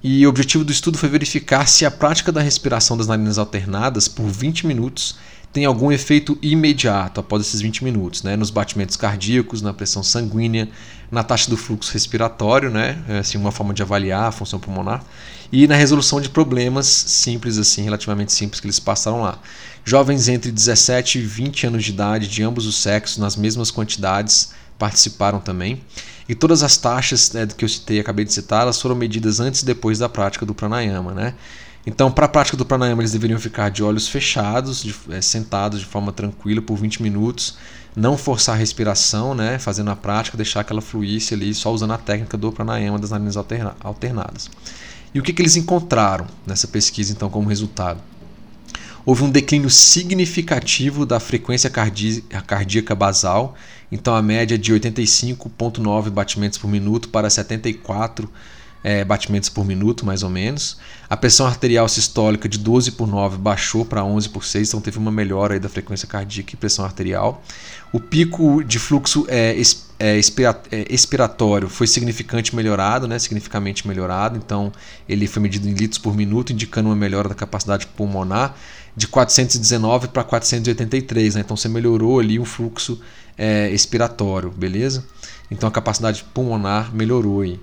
E 0.02 0.26
o 0.26 0.28
objetivo 0.28 0.64
do 0.64 0.72
estudo 0.72 0.98
foi 0.98 1.08
verificar 1.08 1.66
se 1.66 1.86
a 1.86 1.90
prática 1.90 2.30
da 2.30 2.40
respiração 2.40 2.96
das 2.96 3.06
narinas 3.06 3.38
alternadas 3.38 4.06
por 4.06 4.26
20 4.26 4.66
minutos 4.66 5.16
tem 5.54 5.64
algum 5.64 5.92
efeito 5.92 6.36
imediato 6.42 7.20
após 7.20 7.46
esses 7.46 7.60
20 7.60 7.84
minutos, 7.84 8.24
né? 8.24 8.36
nos 8.36 8.50
batimentos 8.50 8.96
cardíacos, 8.96 9.62
na 9.62 9.72
pressão 9.72 10.02
sanguínea, 10.02 10.68
na 11.12 11.22
taxa 11.22 11.48
do 11.48 11.56
fluxo 11.56 11.92
respiratório, 11.92 12.70
né? 12.70 13.00
É, 13.08 13.18
assim, 13.18 13.38
uma 13.38 13.52
forma 13.52 13.72
de 13.72 13.80
avaliar 13.80 14.24
a 14.24 14.32
função 14.32 14.58
pulmonar, 14.58 15.04
e 15.52 15.68
na 15.68 15.76
resolução 15.76 16.20
de 16.20 16.28
problemas 16.28 16.86
simples, 16.86 17.56
assim, 17.56 17.84
relativamente 17.84 18.32
simples 18.32 18.58
que 18.58 18.66
eles 18.66 18.80
passaram 18.80 19.22
lá. 19.22 19.38
Jovens 19.84 20.26
entre 20.28 20.50
17 20.50 21.20
e 21.20 21.22
20 21.22 21.68
anos 21.68 21.84
de 21.84 21.92
idade, 21.92 22.26
de 22.26 22.42
ambos 22.42 22.66
os 22.66 22.76
sexos, 22.76 23.18
nas 23.18 23.36
mesmas 23.36 23.70
quantidades, 23.70 24.50
participaram 24.76 25.38
também. 25.38 25.80
E 26.28 26.34
todas 26.34 26.64
as 26.64 26.76
taxas 26.76 27.30
né, 27.30 27.46
que 27.46 27.64
eu 27.64 27.68
citei, 27.68 28.00
acabei 28.00 28.24
de 28.24 28.32
citar, 28.32 28.62
elas 28.62 28.80
foram 28.80 28.96
medidas 28.96 29.38
antes 29.38 29.62
e 29.62 29.64
depois 29.64 30.00
da 30.00 30.08
prática 30.08 30.44
do 30.44 30.52
pranayama, 30.52 31.14
né? 31.14 31.34
Então, 31.86 32.10
para 32.10 32.24
a 32.24 32.28
prática 32.28 32.56
do 32.56 32.64
pranayama, 32.64 33.02
eles 33.02 33.12
deveriam 33.12 33.38
ficar 33.38 33.68
de 33.68 33.82
olhos 33.82 34.08
fechados, 34.08 34.82
de, 34.82 34.94
é, 35.10 35.20
sentados 35.20 35.80
de 35.80 35.86
forma 35.86 36.12
tranquila 36.12 36.62
por 36.62 36.76
20 36.76 37.02
minutos, 37.02 37.58
não 37.94 38.16
forçar 38.16 38.54
a 38.54 38.58
respiração, 38.58 39.34
né, 39.34 39.58
fazendo 39.58 39.90
a 39.90 39.96
prática, 39.96 40.36
deixar 40.36 40.64
que 40.64 40.72
ela 40.72 40.80
fluísse 40.80 41.34
ali, 41.34 41.52
só 41.54 41.72
usando 41.72 41.92
a 41.92 41.98
técnica 41.98 42.38
do 42.38 42.50
pranayama 42.50 42.98
das 42.98 43.10
narinas 43.10 43.36
alterna 43.36 43.76
alternadas. 43.80 44.50
E 45.12 45.20
o 45.20 45.22
que, 45.22 45.32
que 45.32 45.42
eles 45.42 45.56
encontraram 45.56 46.26
nessa 46.46 46.66
pesquisa, 46.66 47.12
então, 47.12 47.28
como 47.28 47.48
resultado? 47.48 48.00
Houve 49.06 49.22
um 49.22 49.30
declínio 49.30 49.68
significativo 49.68 51.04
da 51.04 51.20
frequência 51.20 51.70
cardíaca 51.70 52.94
basal, 52.94 53.54
então 53.92 54.16
a 54.16 54.22
média 54.22 54.56
de 54.56 54.72
85,9 54.72 56.08
batimentos 56.08 56.58
por 56.58 56.68
minuto 56.68 57.10
para 57.10 57.28
74 57.28 58.30
é, 58.84 59.02
batimentos 59.02 59.48
por 59.48 59.64
minuto, 59.64 60.04
mais 60.04 60.22
ou 60.22 60.28
menos. 60.28 60.76
A 61.08 61.16
pressão 61.16 61.46
arterial 61.46 61.88
sistólica 61.88 62.46
de 62.46 62.58
12 62.58 62.92
por 62.92 63.08
9 63.08 63.38
baixou 63.38 63.82
para 63.82 64.04
11 64.04 64.28
por 64.28 64.44
6, 64.44 64.68
então 64.68 64.80
teve 64.80 64.98
uma 64.98 65.10
melhora 65.10 65.54
aí 65.54 65.60
da 65.60 65.70
frequência 65.70 66.06
cardíaca 66.06 66.50
e 66.52 66.56
pressão 66.56 66.84
arterial. 66.84 67.42
O 67.90 67.98
pico 67.98 68.62
de 68.62 68.78
fluxo 68.78 69.24
é, 69.28 69.56
é, 69.98 70.20
é, 70.70 70.86
expiratório 70.90 71.68
foi 71.68 71.86
significante 71.86 72.54
melhorado, 72.54 73.08
né, 73.08 73.18
significativamente 73.18 73.88
melhorado, 73.88 74.36
então 74.36 74.70
ele 75.08 75.26
foi 75.26 75.40
medido 75.40 75.66
em 75.66 75.72
litros 75.72 75.98
por 75.98 76.14
minuto, 76.14 76.52
indicando 76.52 76.90
uma 76.90 76.96
melhora 76.96 77.30
da 77.30 77.34
capacidade 77.34 77.86
pulmonar 77.86 78.54
de 78.94 79.08
419 79.08 80.08
para 80.08 80.22
483, 80.22 81.36
né, 81.36 81.40
então 81.40 81.56
você 81.56 81.68
melhorou 81.68 82.20
ali 82.20 82.38
o 82.38 82.44
fluxo 82.44 83.00
é, 83.38 83.70
expiratório, 83.70 84.50
beleza? 84.50 85.04
Então 85.50 85.68
a 85.68 85.72
capacidade 85.72 86.24
pulmonar 86.34 86.94
melhorou 86.94 87.40
aí 87.40 87.58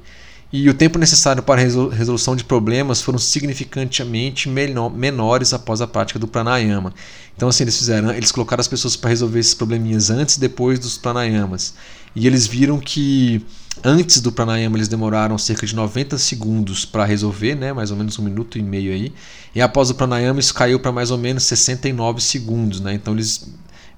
e 0.54 0.70
o 0.70 0.74
tempo 0.74 1.00
necessário 1.00 1.42
para 1.42 1.62
a 1.62 1.64
resolução 1.64 2.36
de 2.36 2.44
problemas 2.44 3.02
foram 3.02 3.18
significantemente 3.18 4.50
menores 4.50 5.54
após 5.54 5.80
a 5.80 5.88
prática 5.88 6.20
do 6.20 6.28
pranayama. 6.28 6.94
Então 7.38 7.48
assim 7.48 7.64
eles 7.64 7.78
fizeram, 7.78 8.12
eles 8.12 8.34
colocaram 8.34 8.60
as 8.60 8.68
pessoas 8.68 8.98
para 8.98 9.10
resolver 9.10 9.40
esses 9.40 9.54
probleminhas 9.54 10.10
antes 10.10 10.36
e 10.36 10.40
depois 10.42 10.78
dos 10.78 10.98
pranayamas. 10.98 11.74
E 12.14 12.28
eles 12.28 12.46
viram 12.46 12.80
que 12.80 13.46
antes 13.82 14.20
do 14.20 14.30
pranayama 14.30 14.76
eles 14.76 14.90
demoraram 14.90 15.38
cerca 15.38 15.66
de 15.66 15.74
90 15.74 16.18
segundos 16.18 16.84
para 16.84 17.06
resolver, 17.06 17.56
né, 17.56 17.72
mais 17.72 17.90
ou 17.90 17.96
menos 17.96 18.20
um 18.20 18.24
minuto 18.24 18.58
e 18.58 18.62
meio 18.62 18.92
aí. 18.92 19.14
E 19.56 19.62
após 19.62 19.90
o 19.90 19.96
pranayama 19.96 20.42
isso 20.42 20.54
caiu 20.54 20.82
para 20.82 20.92
mais 20.92 21.12
ou 21.12 21.18
menos 21.18 21.44
69 21.44 22.22
segundos, 22.22 22.82
né? 22.82 22.94
Então 22.94 23.14
eles 23.14 23.50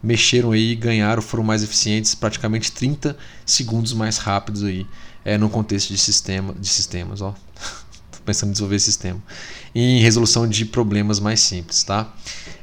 mexeram 0.03 0.51
aí, 0.51 0.75
ganharam, 0.75 1.21
foram 1.21 1.43
mais 1.43 1.63
eficientes, 1.63 2.13
praticamente 2.13 2.71
30 2.71 3.17
segundos 3.43 3.93
mais 3.93 4.17
rápidos 4.19 4.63
aí 4.63 4.85
é, 5.25 5.37
no 5.37 5.49
contexto 5.49 5.89
de, 5.89 5.97
sistema, 5.97 6.53
de 6.59 6.67
sistemas. 6.67 7.21
Ó. 7.21 7.33
Tô 8.11 8.19
pensando 8.25 8.49
em 8.49 8.51
desenvolver 8.53 8.79
sistema. 8.79 9.21
E 9.73 9.97
em 9.97 9.99
resolução 10.01 10.47
de 10.47 10.65
problemas 10.65 11.19
mais 11.19 11.39
simples. 11.39 11.83
Tá? 11.83 12.13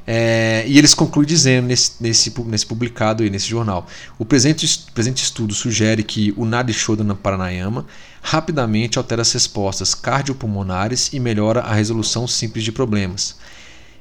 É, 0.05 0.63
e 0.67 0.77
eles 0.77 0.93
concluem 0.93 1.27
dizendo 1.27 1.67
nesse, 1.67 1.91
nesse, 1.99 2.33
nesse 2.45 2.65
publicado 2.65 3.23
aí, 3.23 3.29
nesse 3.29 3.47
jornal: 3.47 3.87
o 4.17 4.25
presente, 4.25 4.85
presente 4.93 5.23
estudo 5.23 5.53
sugere 5.53 6.03
que 6.03 6.33
o 6.37 6.45
Nadi 6.45 6.73
Shodhana 6.73 7.15
Paranayama 7.15 7.85
rapidamente 8.21 8.97
altera 8.97 9.21
as 9.21 9.31
respostas 9.31 9.95
cardiopulmonares 9.95 11.11
e 11.13 11.19
melhora 11.19 11.61
a 11.61 11.73
resolução 11.73 12.27
simples 12.27 12.63
de 12.63 12.71
problemas. 12.71 13.35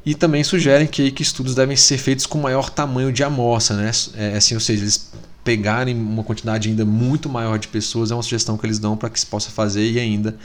E 0.04 0.14
também 0.14 0.42
sugerem 0.42 0.86
que, 0.86 1.10
que 1.10 1.22
estudos 1.22 1.54
devem 1.54 1.76
ser 1.76 1.98
feitos 1.98 2.24
com 2.24 2.38
maior 2.38 2.70
tamanho 2.70 3.12
de 3.12 3.22
amostra, 3.22 3.76
né? 3.76 3.90
É, 4.14 4.36
assim, 4.36 4.54
ou 4.54 4.60
seja, 4.60 4.82
eles 4.82 5.10
pegarem 5.44 5.94
uma 5.96 6.22
quantidade 6.22 6.68
ainda 6.68 6.84
muito 6.84 7.28
maior 7.28 7.58
de 7.58 7.68
pessoas 7.68 8.10
é 8.10 8.14
uma 8.14 8.22
sugestão 8.22 8.56
que 8.56 8.66
eles 8.66 8.78
dão 8.78 8.96
para 8.96 9.10
que 9.10 9.18
se 9.18 9.26
possa 9.26 9.50
fazer 9.50 9.90
e 9.90 9.98
ainda 9.98 10.36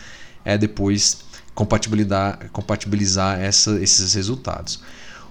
é 0.44 0.58
depois 0.58 1.20
compatibilizar, 1.54 2.50
compatibilizar 2.52 3.40
essa, 3.40 3.80
esses 3.82 4.14
resultados. 4.14 4.82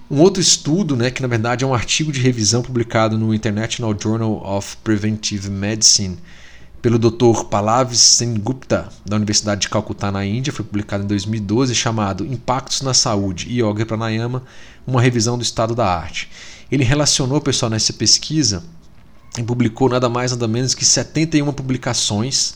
Um 0.09 0.19
outro 0.19 0.41
estudo, 0.41 0.95
né, 0.95 1.09
que 1.09 1.21
na 1.21 1.27
verdade 1.27 1.63
é 1.63 1.67
um 1.67 1.73
artigo 1.73 2.11
de 2.11 2.19
revisão 2.19 2.61
publicado 2.61 3.17
no 3.17 3.33
International 3.33 3.95
Journal 3.99 4.41
of 4.45 4.77
Preventive 4.83 5.49
Medicine 5.49 6.17
pelo 6.85 6.99
Dr. 6.99 7.45
Pallav 7.49 7.95
Sengupta, 7.95 8.89
da 9.03 9.15
Universidade 9.15 9.61
de 9.61 9.69
Calcutá, 9.69 10.11
na 10.11 10.23
Índia, 10.23 10.53
foi 10.53 10.63
publicado 10.63 11.03
em 11.03 11.07
2012, 11.07 11.73
chamado 11.73 12.23
Impactos 12.23 12.81
na 12.81 12.93
Saúde, 12.93 13.49
Yoga 13.49 13.83
Pranayama, 13.87 14.43
uma 14.85 15.01
revisão 15.01 15.35
do 15.35 15.41
estado 15.41 15.73
da 15.73 15.87
arte. 15.87 16.29
Ele 16.71 16.83
relacionou, 16.83 17.41
pessoal, 17.41 17.71
nessa 17.71 17.91
pesquisa, 17.91 18.63
e 19.37 19.43
publicou 19.43 19.89
nada 19.89 20.09
mais 20.09 20.31
nada 20.31 20.47
menos 20.47 20.73
que 20.73 20.85
71 20.85 21.51
publicações 21.53 22.55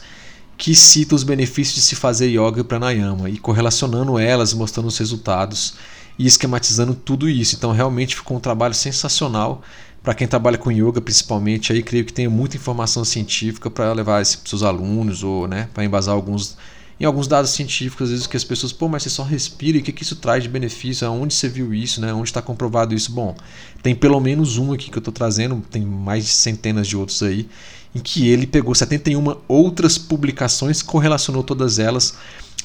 que 0.57 0.75
citam 0.75 1.15
os 1.15 1.23
benefícios 1.23 1.75
de 1.75 1.81
se 1.81 1.95
fazer 1.95 2.27
yoga 2.27 2.59
e 2.59 2.63
pranayama 2.63 3.29
e 3.29 3.37
correlacionando 3.37 4.19
elas, 4.19 4.53
mostrando 4.53 4.87
os 4.87 4.97
resultados 4.97 5.75
e 6.17 6.25
esquematizando 6.25 6.93
tudo 6.93 7.29
isso. 7.29 7.55
Então 7.55 7.71
realmente 7.71 8.15
ficou 8.15 8.35
um 8.35 8.41
trabalho 8.41 8.73
sensacional 8.73 9.61
para 10.03 10.13
quem 10.13 10.27
trabalha 10.27 10.57
com 10.57 10.71
yoga, 10.71 10.99
principalmente 10.99 11.71
aí 11.71 11.81
creio 11.81 12.03
que 12.03 12.11
tem 12.11 12.27
muita 12.27 12.57
informação 12.57 13.05
científica 13.05 13.69
para 13.69 13.93
levar 13.93 14.21
para 14.21 14.25
seus 14.25 14.63
alunos 14.63 15.23
ou 15.23 15.47
né, 15.47 15.69
para 15.73 15.85
embasar 15.85 16.13
alguns 16.13 16.57
em 16.99 17.05
alguns 17.05 17.27
dados 17.27 17.51
científicos, 17.51 18.05
às 18.05 18.09
vezes 18.11 18.27
que 18.27 18.35
as 18.35 18.43
pessoas, 18.43 18.73
pô, 18.73 18.89
mas 18.89 19.03
você 19.03 19.09
só 19.09 19.23
respira, 19.23 19.77
e 19.77 19.79
o 19.79 19.83
que, 19.83 19.93
que 19.93 20.03
isso 20.03 20.17
traz 20.17 20.43
de 20.43 20.49
benefício? 20.49 21.07
Aonde 21.07 21.33
você 21.33 21.47
viu 21.47 21.73
isso, 21.73 22.01
né? 22.01 22.13
Onde 22.13 22.27
está 22.27 22.41
comprovado 22.41 22.93
isso? 22.93 23.11
Bom, 23.11 23.35
tem 23.81 23.95
pelo 23.95 24.19
menos 24.19 24.57
um 24.57 24.73
aqui 24.73 24.91
que 24.91 24.97
eu 24.97 24.99
estou 24.99 25.13
trazendo, 25.13 25.63
tem 25.71 25.81
mais 25.81 26.25
de 26.25 26.31
centenas 26.31 26.87
de 26.87 26.97
outros 26.97 27.23
aí, 27.23 27.47
em 27.95 27.99
que 27.99 28.27
ele 28.27 28.45
pegou 28.45 28.75
71 28.75 29.37
outras 29.47 29.97
publicações, 29.97 30.81
correlacionou 30.81 31.41
todas 31.41 31.79
elas, 31.79 32.15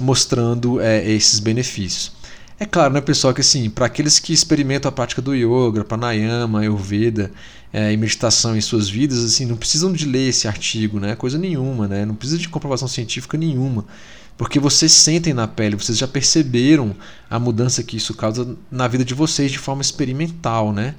mostrando 0.01 0.81
é, 0.81 1.09
esses 1.09 1.38
benefícios. 1.38 2.12
É 2.59 2.66
claro, 2.66 2.92
né, 2.92 3.01
pessoal, 3.01 3.33
que 3.33 3.40
assim, 3.40 3.70
para 3.70 3.87
aqueles 3.87 4.18
que 4.18 4.33
experimentam 4.33 4.88
a 4.88 4.92
prática 4.92 5.23
do 5.23 5.35
yoga, 5.35 5.85
pranayama, 5.85 6.61
ayurveda 6.61 7.31
é, 7.73 7.92
e 7.92 7.97
meditação 7.97 8.57
em 8.57 8.61
suas 8.61 8.88
vidas, 8.88 9.25
assim, 9.25 9.44
não 9.44 9.57
precisam 9.57 9.92
de 9.92 10.07
ler 10.07 10.29
esse 10.29 10.47
artigo, 10.47 11.01
né, 11.01 11.16
coisa 11.16 11.37
nenhuma, 11.37 11.88
né, 11.88 12.05
não 12.05 12.14
precisa 12.14 12.38
de 12.38 12.49
comprovação 12.49 12.87
científica 12.87 13.37
nenhuma 13.37 13.85
porque 14.37 14.59
vocês 14.59 14.92
sentem 14.92 15.33
na 15.33 15.47
pele, 15.47 15.77
vocês 15.77 15.97
já 15.97 16.09
perceberam 16.09 16.94
a 17.31 17.38
mudança 17.38 17.83
que 17.83 17.97
isso 17.97 18.14
causa 18.14 18.57
na 18.70 18.88
vida 18.88 19.05
de 19.05 19.14
vocês 19.14 19.53
de 19.53 19.59
forma 19.59 19.83
experimental, 19.83 20.73
né? 20.73 20.94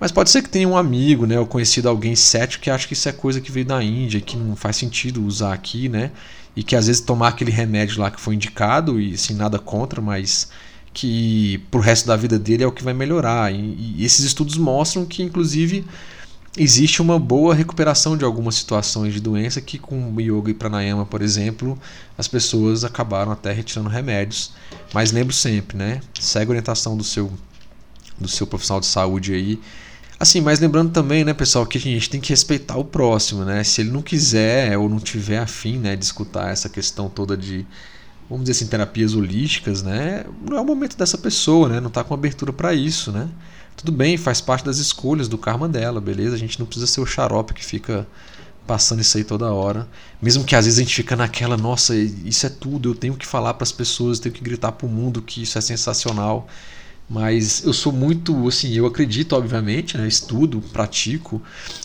Mas 0.00 0.10
pode 0.10 0.30
ser 0.30 0.42
que 0.42 0.48
tenha 0.48 0.66
um 0.66 0.76
amigo, 0.76 1.26
né, 1.26 1.38
ou 1.38 1.46
conhecido 1.46 1.88
alguém 1.88 2.16
cético 2.16 2.64
que 2.64 2.70
acha 2.70 2.88
que 2.88 2.94
isso 2.94 3.08
é 3.08 3.12
coisa 3.12 3.40
que 3.40 3.52
veio 3.52 3.66
da 3.66 3.82
Índia, 3.82 4.20
que 4.20 4.36
não 4.36 4.56
faz 4.56 4.76
sentido 4.76 5.24
usar 5.24 5.52
aqui, 5.52 5.88
né? 5.88 6.10
E 6.56 6.64
que 6.64 6.74
às 6.74 6.88
vezes 6.88 7.00
tomar 7.00 7.28
aquele 7.28 7.52
remédio 7.52 8.00
lá 8.00 8.10
que 8.10 8.20
foi 8.20 8.34
indicado 8.34 9.00
e 9.00 9.14
assim 9.14 9.34
nada 9.34 9.60
contra, 9.60 10.02
mas 10.02 10.48
que 10.92 11.58
pro 11.70 11.80
resto 11.80 12.06
da 12.06 12.16
vida 12.16 12.38
dele 12.38 12.64
é 12.64 12.66
o 12.66 12.72
que 12.72 12.82
vai 12.82 12.92
melhorar. 12.92 13.52
E, 13.54 13.94
e 13.96 14.04
esses 14.04 14.24
estudos 14.24 14.56
mostram 14.56 15.06
que 15.06 15.22
inclusive 15.22 15.84
existe 16.56 17.00
uma 17.00 17.18
boa 17.18 17.54
recuperação 17.54 18.16
de 18.16 18.24
algumas 18.24 18.54
situações 18.54 19.14
de 19.14 19.20
doença 19.20 19.60
que 19.60 19.78
com 19.78 20.14
yoga 20.20 20.50
e 20.50 20.54
pranayama, 20.54 21.06
por 21.06 21.22
exemplo, 21.22 21.78
as 22.16 22.28
pessoas 22.28 22.84
acabaram 22.84 23.32
até 23.32 23.52
retirando 23.52 23.88
remédios. 23.88 24.52
Mas 24.92 25.12
lembro 25.12 25.32
sempre, 25.32 25.76
né? 25.76 26.00
Segue 26.20 26.46
a 26.46 26.50
orientação 26.50 26.96
do 26.96 27.04
seu 27.04 27.32
do 28.18 28.28
seu 28.28 28.46
profissional 28.46 28.80
de 28.80 28.86
saúde 28.86 29.34
aí. 29.34 29.60
Assim, 30.20 30.40
mas 30.40 30.60
lembrando 30.60 30.92
também, 30.92 31.24
né, 31.24 31.34
pessoal, 31.34 31.66
que 31.66 31.78
a 31.78 31.80
gente 31.80 32.08
tem 32.08 32.20
que 32.20 32.28
respeitar 32.30 32.76
o 32.76 32.84
próximo, 32.84 33.44
né? 33.44 33.64
Se 33.64 33.80
ele 33.80 33.90
não 33.90 34.02
quiser 34.02 34.78
ou 34.78 34.88
não 34.88 35.00
tiver 35.00 35.38
afim, 35.38 35.78
né, 35.78 35.96
de 35.96 36.04
escutar 36.04 36.52
essa 36.52 36.68
questão 36.68 37.08
toda 37.08 37.36
de 37.36 37.66
vamos 38.30 38.44
dizer 38.44 38.52
assim, 38.52 38.66
terapias 38.70 39.14
holísticas, 39.14 39.82
né? 39.82 40.24
Não 40.48 40.56
é 40.56 40.60
o 40.60 40.64
momento 40.64 40.96
dessa 40.96 41.18
pessoa, 41.18 41.68
né? 41.68 41.80
Não 41.80 41.88
está 41.88 42.04
com 42.04 42.14
abertura 42.14 42.52
para 42.52 42.72
isso, 42.72 43.10
né? 43.10 43.28
Tudo 43.76 43.92
bem, 43.92 44.16
faz 44.16 44.40
parte 44.40 44.64
das 44.64 44.78
escolhas 44.78 45.28
do 45.28 45.38
karma 45.38 45.68
dela, 45.68 46.00
beleza? 46.00 46.34
A 46.34 46.38
gente 46.38 46.58
não 46.58 46.66
precisa 46.66 46.86
ser 46.86 47.00
o 47.00 47.06
xarope 47.06 47.54
que 47.54 47.64
fica 47.64 48.06
passando 48.66 49.00
isso 49.00 49.16
aí 49.18 49.24
toda 49.24 49.52
hora. 49.52 49.88
Mesmo 50.20 50.44
que 50.44 50.54
às 50.54 50.64
vezes 50.64 50.78
a 50.78 50.82
gente 50.82 50.94
fica 50.94 51.16
naquela, 51.16 51.56
nossa, 51.56 51.94
isso 51.94 52.46
é 52.46 52.48
tudo, 52.48 52.90
eu 52.90 52.94
tenho 52.94 53.14
que 53.14 53.26
falar 53.26 53.54
para 53.54 53.64
as 53.64 53.72
pessoas, 53.72 54.18
eu 54.18 54.24
tenho 54.24 54.34
que 54.34 54.42
gritar 54.42 54.72
para 54.72 54.86
o 54.86 54.90
mundo 54.90 55.20
que 55.20 55.42
isso 55.42 55.58
é 55.58 55.60
sensacional. 55.60 56.46
Mas 57.08 57.64
eu 57.64 57.72
sou 57.72 57.92
muito, 57.92 58.46
assim, 58.48 58.72
eu 58.72 58.86
acredito, 58.86 59.34
obviamente, 59.34 59.98
né? 59.98 60.06
estudo, 60.06 60.62
pratico 60.72 61.42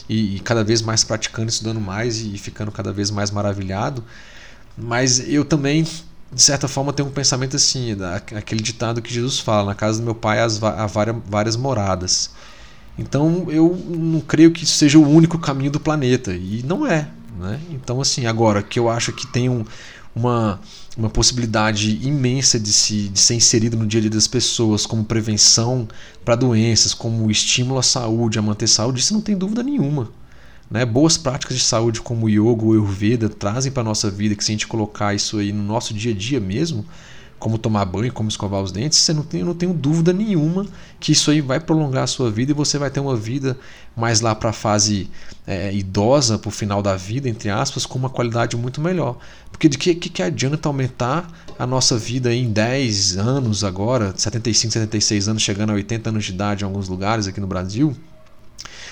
e, 0.08 0.38
e 0.38 0.40
cada 0.40 0.64
vez 0.64 0.82
mais 0.82 1.04
praticando, 1.04 1.50
estudando 1.50 1.82
mais 1.82 2.22
e 2.22 2.38
ficando 2.38 2.72
cada 2.72 2.94
vez 2.94 3.12
mais 3.12 3.32
maravilhado. 3.32 4.04
Mas 4.78 5.28
eu 5.28 5.44
também, 5.44 5.86
de 6.32 6.42
certa 6.42 6.68
forma, 6.68 6.92
tenho 6.92 7.08
um 7.08 7.12
pensamento 7.12 7.56
assim, 7.56 7.96
aquele 8.36 8.62
ditado 8.62 9.02
que 9.02 9.14
Jesus 9.14 9.40
fala: 9.40 9.68
na 9.68 9.76
casa 9.76 10.00
do 10.00 10.06
meu 10.06 10.16
pai 10.16 10.40
há 10.40 10.88
várias 11.26 11.56
moradas. 11.56 12.32
Então 12.98 13.46
eu 13.50 13.76
não 13.88 14.20
creio 14.20 14.52
que 14.52 14.64
isso 14.64 14.76
seja 14.78 14.98
o 14.98 15.08
único 15.08 15.38
caminho 15.38 15.72
do 15.72 15.80
planeta. 15.80 16.34
E 16.34 16.64
não 16.64 16.86
é. 16.86 17.08
Né? 17.40 17.60
Então, 17.70 18.02
assim, 18.02 18.26
agora 18.26 18.64
que 18.64 18.80
eu 18.80 18.90
acho 18.90 19.14
que 19.14 19.28
tem 19.28 19.48
um, 19.48 19.64
uma, 20.16 20.60
uma 20.98 21.10
possibilidade 21.10 22.00
imensa 22.06 22.60
de, 22.60 22.74
se, 22.74 23.08
de 23.10 23.20
ser 23.20 23.36
inserido 23.36 23.78
no 23.78 23.86
dia 23.86 24.00
a 24.00 24.02
dia 24.02 24.10
das 24.10 24.28
pessoas 24.28 24.86
como 24.86 25.06
prevenção 25.06 25.88
para 26.26 26.36
doenças, 26.36 26.94
como 26.94 27.30
estímulo 27.30 27.80
à 27.80 27.84
saúde, 27.84 28.40
a 28.40 28.42
manter 28.42 28.68
saúde, 28.68 29.00
isso 29.00 29.14
não 29.14 29.22
tem 29.22 29.38
dúvida 29.38 29.62
nenhuma. 29.62 30.10
Né? 30.70 30.86
Boas 30.86 31.18
práticas 31.18 31.58
de 31.58 31.64
saúde 31.64 32.02
como 32.02 32.30
yoga 32.30 32.64
ou 32.64 32.74
Ayurveda 32.74 33.30
trazem 33.30 33.72
para 33.72 33.84
nossa 33.84 34.10
vida 34.10 34.36
que 34.36 34.44
se 34.44 34.52
a 34.52 34.54
gente 34.54 34.68
colocar 34.68 35.14
isso 35.14 35.38
aí 35.40 35.52
no 35.52 35.64
nosso 35.64 35.94
dia 35.94 36.12
a 36.12 36.16
dia 36.16 36.40
mesmo, 36.40 36.86
como 37.40 37.58
tomar 37.58 37.86
banho, 37.86 38.12
como 38.12 38.30
escovar 38.30 38.62
os 38.62 38.72
dentes, 38.72 38.98
você 38.98 39.14
não 39.14 39.22
tem, 39.22 39.44
não 39.44 39.54
tenho 39.54 39.74
dúvida 39.74 40.12
nenhuma 40.12 40.66
que 41.00 41.12
isso 41.12 41.30
aí 41.30 41.40
vai 41.40 41.60
prolongar 41.60 42.04
a 42.04 42.08
sua 42.08 42.32
vida 42.32 42.52
e 42.52 42.56
você 42.56 42.78
vai 42.78 42.90
ter 42.90 43.00
uma 43.00 43.16
vida 43.16 43.58
mais 43.96 44.22
lá 44.22 44.34
para 44.34 44.50
a 44.50 44.54
fase 44.54 45.10
é, 45.46 45.72
idosa, 45.74 46.40
para 46.40 46.50
o 46.50 46.52
final 46.52 46.82
da 46.82 46.96
vida, 46.96 47.30
entre 47.30 47.50
aspas, 47.50 47.86
com 47.86 48.00
uma 48.00 48.10
qualidade 48.10 48.58
muito 48.58 48.82
melhor. 48.82 49.18
Porque 49.52 49.70
de 49.70 49.78
que, 49.78 49.94
que, 49.94 50.10
que 50.10 50.24
adianta 50.24 50.68
aumentar 50.68 51.28
a 51.60 51.68
nossa 51.68 51.98
vida 51.98 52.34
em 52.34 52.52
10 52.52 53.18
anos 53.18 53.64
agora, 53.64 54.14
75, 54.16 54.74
76 54.74 55.28
anos, 55.28 55.44
chegando 55.44 55.72
a 55.72 55.76
80 55.76 56.10
anos 56.10 56.26
de 56.26 56.32
idade 56.32 56.64
em 56.64 56.66
alguns 56.66 56.88
lugares 56.88 57.28
aqui 57.28 57.40
no 57.40 57.48
Brasil, 57.48 57.96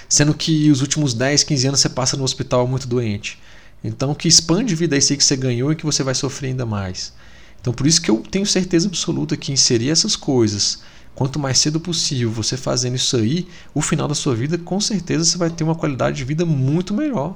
sendo 0.08 0.34
que 0.34 0.70
os 0.72 0.82
últimos 0.82 1.14
10, 1.14 1.44
15 1.44 1.68
anos 1.68 1.80
você 1.80 1.90
passa 1.90 2.18
no 2.18 2.24
hospital 2.24 2.68
muito 2.68 2.88
doente. 2.88 3.40
Então, 3.84 4.16
que 4.16 4.28
expande 4.28 4.74
vida 4.74 4.96
aí 4.96 5.02
que 5.02 5.24
você 5.24 5.36
ganhou 5.36 5.72
e 5.72 5.76
que 5.76 5.86
você 5.86 6.04
vai 6.04 6.16
sofrer 6.16 6.50
ainda 6.50 6.66
mais. 6.66 7.14
Então, 7.62 7.74
por 7.74 7.88
isso 7.88 8.02
que 8.02 8.12
eu 8.12 8.18
tenho 8.18 8.46
certeza 8.46 8.88
absoluta 8.88 9.38
que 9.38 9.52
inserir 9.52 9.90
essas 9.90 10.16
coisas, 10.16 10.84
quanto 11.16 11.40
mais 11.40 11.58
cedo 11.58 11.80
possível 11.80 12.30
você 12.32 12.58
fazendo 12.58 12.96
isso 12.96 13.16
aí, 13.18 13.48
o 13.74 13.82
final 13.82 14.08
da 14.08 14.16
sua 14.16 14.36
vida, 14.36 14.58
com 14.58 14.80
certeza 14.80 15.26
você 15.26 15.38
vai 15.38 15.50
ter 15.50 15.64
uma 15.64 15.76
qualidade 15.76 16.18
de 16.18 16.24
vida 16.24 16.46
muito 16.46 16.94
melhor. 16.94 17.36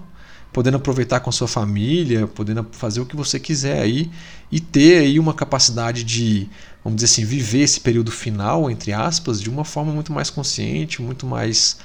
Podendo 0.52 0.78
aproveitar 0.78 1.20
com 1.20 1.30
a 1.30 1.34
sua 1.34 1.48
família, 1.48 2.26
podendo 2.26 2.66
fazer 2.72 3.00
o 3.00 3.06
que 3.06 3.16
você 3.16 3.40
quiser 3.40 3.82
aí 3.82 4.10
e 4.52 4.60
ter 4.60 5.00
aí 5.00 5.20
uma 5.20 5.34
capacidade 5.34 6.04
de, 6.04 6.50
vamos 6.84 6.98
dizer 6.98 7.06
assim, 7.06 7.26
viver 7.26 7.62
esse 7.62 7.80
período 7.80 8.12
final, 8.12 8.70
entre 8.70 8.92
aspas, 8.92 9.40
de 9.40 9.50
uma 9.50 9.64
forma 9.64 9.92
muito 9.92 10.12
mais 10.12 10.32
consciente, 10.32 11.02
muito 11.02 11.28
mais 11.28 11.78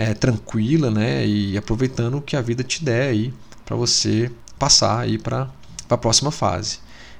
é, 0.00 0.14
tranquila, 0.14 0.90
né? 0.90 1.26
E 1.26 1.58
aproveitando 1.58 2.16
o 2.16 2.22
que 2.22 2.34
a 2.34 2.40
vida 2.40 2.64
te 2.64 2.82
der 2.82 3.10
aí 3.10 3.34
para 3.66 3.76
você 3.76 4.30
passar 4.58 4.98
aí 4.98 5.18
para 5.18 5.46
a 5.90 5.96
próxima 5.98 6.30
fase. 6.30 6.78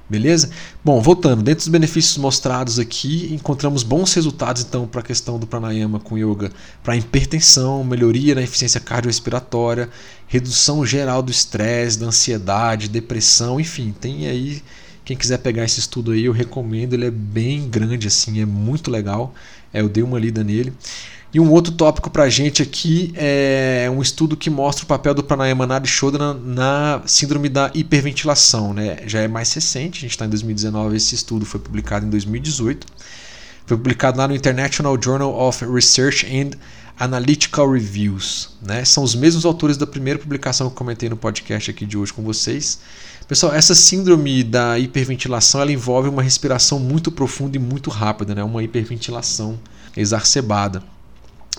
Beleza? 0.09 0.49
Bom, 0.83 0.99
voltando, 0.99 1.43
dentro 1.43 1.59
dos 1.59 1.67
benefícios 1.67 2.17
mostrados 2.17 2.79
aqui, 2.79 3.31
encontramos 3.31 3.83
bons 3.83 4.11
resultados 4.15 4.63
então 4.63 4.87
para 4.87 4.99
a 4.99 5.03
questão 5.03 5.37
do 5.37 5.45
pranayama 5.45 5.99
com 5.99 6.17
yoga, 6.17 6.51
para 6.83 6.97
hipertensão, 6.97 7.83
melhoria 7.83 8.33
na 8.33 8.41
eficiência 8.41 8.81
cardiorrespiratória, 8.81 9.87
redução 10.27 10.83
geral 10.83 11.21
do 11.21 11.31
estresse, 11.31 11.99
da 11.99 12.07
ansiedade, 12.07 12.89
depressão, 12.89 13.59
enfim, 13.59 13.93
tem 13.97 14.25
aí 14.25 14.61
quem 15.05 15.15
quiser 15.15 15.37
pegar 15.37 15.65
esse 15.65 15.79
estudo 15.79 16.11
aí, 16.11 16.25
eu 16.25 16.33
recomendo, 16.33 16.93
ele 16.93 17.05
é 17.05 17.11
bem 17.11 17.69
grande 17.69 18.07
assim, 18.07 18.41
é 18.41 18.45
muito 18.45 18.89
legal. 18.89 19.33
É, 19.73 19.81
eu 19.81 19.89
dei 19.89 20.03
uma 20.03 20.19
lida 20.19 20.43
nele. 20.43 20.73
E 21.33 21.39
um 21.39 21.49
outro 21.49 21.71
tópico 21.71 22.09
para 22.09 22.23
a 22.23 22.29
gente 22.29 22.61
aqui 22.61 23.13
é 23.15 23.89
um 23.89 24.01
estudo 24.01 24.35
que 24.35 24.49
mostra 24.49 24.83
o 24.83 24.87
papel 24.87 25.13
do 25.13 25.23
pranayama 25.23 25.65
nadi 25.65 25.87
shodhana 25.87 26.33
na 26.33 27.01
síndrome 27.05 27.47
da 27.47 27.71
hiperventilação. 27.73 28.73
Né? 28.73 28.97
Já 29.07 29.21
é 29.21 29.29
mais 29.29 29.53
recente, 29.53 29.99
a 29.99 30.01
gente 30.01 30.11
está 30.11 30.25
em 30.25 30.29
2019, 30.29 30.97
esse 30.97 31.15
estudo 31.15 31.45
foi 31.45 31.61
publicado 31.61 32.05
em 32.05 32.09
2018. 32.09 32.85
Foi 33.65 33.77
publicado 33.77 34.17
lá 34.17 34.27
no 34.27 34.35
International 34.35 35.01
Journal 35.01 35.33
of 35.33 35.65
Research 35.65 36.25
and 36.25 36.57
Analytical 36.99 37.71
Reviews. 37.71 38.49
Né? 38.61 38.83
São 38.83 39.01
os 39.01 39.15
mesmos 39.15 39.45
autores 39.45 39.77
da 39.77 39.87
primeira 39.87 40.19
publicação 40.19 40.67
que 40.67 40.73
eu 40.73 40.77
comentei 40.77 41.07
no 41.07 41.15
podcast 41.15 41.71
aqui 41.71 41.85
de 41.85 41.97
hoje 41.97 42.11
com 42.11 42.23
vocês. 42.23 42.79
Pessoal, 43.25 43.53
essa 43.53 43.73
síndrome 43.73 44.43
da 44.43 44.77
hiperventilação 44.77 45.61
ela 45.61 45.71
envolve 45.71 46.09
uma 46.09 46.21
respiração 46.21 46.77
muito 46.77 47.09
profunda 47.09 47.55
e 47.55 47.59
muito 47.59 47.89
rápida, 47.89 48.35
né? 48.35 48.43
uma 48.43 48.61
hiperventilação 48.61 49.57
exacerbada 49.95 50.83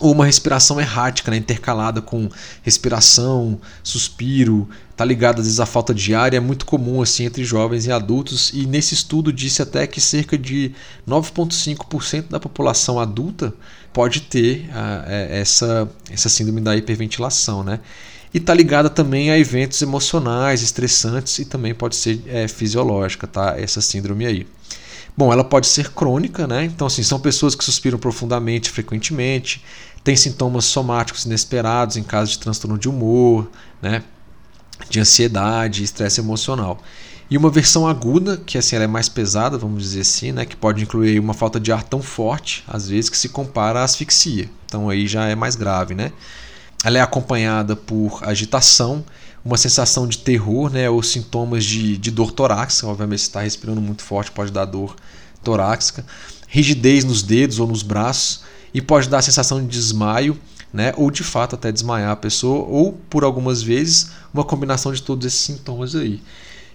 ou 0.01 0.12
uma 0.12 0.24
respiração 0.24 0.80
errática, 0.80 1.30
né, 1.30 1.36
intercalada 1.36 2.01
com 2.01 2.28
respiração, 2.62 3.61
suspiro, 3.82 4.68
tá 4.97 5.05
ligado 5.05 5.40
às 5.40 5.45
vezes 5.47 5.61
à 5.61 5.66
falta 5.66 5.95
de 5.95 6.14
ar, 6.14 6.32
é 6.34 6.40
muito 6.40 6.64
comum 6.64 7.03
assim 7.03 7.24
entre 7.24 7.45
jovens 7.45 7.86
e 7.86 7.93
adultos 7.93 8.51
e 8.55 8.66
nesse 8.66 8.95
estudo 8.95 9.32
disse 9.32 9.62
até 9.62 9.86
que 9.86 10.01
cerca 10.01 10.36
de 10.38 10.72
9,5% 11.07 12.30
da 12.30 12.40
população 12.40 12.99
adulta 12.99 13.55
pode 13.93 14.22
ter 14.22 14.68
uh, 14.70 15.11
essa, 15.30 15.88
essa 16.11 16.28
síndrome 16.28 16.61
da 16.61 16.74
hiperventilação, 16.74 17.62
né? 17.62 17.80
E 18.34 18.40
tá 18.40 18.55
ligada 18.55 18.88
também 18.88 19.30
a 19.30 19.38
eventos 19.38 19.82
emocionais, 19.82 20.62
estressantes 20.62 21.38
e 21.38 21.45
também 21.45 21.74
pode 21.74 21.97
ser 21.97 22.22
é, 22.26 22.49
fisiológica, 22.49 23.26
tá? 23.26 23.55
Essa 23.59 23.82
síndrome 23.82 24.24
aí. 24.24 24.47
Bom, 25.17 25.33
ela 25.33 25.45
pode 25.45 25.67
ser 25.67 25.91
crônica, 25.91 26.47
né? 26.47 26.65
Então, 26.65 26.87
assim, 26.87 27.03
são 27.03 27.21
pessoas 27.21 27.55
que 27.55 27.65
suspiram 27.65 27.99
profundamente, 27.99 28.71
frequentemente, 28.71 29.63
têm 30.03 30.17
sintomas 30.17 30.65
somáticos 30.65 31.27
inesperados 31.27 31.97
em 31.97 32.03
caso 32.03 32.33
de 32.33 32.39
transtorno 32.39 32.79
de 32.79 32.89
humor, 32.89 33.51
né? 33.81 34.03
De 34.89 35.01
ansiedade, 35.01 35.85
estresse 35.85 36.21
emocional. 36.21 36.81
E 37.31 37.37
uma 37.37 37.51
versão 37.51 37.87
aguda, 37.87 38.37
que 38.37 38.59
assim 38.59 38.77
ela 38.77 38.85
é 38.85 38.89
mais 38.89 39.09
pesada, 39.09 39.57
vamos 39.57 39.83
dizer 39.83 40.01
assim, 40.01 40.33
né? 40.33 40.45
Que 40.45 40.57
pode 40.57 40.83
incluir 40.83 41.19
uma 41.19 41.35
falta 41.35 41.61
de 41.61 41.73
ar 41.73 41.83
tão 41.83 42.03
forte, 42.03 42.65
às 42.67 42.89
vezes, 42.89 43.09
que 43.09 43.17
se 43.17 43.29
compara 43.29 43.81
à 43.81 43.85
asfixia. 43.85 44.51
Então 44.67 44.89
aí 44.89 45.07
já 45.07 45.27
é 45.27 45.35
mais 45.35 45.57
grave, 45.57 45.95
né? 45.95 46.13
Ela 46.85 46.99
é 46.99 47.01
acompanhada 47.01 47.77
por 47.77 48.21
agitação, 48.23 49.05
uma 49.45 49.57
sensação 49.57 50.07
de 50.07 50.18
terror, 50.18 50.70
né, 50.70 50.88
ou 50.88 51.03
sintomas 51.03 51.64
de, 51.64 51.97
de 51.97 52.11
dor 52.11 52.32
torácica. 52.32 52.86
Obviamente, 52.86 53.20
se 53.20 53.28
está 53.28 53.40
respirando 53.40 53.80
muito 53.80 54.03
forte, 54.03 54.30
pode 54.30 54.53
dar 54.53 54.64
dor 54.64 54.95
torácica, 55.43 56.05
rigidez 56.47 57.05
nos 57.05 57.22
dedos 57.22 57.59
ou 57.59 57.66
nos 57.66 57.82
braços, 57.82 58.43
e 58.72 58.80
pode 58.80 59.09
dar 59.09 59.18
a 59.18 59.22
sensação 59.22 59.61
de 59.61 59.66
desmaio, 59.66 60.38
né, 60.72 60.95
ou 60.97 61.11
de 61.11 61.22
fato 61.22 61.55
até 61.55 61.70
desmaiar 61.70 62.12
a 62.12 62.16
pessoa, 62.16 62.64
ou 62.66 62.93
por 63.11 63.24
algumas 63.24 63.62
vezes 63.62 64.11
uma 64.32 64.45
combinação 64.45 64.93
de 64.93 65.03
todos 65.03 65.26
esses 65.26 65.40
sintomas 65.40 65.95
aí. 65.95 66.22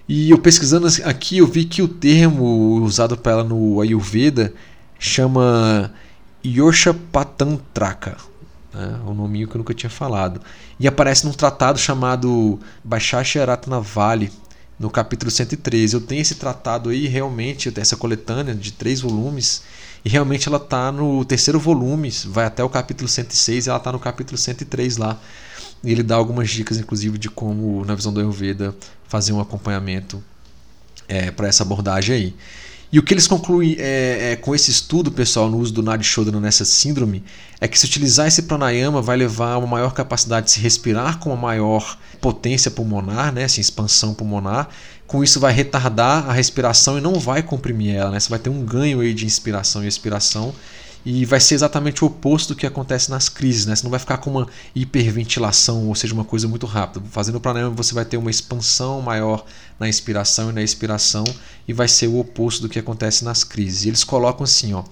E 0.08 0.30
eu 0.30 0.38
pesquisando 0.38 0.88
aqui, 1.04 1.40
eu 1.40 1.48
vi 1.48 1.66
que 1.66 1.82
o 1.82 1.88
termo 1.88 2.82
usado 2.82 3.18
para 3.18 3.34
ela 3.34 3.44
no 3.44 3.82
Ayurveda 3.82 4.54
chama 5.00 5.92
Yorshapatantraka, 6.46 8.18
né? 8.78 9.00
um 9.06 9.14
nominho 9.14 9.48
que 9.48 9.56
eu 9.56 9.60
nunca 9.60 9.74
tinha 9.74 9.90
falado. 9.90 10.40
E 10.80 10.88
aparece 10.88 11.26
num 11.26 11.34
tratado 11.34 11.80
chamado 11.80 12.60
Baixacha 12.84 13.44
Ratnavali, 13.44 14.32
no 14.80 14.90
capítulo 14.90 15.32
113. 15.32 15.96
Eu 15.96 16.02
tenho 16.02 16.22
esse 16.22 16.36
tratado 16.36 16.90
aí, 16.90 17.08
realmente, 17.08 17.74
essa 17.76 17.98
coletânea 17.98 18.54
de 18.54 18.72
três 18.72 19.02
volumes, 19.02 19.64
e 20.06 20.10
realmente 20.10 20.48
ela 20.48 20.58
está 20.58 20.92
no 20.92 21.26
terceiro 21.26 21.60
volume, 21.60 22.10
vai 22.28 22.46
até 22.46 22.64
o 22.64 22.70
capítulo 22.70 23.10
106 23.10 23.66
e 23.66 23.70
ela 23.70 23.80
está 23.80 23.92
no 23.92 24.00
capítulo 24.00 24.38
103 24.38 24.98
lá. 24.98 25.20
E 25.84 25.92
ele 25.92 26.04
dá 26.04 26.16
algumas 26.16 26.50
dicas, 26.50 26.78
inclusive, 26.78 27.18
de 27.18 27.30
como, 27.30 27.84
na 27.86 27.96
visão 27.96 28.14
do 28.14 28.20
Ayurveda, 28.20 28.76
fazer 29.08 29.34
um 29.34 29.40
acompanhamento 29.40 30.24
é, 31.08 31.32
para 31.32 31.48
essa 31.48 31.64
abordagem 31.64 32.16
aí. 32.16 32.36
E 32.92 32.98
o 32.98 33.04
que 33.04 33.14
eles 33.14 33.28
concluem 33.28 33.76
é, 33.78 34.32
é, 34.32 34.36
com 34.38 34.56
esse 34.56 34.72
estudo, 34.72 35.12
pessoal, 35.12 35.50
no 35.50 35.58
uso 35.58 35.74
do 35.74 35.84
Nadi 35.84 36.06
Shodhana 36.06 36.40
nessa 36.40 36.64
síndrome, 36.64 37.22
é 37.60 37.68
que 37.68 37.78
se 37.78 37.86
utilizar 37.86 38.28
esse 38.28 38.44
pranayama 38.44 39.02
vai 39.02 39.18
levar 39.18 39.54
a 39.54 39.58
uma 39.58 39.68
maior 39.68 39.94
capacidade 39.94 40.46
de 40.46 40.54
se 40.54 40.60
respirar 40.62 41.20
com 41.20 41.30
uma 41.32 41.36
maior 41.36 41.98
potência 42.22 42.72
pulmonar, 42.72 43.34
né, 43.34 43.44
essa 43.44 43.60
expansão 43.60 44.14
pulmonar. 44.14 44.70
Com 45.06 45.22
isso 45.22 45.40
vai 45.40 45.52
retardar 45.52 46.30
a 46.30 46.34
respiração 46.34 46.98
e 46.98 47.02
não 47.02 47.20
vai 47.20 47.44
comprimir 47.44 47.96
ela, 47.96 48.12
né? 48.12 48.20
Você 48.20 48.30
vai 48.30 48.40
ter 48.40 48.50
um 48.50 48.64
ganho 48.64 49.00
aí 49.00 49.14
de 49.14 49.26
inspiração 49.26 49.84
e 49.84 49.88
expiração 49.88 50.54
e 51.10 51.24
vai 51.24 51.40
ser 51.40 51.56
exatamente 51.56 52.04
o 52.04 52.08
oposto 52.08 52.50
do 52.50 52.56
que 52.58 52.68
acontece 52.68 53.10
nas 53.10 53.30
crises, 53.30 53.66
né? 53.66 53.74
Você 53.74 53.84
não 53.84 53.90
vai 53.90 53.98
ficar 53.98 54.18
com 54.18 54.30
uma 54.30 54.48
hiperventilação, 54.76 55.88
ou 55.88 55.96
seja, 55.96 56.14
uma 56.14 56.26
coisa 56.26 56.50
muito 56.50 56.66
rápida. 56.66 57.02
Fazendo 57.10 57.36
o 57.36 57.40
pranayama 57.40 57.74
você 57.74 57.94
vai 57.94 58.04
ter 58.04 58.18
uma 58.18 58.30
expansão 58.30 59.02
maior 59.02 59.46
na 59.80 59.88
inspiração 59.88 60.50
e 60.50 60.54
na 60.54 60.62
expiração 60.62 61.24
e 61.66 61.72
vai 61.72 61.88
ser 61.88 62.08
o 62.08 62.20
oposto 62.20 62.62
do 62.62 62.68
que 62.68 62.78
acontece 62.78 63.24
nas 63.24 63.46
crises. 63.46 63.86
E 63.86 63.88
eles 63.88 64.04
colocam 64.04 64.44
assim, 64.44 64.74
ó, 64.74 64.84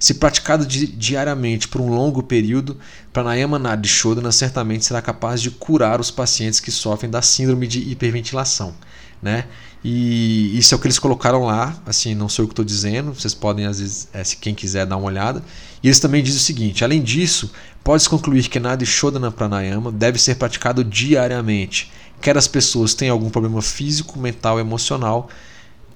se 0.00 0.14
praticado 0.14 0.64
di 0.64 0.86
diariamente 0.86 1.68
por 1.68 1.82
um 1.82 1.90
longo 1.90 2.22
período, 2.22 2.78
pranayama 3.12 3.58
nadi 3.58 3.86
shodhana 3.86 4.32
certamente 4.32 4.86
será 4.86 5.02
capaz 5.02 5.42
de 5.42 5.50
curar 5.50 6.00
os 6.00 6.10
pacientes 6.10 6.58
que 6.58 6.70
sofrem 6.70 7.10
da 7.10 7.20
síndrome 7.20 7.66
de 7.66 7.80
hiperventilação, 7.80 8.74
né? 9.22 9.44
E 9.84 10.58
isso 10.58 10.74
é 10.74 10.76
o 10.76 10.80
que 10.80 10.86
eles 10.86 10.98
colocaram 10.98 11.44
lá, 11.44 11.78
assim, 11.86 12.14
não 12.14 12.30
sei 12.30 12.44
o 12.44 12.48
que 12.48 12.52
estou 12.52 12.64
dizendo, 12.64 13.14
vocês 13.14 13.34
podem, 13.34 13.66
às 13.66 13.78
vezes, 13.78 14.08
é, 14.12 14.24
se 14.24 14.38
quem 14.38 14.54
quiser 14.54 14.86
dar 14.86 14.96
uma 14.96 15.06
olhada. 15.06 15.42
E 15.82 15.88
eles 15.88 16.00
também 16.00 16.22
dizem 16.22 16.38
o 16.38 16.42
seguinte: 16.42 16.82
além 16.82 17.02
disso, 17.02 17.50
pode-se 17.84 18.08
concluir 18.08 18.48
que 18.48 18.58
Nadi 18.58 18.86
Shodhana 18.86 19.30
Pranayama 19.30 19.92
deve 19.92 20.18
ser 20.18 20.36
praticado 20.36 20.82
diariamente, 20.82 21.92
quer 22.22 22.38
as 22.38 22.48
pessoas 22.48 22.94
tenham 22.94 23.14
algum 23.14 23.28
problema 23.28 23.60
físico, 23.60 24.18
mental, 24.18 24.58
emocional, 24.58 25.28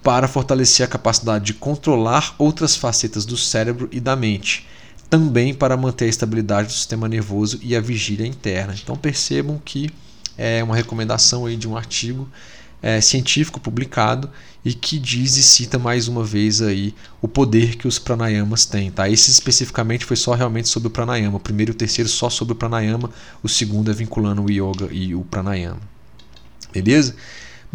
para 0.05 0.29
fortalecer 0.29 0.85
a 0.85 0.89
capacidade 0.89 1.47
de 1.47 1.55
controlar 1.55 2.35
outras 2.37 2.77
facetas 2.77 3.25
do 3.25 3.39
cérebro 3.39 3.89
e 3.91 3.99
da 3.99 4.15
mente, 4.15 4.67
também 5.09 5.55
para 5.55 5.79
manter 5.79 6.05
a 6.05 6.09
estabilidade 6.09 6.69
do 6.69 6.75
sistema 6.75 7.09
nervoso 7.09 7.59
e 7.63 7.75
a 7.75 7.81
vigília 7.81 8.27
interna. 8.27 8.75
Então 8.81 8.97
percebam 8.97 9.59
que 9.65 9.91
é 10.37 10.63
uma 10.63 10.77
recomendação 10.77 11.47
aí 11.47 11.57
de 11.57 11.67
um 11.67 11.75
artigo 11.75 12.29
é, 12.83 13.01
científico 13.01 13.59
publicado 13.59 14.29
e 14.63 14.75
que 14.75 14.99
diz 14.99 15.39
e 15.39 15.43
cita 15.43 15.79
mais 15.79 16.07
uma 16.07 16.23
vez 16.23 16.61
aí 16.61 16.95
o 17.23 17.27
poder 17.27 17.77
que 17.77 17.89
os 17.89 17.99
pranayamas 17.99 18.67
têm. 18.67 18.91
Tá? 18.91 19.09
Esse 19.09 19.31
especificamente 19.31 20.05
foi 20.05 20.17
só 20.17 20.35
realmente 20.35 20.69
sobre 20.69 20.89
o 20.89 20.91
pranayama. 20.91 21.39
O 21.39 21.41
primeiro 21.41 21.73
e 21.73 21.75
o 21.75 21.77
terceiro 21.77 22.11
só 22.11 22.29
sobre 22.29 22.53
o 22.53 22.57
pranayama, 22.57 23.09
o 23.43 23.49
segundo 23.49 23.91
é 23.91 23.95
vinculando 23.95 24.45
o 24.45 24.51
yoga 24.51 24.89
e 24.93 25.15
o 25.15 25.23
pranayama. 25.23 25.81
Beleza? 26.75 27.17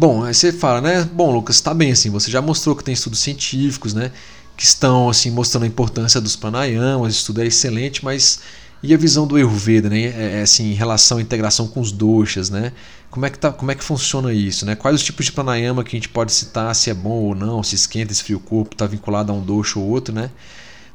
Bom, 0.00 0.24
aí 0.24 0.32
você 0.32 0.50
fala, 0.50 0.80
né? 0.80 1.06
Bom, 1.12 1.30
Lucas, 1.30 1.56
está 1.56 1.74
bem 1.74 1.92
assim, 1.92 2.08
você 2.08 2.30
já 2.30 2.40
mostrou 2.40 2.74
que 2.74 2.82
tem 2.82 2.94
estudos 2.94 3.20
científicos, 3.20 3.92
né? 3.92 4.10
Que 4.56 4.64
estão 4.64 5.10
assim 5.10 5.30
mostrando 5.30 5.64
a 5.64 5.66
importância 5.66 6.18
dos 6.22 6.36
pranayamas, 6.36 7.14
o 7.14 7.18
estudo 7.18 7.42
é 7.42 7.46
excelente, 7.46 8.02
mas 8.02 8.40
e 8.82 8.94
a 8.94 8.96
visão 8.96 9.26
do 9.26 9.36
Ayurveda, 9.36 9.90
né? 9.90 10.04
É, 10.04 10.38
é, 10.38 10.40
assim, 10.40 10.70
em 10.70 10.74
relação 10.74 11.18
à 11.18 11.20
integração 11.20 11.68
com 11.68 11.80
os 11.80 11.92
doshas, 11.92 12.48
né? 12.48 12.72
Como 13.10 13.26
é 13.26 13.30
que, 13.30 13.38
tá, 13.38 13.52
como 13.52 13.70
é 13.72 13.74
que 13.74 13.84
funciona 13.84 14.32
isso, 14.32 14.64
né? 14.64 14.74
Quais 14.74 14.96
os 14.96 15.04
tipos 15.04 15.26
de 15.26 15.32
pranayama 15.32 15.84
que 15.84 15.94
a 15.94 15.98
gente 15.98 16.08
pode 16.08 16.32
citar, 16.32 16.74
se 16.74 16.88
é 16.88 16.94
bom 16.94 17.10
ou 17.10 17.34
não, 17.34 17.62
se 17.62 17.74
esquenta, 17.74 18.10
esfria 18.10 18.38
o 18.38 18.40
corpo, 18.40 18.74
está 18.74 18.86
vinculado 18.86 19.30
a 19.30 19.34
um 19.34 19.42
dosha 19.42 19.78
ou 19.78 19.86
outro, 19.86 20.14
né? 20.14 20.30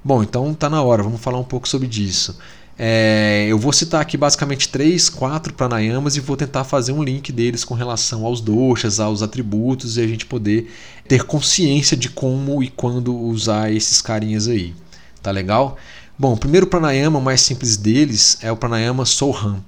Bom, 0.04 0.24
então 0.24 0.52
tá 0.56 0.68
na 0.68 0.82
hora, 0.82 1.04
vamos 1.04 1.22
falar 1.22 1.38
um 1.38 1.44
pouco 1.44 1.70
sobre 1.70 1.88
disso. 1.88 2.36
É, 2.78 3.48
eu 3.48 3.58
vou 3.58 3.72
citar 3.72 4.02
aqui 4.02 4.18
basicamente 4.18 4.68
três, 4.68 5.10
quatro 5.10 5.54
pranayamas 5.54 6.18
e 6.18 6.20
vou 6.20 6.36
tentar 6.36 6.66
fazer 6.66 6.92
um 6.92 7.02
link 7.02 7.32
deles 7.32 7.64
com 7.64 7.74
relação 7.74 8.26
aos 8.26 8.42
doshas, 8.42 9.00
aos 9.00 9.22
atributos 9.22 9.98
e 9.98 10.02
a 10.02 10.08
gente 10.08 10.26
poder 10.26 10.70
ter 11.08 11.24
consciência 11.24 11.96
de 11.96 12.10
como 12.10 12.62
e 12.62 12.70
quando 12.70 13.16
usar 13.16 13.72
esses 13.72 14.02
carinhas 14.02 14.48
aí. 14.48 14.76
Tá 15.22 15.32
legal? 15.32 15.78
Bom, 16.20 16.34
o 16.34 16.38
primeiro 16.38 16.68
pranayama, 16.68 17.20
mais 17.22 17.42
simples 17.42 17.78
deles, 17.78 18.38
é 18.42 18.52
o 18.52 18.58
pranayama 18.58 19.06
Soham. 19.06 19.64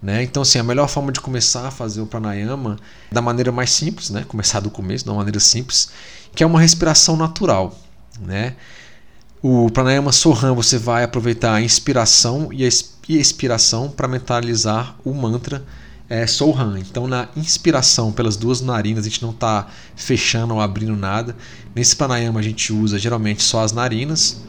Né? 0.00 0.22
Então, 0.22 0.42
assim, 0.42 0.58
a 0.58 0.62
melhor 0.62 0.88
forma 0.88 1.10
de 1.10 1.20
começar 1.20 1.66
a 1.66 1.70
fazer 1.70 2.00
o 2.00 2.06
pranayama 2.06 2.76
da 3.10 3.20
maneira 3.20 3.50
mais 3.50 3.70
simples, 3.70 4.10
né? 4.10 4.24
começar 4.26 4.60
do 4.60 4.70
começo, 4.70 5.08
uma 5.08 5.16
maneira 5.16 5.40
simples, 5.40 5.90
que 6.34 6.44
é 6.44 6.46
uma 6.46 6.60
respiração 6.60 7.16
natural. 7.16 7.76
Né? 8.20 8.54
O 9.48 9.70
pranayama 9.70 10.10
Soham 10.10 10.56
você 10.56 10.76
vai 10.76 11.04
aproveitar 11.04 11.54
a 11.54 11.62
inspiração 11.62 12.48
e 12.52 12.64
a 12.64 12.68
expiração 13.16 13.88
para 13.88 14.08
mentalizar 14.08 14.96
o 15.04 15.14
mantra 15.14 15.64
é, 16.10 16.26
Soham. 16.26 16.76
Então, 16.76 17.06
na 17.06 17.28
inspiração 17.36 18.10
pelas 18.10 18.36
duas 18.36 18.60
narinas, 18.60 19.06
a 19.06 19.08
gente 19.08 19.22
não 19.22 19.30
está 19.30 19.68
fechando 19.94 20.52
ou 20.54 20.60
abrindo 20.60 20.96
nada. 20.96 21.36
Nesse 21.76 21.94
pranayama, 21.94 22.40
a 22.40 22.42
gente 22.42 22.72
usa 22.72 22.98
geralmente 22.98 23.40
só 23.40 23.62
as 23.62 23.70
narinas. 23.70 24.42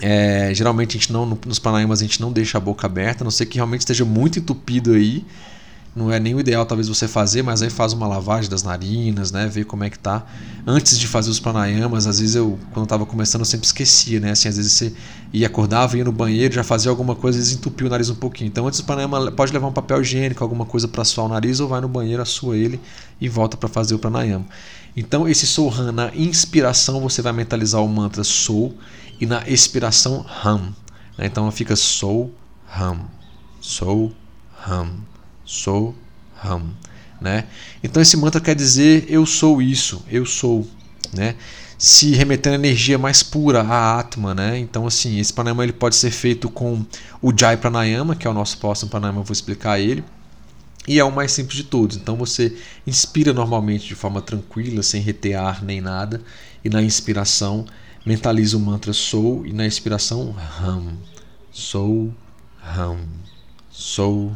É, 0.00 0.52
geralmente 0.52 0.96
a 0.96 1.00
gente 1.00 1.12
não 1.12 1.24
nos 1.46 1.60
pranayamas 1.60 2.00
a 2.00 2.02
gente 2.02 2.20
não 2.20 2.32
deixa 2.32 2.58
a 2.58 2.60
boca 2.60 2.88
aberta, 2.88 3.22
a 3.22 3.24
não 3.24 3.30
ser 3.30 3.46
que 3.46 3.54
realmente 3.54 3.82
esteja 3.82 4.04
muito 4.04 4.40
entupido 4.40 4.94
aí 4.94 5.24
não 5.94 6.12
é 6.12 6.20
nem 6.20 6.34
o 6.34 6.40
ideal 6.40 6.64
talvez 6.64 6.88
você 6.88 7.08
fazer, 7.08 7.42
mas 7.42 7.62
aí 7.62 7.70
faz 7.70 7.92
uma 7.92 8.06
lavagem 8.06 8.48
das 8.48 8.62
narinas, 8.62 9.32
né, 9.32 9.46
ver 9.48 9.64
como 9.64 9.84
é 9.84 9.90
que 9.90 9.98
tá. 9.98 10.24
Antes 10.66 10.98
de 10.98 11.06
fazer 11.08 11.30
os 11.30 11.40
pranayamas, 11.40 12.06
às 12.06 12.20
vezes 12.20 12.36
eu 12.36 12.58
quando 12.72 12.84
estava 12.84 13.04
começando 13.04 13.40
eu 13.40 13.44
sempre 13.46 13.66
esquecia, 13.66 14.20
né? 14.20 14.32
Assim, 14.32 14.48
às 14.48 14.56
vezes 14.56 14.72
você 14.72 14.92
ia 15.32 15.46
acordava, 15.46 15.96
ia 15.96 16.04
no 16.04 16.12
banheiro, 16.12 16.54
já 16.54 16.62
fazia 16.62 16.90
alguma 16.90 17.14
coisa, 17.14 17.38
às 17.38 17.48
vezes 17.48 17.64
o 17.64 17.88
nariz 17.88 18.10
um 18.10 18.14
pouquinho. 18.14 18.48
Então 18.48 18.66
antes 18.66 18.80
do 18.80 18.86
pranayama 18.86 19.32
pode 19.32 19.52
levar 19.52 19.66
um 19.66 19.72
papel 19.72 20.00
higiênico, 20.00 20.44
alguma 20.44 20.64
coisa 20.64 20.86
para 20.86 21.04
suar 21.04 21.26
o 21.26 21.28
nariz 21.30 21.58
ou 21.58 21.68
vai 21.68 21.80
no 21.80 21.88
banheiro, 21.88 22.22
assua 22.22 22.56
ele 22.56 22.78
e 23.20 23.28
volta 23.28 23.56
para 23.56 23.68
fazer 23.68 23.94
o 23.94 23.98
pranayama. 23.98 24.46
Então 24.96 25.28
esse 25.28 25.46
Sohan 25.46 25.90
na 25.90 26.14
inspiração 26.14 27.00
você 27.00 27.22
vai 27.22 27.32
mentalizar 27.32 27.82
o 27.82 27.88
mantra 27.88 28.22
Sou 28.22 28.74
e 29.20 29.26
na 29.26 29.48
expiração 29.48 30.24
Ham. 30.44 30.72
Né? 31.16 31.26
Então 31.26 31.50
fica 31.50 31.74
Sou 31.74 32.32
Ham, 32.76 32.98
Sou 33.60 34.12
Ham 34.66 35.08
sou 35.48 35.94
Ram, 36.36 36.62
né? 37.18 37.46
Então 37.82 38.02
esse 38.02 38.18
mantra 38.18 38.38
quer 38.38 38.54
dizer 38.54 39.06
eu 39.08 39.24
sou 39.24 39.62
isso, 39.62 40.04
eu 40.10 40.26
sou, 40.26 40.68
né? 41.12 41.36
Se 41.78 42.12
remetendo 42.12 42.56
a 42.56 42.58
energia 42.58 42.98
mais 42.98 43.22
pura, 43.22 43.62
a 43.62 43.98
Atma, 43.98 44.34
né? 44.34 44.58
Então 44.58 44.86
assim, 44.86 45.18
esse 45.18 45.32
pranayama 45.32 45.64
ele 45.64 45.72
pode 45.72 45.96
ser 45.96 46.10
feito 46.10 46.50
com 46.50 46.84
o 47.22 47.32
Jai 47.34 47.56
Pranayama, 47.56 48.14
que 48.14 48.26
é 48.26 48.30
o 48.30 48.34
nosso 48.34 48.58
próximo 48.58 48.90
pranayama, 48.90 49.20
eu 49.20 49.24
vou 49.24 49.32
explicar 49.32 49.80
ele. 49.80 50.04
E 50.86 50.98
é 50.98 51.04
o 51.04 51.10
mais 51.10 51.32
simples 51.32 51.56
de 51.56 51.64
todos. 51.64 51.96
Então 51.96 52.14
você 52.14 52.54
inspira 52.86 53.32
normalmente 53.32 53.88
de 53.88 53.94
forma 53.94 54.20
tranquila, 54.20 54.82
sem 54.82 55.00
retear 55.00 55.64
nem 55.64 55.80
nada, 55.80 56.20
e 56.62 56.68
na 56.68 56.82
inspiração 56.82 57.64
mentaliza 58.04 58.56
o 58.56 58.60
mantra 58.60 58.92
sou 58.92 59.46
e 59.46 59.52
na 59.52 59.66
expiração 59.66 60.30
Ram. 60.32 60.92
Sou 61.50 62.12
Ram. 62.58 62.98
Sou 63.70 64.32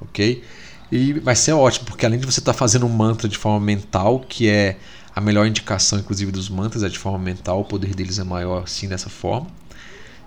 Ok? 0.00 0.42
E 0.90 1.12
vai 1.14 1.36
ser 1.36 1.52
ótimo, 1.52 1.86
porque 1.86 2.06
além 2.06 2.18
de 2.18 2.26
você 2.26 2.40
estar 2.40 2.52
tá 2.52 2.58
fazendo 2.58 2.86
um 2.86 2.88
mantra 2.88 3.28
de 3.28 3.36
forma 3.36 3.60
mental, 3.64 4.20
que 4.20 4.48
é 4.48 4.78
a 5.14 5.20
melhor 5.20 5.46
indicação, 5.46 5.98
inclusive, 5.98 6.30
dos 6.30 6.48
mantras, 6.48 6.82
é 6.82 6.88
de 6.88 6.98
forma 6.98 7.18
mental, 7.18 7.60
o 7.60 7.64
poder 7.64 7.94
deles 7.94 8.18
é 8.18 8.24
maior 8.24 8.62
assim 8.62 8.88
dessa 8.88 9.10
forma. 9.10 9.48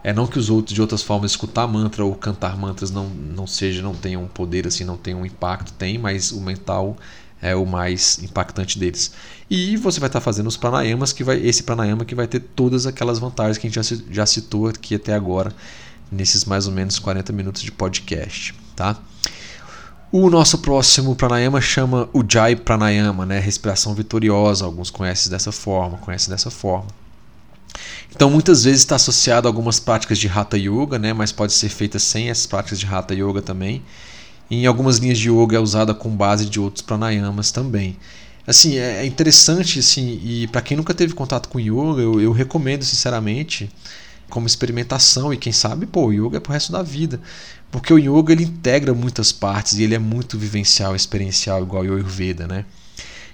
É 0.04 0.12
não 0.12 0.28
que 0.28 0.38
os 0.38 0.50
outros, 0.50 0.74
de 0.74 0.82
outras 0.82 1.02
formas, 1.04 1.32
escutar 1.32 1.68
mantra 1.68 2.04
ou 2.04 2.14
cantar 2.16 2.58
mantras 2.58 2.92
não, 2.92 3.08
não 3.08 3.46
seja, 3.46 3.82
não 3.82 3.94
tenham 3.94 4.24
um 4.24 4.28
poder 4.28 4.68
assim, 4.68 4.84
não 4.84 4.98
tenham 4.98 5.22
um 5.22 5.26
impacto, 5.26 5.74
tem, 5.74 5.98
mas 5.98 6.32
o 6.32 6.42
mental 6.42 6.98
é 7.42 7.56
o 7.56 7.66
mais 7.66 8.20
impactante 8.22 8.78
deles. 8.78 9.14
E 9.50 9.78
você 9.78 10.00
vai 10.00 10.08
estar 10.08 10.20
tá 10.20 10.24
fazendo 10.24 10.48
os 10.48 10.58
pranayamas, 10.58 11.14
que 11.14 11.24
vai, 11.24 11.38
esse 11.40 11.64
pranayama 11.64 12.06
que 12.06 12.16
vai 12.16 12.28
ter 12.28 12.40
todas 12.40 12.86
aquelas 12.86 13.20
vantagens 13.20 13.58
que 13.58 13.68
a 13.68 13.70
gente 13.70 13.82
já, 13.84 14.04
já 14.10 14.26
citou 14.26 14.68
aqui 14.68 14.96
até 14.96 15.14
agora, 15.14 15.54
nesses 16.12 16.46
mais 16.46 16.68
ou 16.68 16.74
menos 16.74 17.00
40 17.00 17.32
minutos 17.32 17.62
de 17.62 17.72
podcast 17.72 18.54
tá? 18.82 18.98
O 20.12 20.30
nosso 20.30 20.58
próximo 20.58 21.16
pranayama 21.16 21.62
chama 21.62 22.10
Ujjayi 22.14 22.56
Pranayama, 22.56 23.26
né? 23.26 23.40
Respiração 23.40 23.94
vitoriosa. 23.94 24.66
Alguns 24.66 24.90
conhecem 24.90 25.32
dessa 25.32 25.52
forma, 25.52 25.98
conhecem 26.00 26.30
dessa 26.30 26.50
forma. 26.50 26.88
Então, 28.14 28.30
muitas 28.30 28.66
vezes 28.66 28.82
está 28.82 28.96
associado 28.96 29.48
a 29.48 29.50
algumas 29.50 29.80
práticas 29.80 30.18
de 30.18 30.28
Hatha 30.28 30.58
Yoga, 30.58 31.00
né? 31.00 31.14
Mas 31.14 31.32
pode 31.32 31.54
ser 31.54 31.70
feita 31.70 31.98
sem 31.98 32.30
essas 32.30 32.46
práticas 32.46 32.78
de 32.80 32.86
Hatha 32.86 33.14
Yoga 33.14 33.42
também. 33.42 33.82
Em 34.50 34.66
algumas 34.66 34.98
linhas 34.98 35.18
de 35.18 35.30
yoga 35.30 35.56
é 35.56 35.60
usada 35.62 35.94
com 35.94 36.10
base 36.10 36.46
de 36.46 36.60
outros 36.60 36.82
pranayamas 36.82 37.52
também. 37.52 37.98
Assim, 38.46 38.78
é, 38.78 39.04
é 39.04 39.06
interessante, 39.06 39.80
assim, 39.80 40.20
e 40.22 40.48
para 40.48 40.62
quem 40.62 40.76
nunca 40.76 40.94
teve 40.94 41.14
contato 41.14 41.48
com 41.48 41.58
yoga, 41.58 42.02
eu, 42.02 42.20
eu 42.20 42.34
recomendo 42.34 42.84
sinceramente 42.84 43.72
como 44.32 44.48
experimentação 44.48 45.32
e 45.32 45.38
quem 45.38 45.54
sabe, 45.54 45.86
pô, 45.86 46.08
o 46.08 46.14
yoga 46.14 46.38
é 46.38 46.40
pro 46.40 46.54
resto 46.54 46.72
da 46.72 46.82
vida. 46.82 47.22
Porque 47.70 47.94
o 47.94 48.00
yoga 48.00 48.34
ele 48.34 48.46
integra 48.46 48.94
muitas 48.94 49.32
partes 49.32 49.74
e 49.74 49.84
ele 49.84 49.94
é 49.94 50.00
muito 50.00 50.38
vivencial, 50.38 50.96
experiencial, 50.96 51.62
igual 51.62 51.84
o 51.84 51.94
Ayurveda, 51.94 52.48
né? 52.48 52.66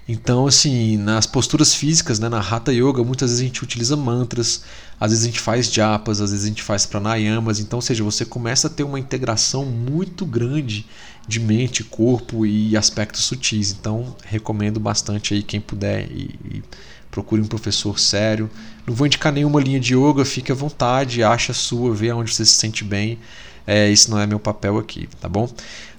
Então, 0.08 0.46
assim, 0.46 0.96
nas 0.96 1.26
posturas 1.26 1.74
físicas, 1.74 2.18
né, 2.18 2.30
na 2.30 2.40
Hatha 2.40 2.72
Yoga, 2.72 3.04
muitas 3.04 3.28
vezes 3.28 3.42
a 3.42 3.46
gente 3.46 3.62
utiliza 3.62 3.94
mantras, 3.94 4.62
às 4.98 5.10
vezes 5.10 5.24
a 5.24 5.26
gente 5.26 5.40
faz 5.40 5.70
japas, 5.70 6.22
às 6.22 6.30
vezes 6.30 6.46
a 6.46 6.48
gente 6.48 6.62
faz 6.62 6.86
pranayamas. 6.86 7.60
Então, 7.60 7.76
ou 7.76 7.82
seja, 7.82 8.02
você 8.02 8.24
começa 8.24 8.68
a 8.68 8.70
ter 8.70 8.84
uma 8.84 8.98
integração 8.98 9.66
muito 9.66 10.24
grande 10.24 10.86
de 11.26 11.38
mente, 11.38 11.84
corpo 11.84 12.46
e 12.46 12.74
aspectos 12.74 13.24
sutis. 13.24 13.70
Então, 13.70 14.16
recomendo 14.24 14.80
bastante 14.80 15.34
aí 15.34 15.42
quem 15.42 15.60
puder 15.60 16.10
e, 16.10 16.34
e 16.42 16.62
procure 17.10 17.40
um 17.40 17.46
professor 17.46 17.98
sério. 17.98 18.50
Não 18.86 18.94
vou 18.94 19.06
indicar 19.06 19.32
nenhuma 19.32 19.60
linha 19.60 19.80
de 19.80 19.94
yoga, 19.94 20.24
fique 20.24 20.52
à 20.52 20.54
vontade, 20.54 21.22
acha 21.22 21.52
a 21.52 21.54
sua, 21.54 21.94
vê 21.94 22.12
onde 22.12 22.34
você 22.34 22.44
se 22.44 22.52
sente 22.52 22.84
bem. 22.84 23.18
É, 23.66 23.90
esse 23.90 24.10
não 24.10 24.18
é 24.18 24.26
meu 24.26 24.40
papel 24.40 24.78
aqui, 24.78 25.08
tá 25.20 25.28
bom? 25.28 25.48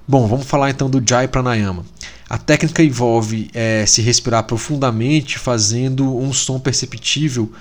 Bom, 0.07 0.27
vamos 0.27 0.47
falar 0.47 0.71
então 0.71 0.89
do 0.89 1.03
Jai 1.07 1.27
Pranayama. 1.27 1.85
A 2.27 2.37
técnica 2.37 2.83
envolve 2.83 3.49
é, 3.53 3.85
se 3.85 4.01
respirar 4.01 4.43
profundamente, 4.43 5.37
fazendo 5.37 6.17
um 6.17 6.33
som 6.33 6.59
perceptível 6.59 7.51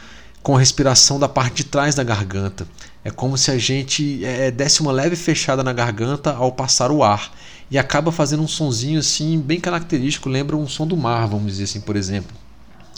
com 0.42 0.56
a 0.56 0.58
respiração 0.58 1.18
da 1.18 1.28
parte 1.28 1.56
de 1.56 1.64
trás 1.64 1.94
da 1.94 2.02
garganta. 2.02 2.66
É 3.04 3.10
como 3.10 3.36
se 3.36 3.50
a 3.50 3.58
gente 3.58 4.24
é, 4.24 4.50
desse 4.50 4.80
uma 4.80 4.92
leve 4.92 5.14
fechada 5.14 5.62
na 5.62 5.72
garganta 5.72 6.32
ao 6.32 6.52
passar 6.52 6.90
o 6.90 7.02
ar 7.02 7.32
e 7.70 7.78
acaba 7.78 8.10
fazendo 8.10 8.42
um 8.42 8.48
sonzinho 8.48 8.98
assim 8.98 9.38
bem 9.38 9.60
característico, 9.60 10.28
lembra 10.28 10.56
um 10.56 10.66
som 10.66 10.86
do 10.86 10.96
mar, 10.96 11.26
vamos 11.26 11.52
dizer 11.52 11.64
assim, 11.64 11.80
por 11.80 11.96
exemplo. 11.96 12.34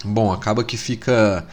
Bom, 0.05 0.33
acaba 0.33 0.65
que 0.65 0.77
fica 0.77 1.47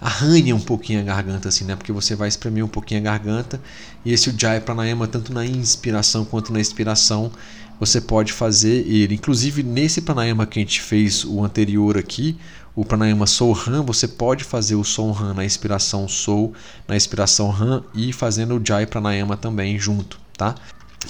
arranha 0.00 0.56
um 0.56 0.60
pouquinho 0.60 0.98
a 0.98 1.02
garganta, 1.02 1.48
assim, 1.48 1.64
né? 1.64 1.76
Porque 1.76 1.92
você 1.92 2.16
vai 2.16 2.28
espremer 2.28 2.64
um 2.64 2.68
pouquinho 2.68 3.00
a 3.00 3.04
garganta. 3.04 3.60
E 4.04 4.12
esse 4.12 4.30
Ujjayi 4.30 4.60
Pranayama, 4.60 5.06
tanto 5.06 5.32
na 5.32 5.46
inspiração 5.46 6.24
quanto 6.24 6.52
na 6.52 6.60
expiração, 6.60 7.30
você 7.78 8.00
pode 8.00 8.32
fazer 8.32 8.86
ele. 8.86 9.14
Inclusive, 9.14 9.62
nesse 9.62 10.02
pranayama 10.02 10.46
que 10.46 10.58
a 10.58 10.62
gente 10.62 10.80
fez 10.80 11.24
o 11.24 11.42
anterior 11.42 11.98
aqui, 11.98 12.38
o 12.76 12.84
pranayama 12.84 13.26
Sohan, 13.26 13.82
você 13.82 14.06
pode 14.06 14.44
fazer 14.44 14.76
o 14.76 14.84
Sohan 14.84 15.34
na 15.34 15.44
inspiração 15.44 16.06
Sou, 16.08 16.52
na 16.86 16.96
inspiração 16.96 17.50
Han 17.50 17.82
e 17.92 18.12
fazendo 18.12 18.56
o 18.56 18.64
Jai 18.64 18.86
Pranayama 18.86 19.36
também 19.36 19.78
junto, 19.80 20.20
tá? 20.36 20.54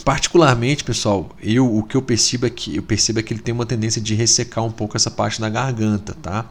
Particularmente, 0.03 0.83
pessoal, 0.83 1.37
eu 1.43 1.77
o 1.77 1.83
que 1.83 1.95
eu 1.95 2.01
percebo 2.01 2.47
é 2.47 2.51
que 2.51 2.77
eu 2.77 2.83
percebo 2.83 3.21
é 3.21 3.23
que 3.23 3.35
ele 3.35 3.43
tem 3.43 3.55
uma 3.55 3.67
tendência 3.67 4.01
de 4.01 4.15
ressecar 4.15 4.65
um 4.65 4.73
pouco 4.73 4.97
essa 4.97 5.11
parte 5.11 5.41
da 5.41 5.51
garganta, 5.51 6.17
tá? 6.23 6.47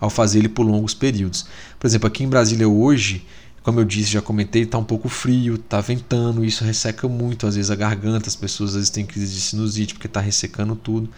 Ao 0.00 0.10
fazer 0.10 0.40
ele 0.40 0.48
por 0.48 0.64
longos 0.64 0.94
períodos. 0.94 1.46
Por 1.78 1.86
exemplo, 1.86 2.06
aqui 2.06 2.22
em 2.22 2.28
Brasília 2.28 2.68
hoje, 2.68 3.24
como 3.62 3.80
eu 3.80 3.84
disse, 3.84 4.12
já 4.12 4.22
comentei, 4.22 4.62
está 4.62 4.78
um 4.78 4.84
pouco 4.84 5.08
frio, 5.08 5.56
está 5.56 5.80
ventando, 5.80 6.44
isso 6.44 6.64
resseca 6.64 7.08
muito, 7.08 7.46
às 7.46 7.56
vezes 7.56 7.70
a 7.70 7.74
garganta, 7.74 8.28
as 8.28 8.36
pessoas 8.36 8.70
às 8.70 8.76
vezes 8.76 8.90
têm 8.90 9.04
crise 9.04 9.34
de 9.34 9.40
sinusite 9.40 9.94
porque 9.94 10.06
está 10.06 10.20
ressecando 10.20 10.76
tudo. 10.76 11.08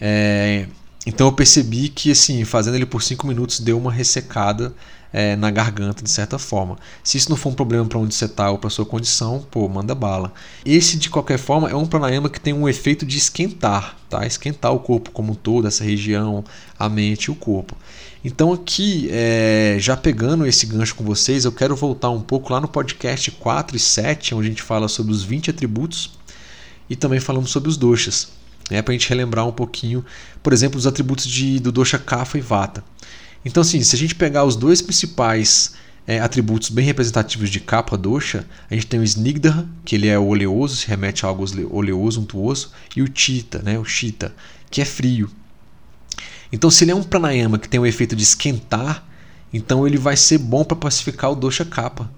É, 0.00 0.66
então 1.06 1.28
eu 1.28 1.32
percebi 1.32 1.88
que 1.88 2.10
assim, 2.10 2.44
fazendo 2.44 2.74
ele 2.74 2.86
por 2.86 3.02
5 3.02 3.26
minutos 3.26 3.60
deu 3.60 3.78
uma 3.78 3.92
ressecada 3.92 4.74
é, 5.14 5.36
na 5.36 5.48
garganta 5.48 6.02
de 6.02 6.10
certa 6.10 6.36
forma. 6.36 6.76
Se 7.04 7.16
isso 7.16 7.30
não 7.30 7.36
for 7.36 7.50
um 7.50 7.54
problema 7.54 7.84
para 7.86 8.00
onde 8.00 8.12
você 8.12 8.24
está 8.24 8.50
ou 8.50 8.58
para 8.58 8.68
sua 8.68 8.84
condição, 8.84 9.46
pô, 9.48 9.68
manda 9.68 9.94
bala. 9.94 10.32
Esse 10.64 10.96
de 10.96 11.08
qualquer 11.08 11.38
forma 11.38 11.70
é 11.70 11.76
um 11.76 11.86
pranayama 11.86 12.28
que 12.28 12.40
tem 12.40 12.52
um 12.52 12.68
efeito 12.68 13.06
de 13.06 13.16
esquentar, 13.16 13.96
tá? 14.10 14.26
Esquentar 14.26 14.72
o 14.72 14.80
corpo 14.80 15.12
como 15.12 15.30
um 15.30 15.36
todo, 15.36 15.68
essa 15.68 15.84
região, 15.84 16.42
a 16.76 16.88
mente 16.88 17.26
e 17.26 17.30
o 17.30 17.36
corpo. 17.36 17.76
Então 18.24 18.54
aqui, 18.54 19.08
é, 19.10 19.76
já 19.78 19.94
pegando 19.94 20.46
esse 20.46 20.64
gancho 20.64 20.94
com 20.94 21.04
vocês, 21.04 21.44
eu 21.44 21.52
quero 21.52 21.76
voltar 21.76 22.08
um 22.08 22.22
pouco 22.22 22.50
lá 22.54 22.58
no 22.58 22.66
podcast 22.66 23.30
4 23.30 23.76
e 23.76 23.78
7, 23.78 24.34
onde 24.34 24.46
a 24.46 24.50
gente 24.50 24.62
fala 24.62 24.88
sobre 24.88 25.12
os 25.12 25.22
20 25.22 25.50
atributos 25.50 26.12
e 26.88 26.96
também 26.96 27.20
falamos 27.20 27.50
sobre 27.50 27.68
os 27.68 27.76
doshas. 27.76 28.32
Né, 28.70 28.80
para 28.80 28.92
a 28.92 28.96
gente 28.96 29.10
relembrar 29.10 29.46
um 29.46 29.52
pouquinho, 29.52 30.02
por 30.42 30.54
exemplo, 30.54 30.78
os 30.78 30.86
atributos 30.86 31.26
de, 31.26 31.60
do 31.60 31.70
dosha 31.70 31.98
Kapha 31.98 32.38
e 32.38 32.40
Vata. 32.40 32.82
Então, 33.44 33.60
assim, 33.60 33.82
se 33.82 33.94
a 33.94 33.98
gente 33.98 34.14
pegar 34.14 34.42
os 34.44 34.56
dois 34.56 34.80
principais 34.80 35.74
é, 36.06 36.18
atributos 36.18 36.70
bem 36.70 36.86
representativos 36.86 37.50
de 37.50 37.60
Kapha 37.60 37.94
dosha, 37.94 38.46
a 38.70 38.74
gente 38.74 38.86
tem 38.86 38.98
o 38.98 39.04
Snigdha, 39.04 39.68
que 39.84 39.94
ele 39.94 40.08
é 40.08 40.18
oleoso, 40.18 40.76
se 40.76 40.88
remete 40.88 41.26
a 41.26 41.28
algo 41.28 41.44
oleoso, 41.70 42.22
untuoso, 42.22 42.72
e 42.96 43.02
o 43.02 43.10
Chita, 43.14 43.58
né, 43.58 43.78
o 43.78 43.84
Chita, 43.84 44.34
que 44.70 44.80
é 44.80 44.84
frio. 44.86 45.30
Então, 46.54 46.70
se 46.70 46.84
ele 46.84 46.92
é 46.92 46.94
um 46.94 47.02
pranayama 47.02 47.58
que 47.58 47.68
tem 47.68 47.80
o 47.80 47.84
efeito 47.84 48.14
de 48.14 48.22
esquentar, 48.22 49.04
então 49.52 49.84
ele 49.84 49.98
vai 49.98 50.16
ser 50.16 50.38
bom 50.38 50.62
para 50.62 50.76
pacificar 50.76 51.32
o 51.32 51.34
dosha 51.34 51.64
kapha, 51.64 52.08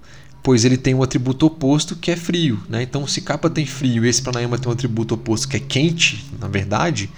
pois 0.42 0.62
ele 0.62 0.76
tem 0.76 0.92
um 0.92 1.02
atributo 1.02 1.46
oposto 1.46 1.96
que 1.96 2.10
é 2.10 2.16
frio. 2.16 2.62
Né? 2.68 2.82
Então, 2.82 3.06
se 3.06 3.22
kapha 3.22 3.48
tem 3.48 3.64
frio 3.64 4.04
e 4.04 4.08
esse 4.10 4.20
pranayama 4.20 4.58
tem 4.58 4.68
um 4.68 4.74
atributo 4.74 5.14
oposto 5.14 5.48
que 5.48 5.56
é 5.56 5.60
quente, 5.60 6.22
na 6.38 6.48
verdade, 6.48 7.08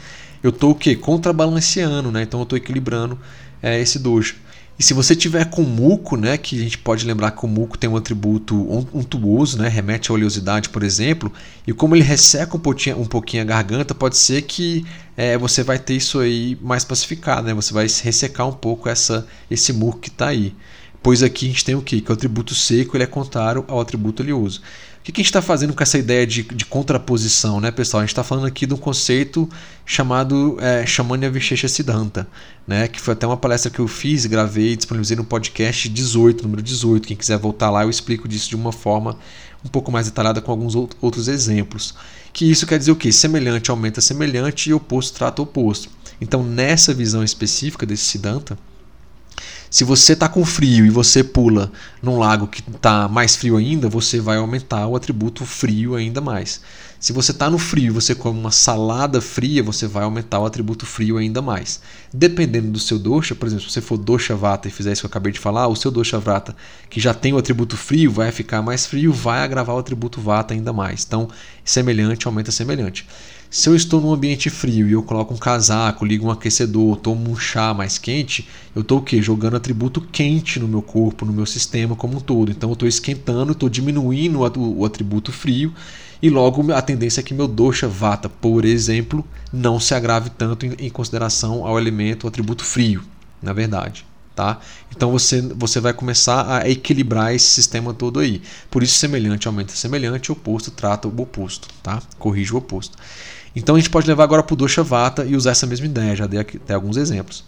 eu 0.45 0.51
estou 0.51 0.71
o 0.71 0.75
quê? 0.77 0.95
Contrabalanceando, 0.95 2.13
né? 2.13 2.23
então 2.23 2.39
eu 2.39 2.45
estou 2.45 2.57
equilibrando 2.57 3.19
é, 3.61 3.81
esse 3.81 3.99
dosha. 3.99 4.37
E 4.79 4.83
se 4.83 4.95
você 4.95 5.17
tiver 5.17 5.45
com 5.47 5.63
muco, 5.63 6.17
né, 6.17 6.39
que 6.39 6.57
a 6.57 6.63
gente 6.63 6.79
pode 6.79 7.05
lembrar 7.05 7.33
que 7.33 7.45
o 7.45 7.49
muco 7.49 7.77
tem 7.77 7.91
um 7.91 7.97
atributo 7.97 8.55
untuoso, 8.95 9.59
né, 9.59 9.69
remete 9.69 10.11
à 10.11 10.15
oleosidade, 10.15 10.69
por 10.69 10.85
exemplo, 10.85 11.33
e 11.67 11.73
como 11.73 11.97
ele 11.97 12.05
resseca 12.05 12.57
um 12.57 12.61
pouquinho, 12.61 13.01
um 13.01 13.05
pouquinho 13.05 13.43
a 13.43 13.45
garganta, 13.45 13.93
pode 13.93 14.17
ser 14.17 14.43
que 14.43 14.87
é, 15.17 15.37
você 15.37 15.65
vai 15.65 15.81
ter 15.81 15.95
isso 15.95 16.21
aí 16.21 16.57
mais 16.63 16.85
pacificado, 16.85 17.49
né, 17.49 17.55
você 17.55 17.75
vai 17.75 17.89
ressecar 17.89 18.47
um 18.47 18.53
pouco 18.53 18.89
essa, 18.89 19.27
esse 19.51 19.73
muco 19.73 19.99
que 19.99 20.11
está 20.11 20.29
aí. 20.29 20.55
Pois 21.03 21.23
aqui 21.25 21.47
a 21.47 21.49
gente 21.49 21.65
tem 21.65 21.75
o 21.75 21.83
quê? 21.83 22.01
Que 22.01 22.11
o 22.11 22.15
atributo 22.15 22.55
seco 22.55 22.97
ele 22.97 23.05
é 23.05 23.07
contrário 23.07 23.65
ao 23.69 23.81
atributo 23.81 24.23
oleoso. 24.23 24.61
O 25.09 25.11
que, 25.11 25.23
a 25.23 25.25
gente 25.25 25.31
está 25.31 25.41
fazendo 25.41 25.73
com 25.73 25.83
essa 25.83 25.97
ideia 25.97 26.27
de, 26.27 26.43
de 26.43 26.67
contraposição, 26.67 27.63
né, 27.63 27.71
pessoal? 27.71 28.03
A 28.03 28.05
gente 28.05 28.11
está 28.11 28.23
falando 28.23 28.47
aqui 28.47 28.67
de 28.67 28.75
um 28.75 28.77
conceito 28.77 29.49
chamado 29.87 30.59
é, 30.61 30.85
Shamanya 30.85 31.31
Vishesha 31.31 31.67
Siddhanta, 31.67 32.29
né, 32.67 32.89
que 32.89 33.01
foi 33.01 33.15
até 33.15 33.27
uma 33.27 33.39
palestra 33.39 33.71
que 33.71 33.79
eu 33.79 33.89
fiz, 33.89 34.27
gravei, 34.27 34.77
disponibilizei 34.77 35.17
no 35.17 35.25
podcast 35.25 35.89
18, 35.89 36.43
número 36.43 36.61
18. 36.61 37.09
Quem 37.09 37.17
quiser 37.17 37.39
voltar 37.39 37.71
lá, 37.71 37.85
eu 37.85 37.91
explico 37.91 38.29
disso 38.29 38.51
de 38.51 38.57
uma 38.57 38.71
forma 38.71 39.17
um 39.65 39.69
pouco 39.69 39.91
mais 39.91 40.05
detalhada 40.05 40.43
com 40.43 40.51
alguns 40.51 40.75
outros 40.75 41.27
exemplos. 41.27 41.95
Que 42.31 42.45
isso 42.45 42.67
quer 42.67 42.79
dizer 42.79 42.93
o 42.93 42.97
quê? 42.97 43.11
Semelhante 43.11 43.71
aumenta 43.71 44.03
semelhante 44.03 44.69
e 44.69 44.75
oposto 44.75 45.17
trata 45.17 45.41
oposto. 45.41 45.89
Então, 46.21 46.43
nessa 46.43 46.93
visão 46.93 47.25
específica 47.25 47.87
desse 47.87 48.05
Siddhanta, 48.05 48.59
se 49.71 49.85
você 49.85 50.15
está 50.15 50.29
com 50.29 50.45
frio 50.45 50.87
e 50.87 50.91
você 50.91 51.23
pula 51.23 51.71
num 52.03 52.19
lago 52.19 52.47
que 52.47 52.61
está 52.61 53.07
mais 53.09 53.37
frio 53.37 53.57
ainda, 53.57 53.89
você 53.89 54.19
vai 54.21 54.39
aumentar 54.39 54.87
o 54.87 54.97
atributo 54.97 55.45
frio 55.45 55.95
ainda 55.95 56.21
mais. 56.21 56.61
Se 57.01 57.13
você 57.13 57.31
está 57.31 57.49
no 57.49 57.59
frio 57.59 57.87
e 57.87 57.91
você 57.91 58.13
come 58.13 58.41
uma 58.41 58.51
salada 58.51 59.21
fria, 59.21 59.63
você 59.63 59.87
vai 59.87 60.03
aumentar 60.03 60.41
o 60.41 60.47
atributo 60.47 60.85
frio 60.85 61.17
ainda 61.17 61.41
mais. 61.41 61.81
Dependendo 62.13 62.73
do 62.73 62.79
seu 62.81 62.99
dosha, 62.99 63.37
por 63.37 63.47
exemplo, 63.47 63.67
se 63.67 63.71
você 63.71 63.81
for 63.81 63.97
dosha 63.97 64.35
vata 64.35 64.67
e 64.67 64.71
fizer 64.71 64.93
isso 64.93 65.03
que 65.03 65.07
eu 65.07 65.11
acabei 65.11 65.31
de 65.31 65.39
falar, 65.39 65.69
o 65.69 65.77
seu 65.77 65.93
dosha 65.93 66.19
vata 66.19 66.57
que 66.91 66.99
já 66.99 67.15
tem 67.15 67.33
o 67.33 67.39
atributo 67.39 67.77
frio 67.77 68.11
vai 68.11 68.33
ficar 68.33 68.63
mais 68.63 68.85
frio, 68.85 69.13
vai 69.13 69.43
agravar 69.43 69.77
o 69.77 69.79
atributo 69.79 70.21
vata 70.21 70.55
ainda 70.55 70.73
mais. 70.73 71.05
Então, 71.07 71.29
semelhante 71.65 72.27
aumenta 72.27 72.51
semelhante. 72.51 73.07
Se 73.51 73.71
eu 73.71 73.75
estou 73.75 73.99
num 73.99 74.13
ambiente 74.13 74.51
frio 74.51 74.87
e 74.87 74.93
eu 74.93 75.03
coloco 75.03 75.33
um 75.33 75.39
casaco, 75.39 76.05
ligo 76.05 76.27
um 76.27 76.31
aquecedor, 76.31 76.97
tomo 76.97 77.31
um 77.31 77.37
chá 77.37 77.73
mais 77.73 77.97
quente, 77.97 78.47
eu 78.75 78.83
estou 78.83 78.99
o 78.99 79.03
quê? 79.03 79.23
Jogando 79.23 79.57
atributo 79.57 80.03
quente 80.03 80.61
no 80.61 80.69
meu 80.69 80.83
corpo, 80.83 81.25
no 81.25 81.33
meu 81.33 81.47
sistema 81.47 81.97
como 81.97 82.19
um 82.19 82.21
todo. 82.21 82.51
Então 82.51 82.69
eu 82.69 82.75
estou 82.75 82.87
esquentando, 82.87 83.53
estou 83.53 83.71
diminuindo 83.71 84.41
o 84.41 84.85
atributo 84.85 85.33
frio 85.33 85.73
e 86.21 86.29
logo 86.29 86.71
a 86.73 86.83
tendência 86.83 87.21
é 87.21 87.25
que 87.25 87.33
meu 87.33 87.49
dosha 87.49 87.89
vata, 87.89 88.29
por 88.29 88.67
exemplo, 88.67 89.25
não 89.51 89.81
se 89.81 89.95
agrave 89.95 90.29
tanto 90.29 90.67
em 90.67 90.91
consideração 90.91 91.67
ao 91.67 91.79
elemento, 91.79 92.27
ao 92.27 92.29
atributo 92.29 92.63
frio, 92.65 93.03
na 93.43 93.55
verdade. 93.55 94.05
Tá? 94.37 94.61
Então 94.95 95.11
você, 95.11 95.41
você 95.41 95.81
vai 95.81 95.93
começar 95.93 96.59
a 96.59 96.71
equilibrar 96.71 97.35
esse 97.35 97.47
sistema 97.47 97.93
todo 97.93 98.21
aí. 98.21 98.41
Por 98.71 98.85
isso, 98.85 98.95
semelhante 98.95 99.49
aumenta 99.49 99.73
semelhante, 99.73 100.31
oposto 100.31 100.71
trata 100.71 101.09
o 101.09 101.21
oposto, 101.21 101.67
tá? 101.83 102.01
corrige 102.21 102.55
o 102.55 102.59
oposto. 102.59 102.97
Então 103.59 103.75
a 103.75 103.79
gente 103.79 103.91
pode 103.91 104.07
levar 104.07 104.23
agora 104.23 104.41
para 104.41 104.55
o 104.55 104.57
Dosha 104.57 104.85
Vata 104.85 105.25
e 105.25 105.35
usar 105.35 105.51
essa 105.51 105.67
mesma 105.67 105.87
ideia, 105.87 106.15
já 106.15 106.29
dei 106.29 106.39
aqui 106.39 106.59
até 106.59 106.75
alguns 106.75 106.97
exemplos. 106.97 107.43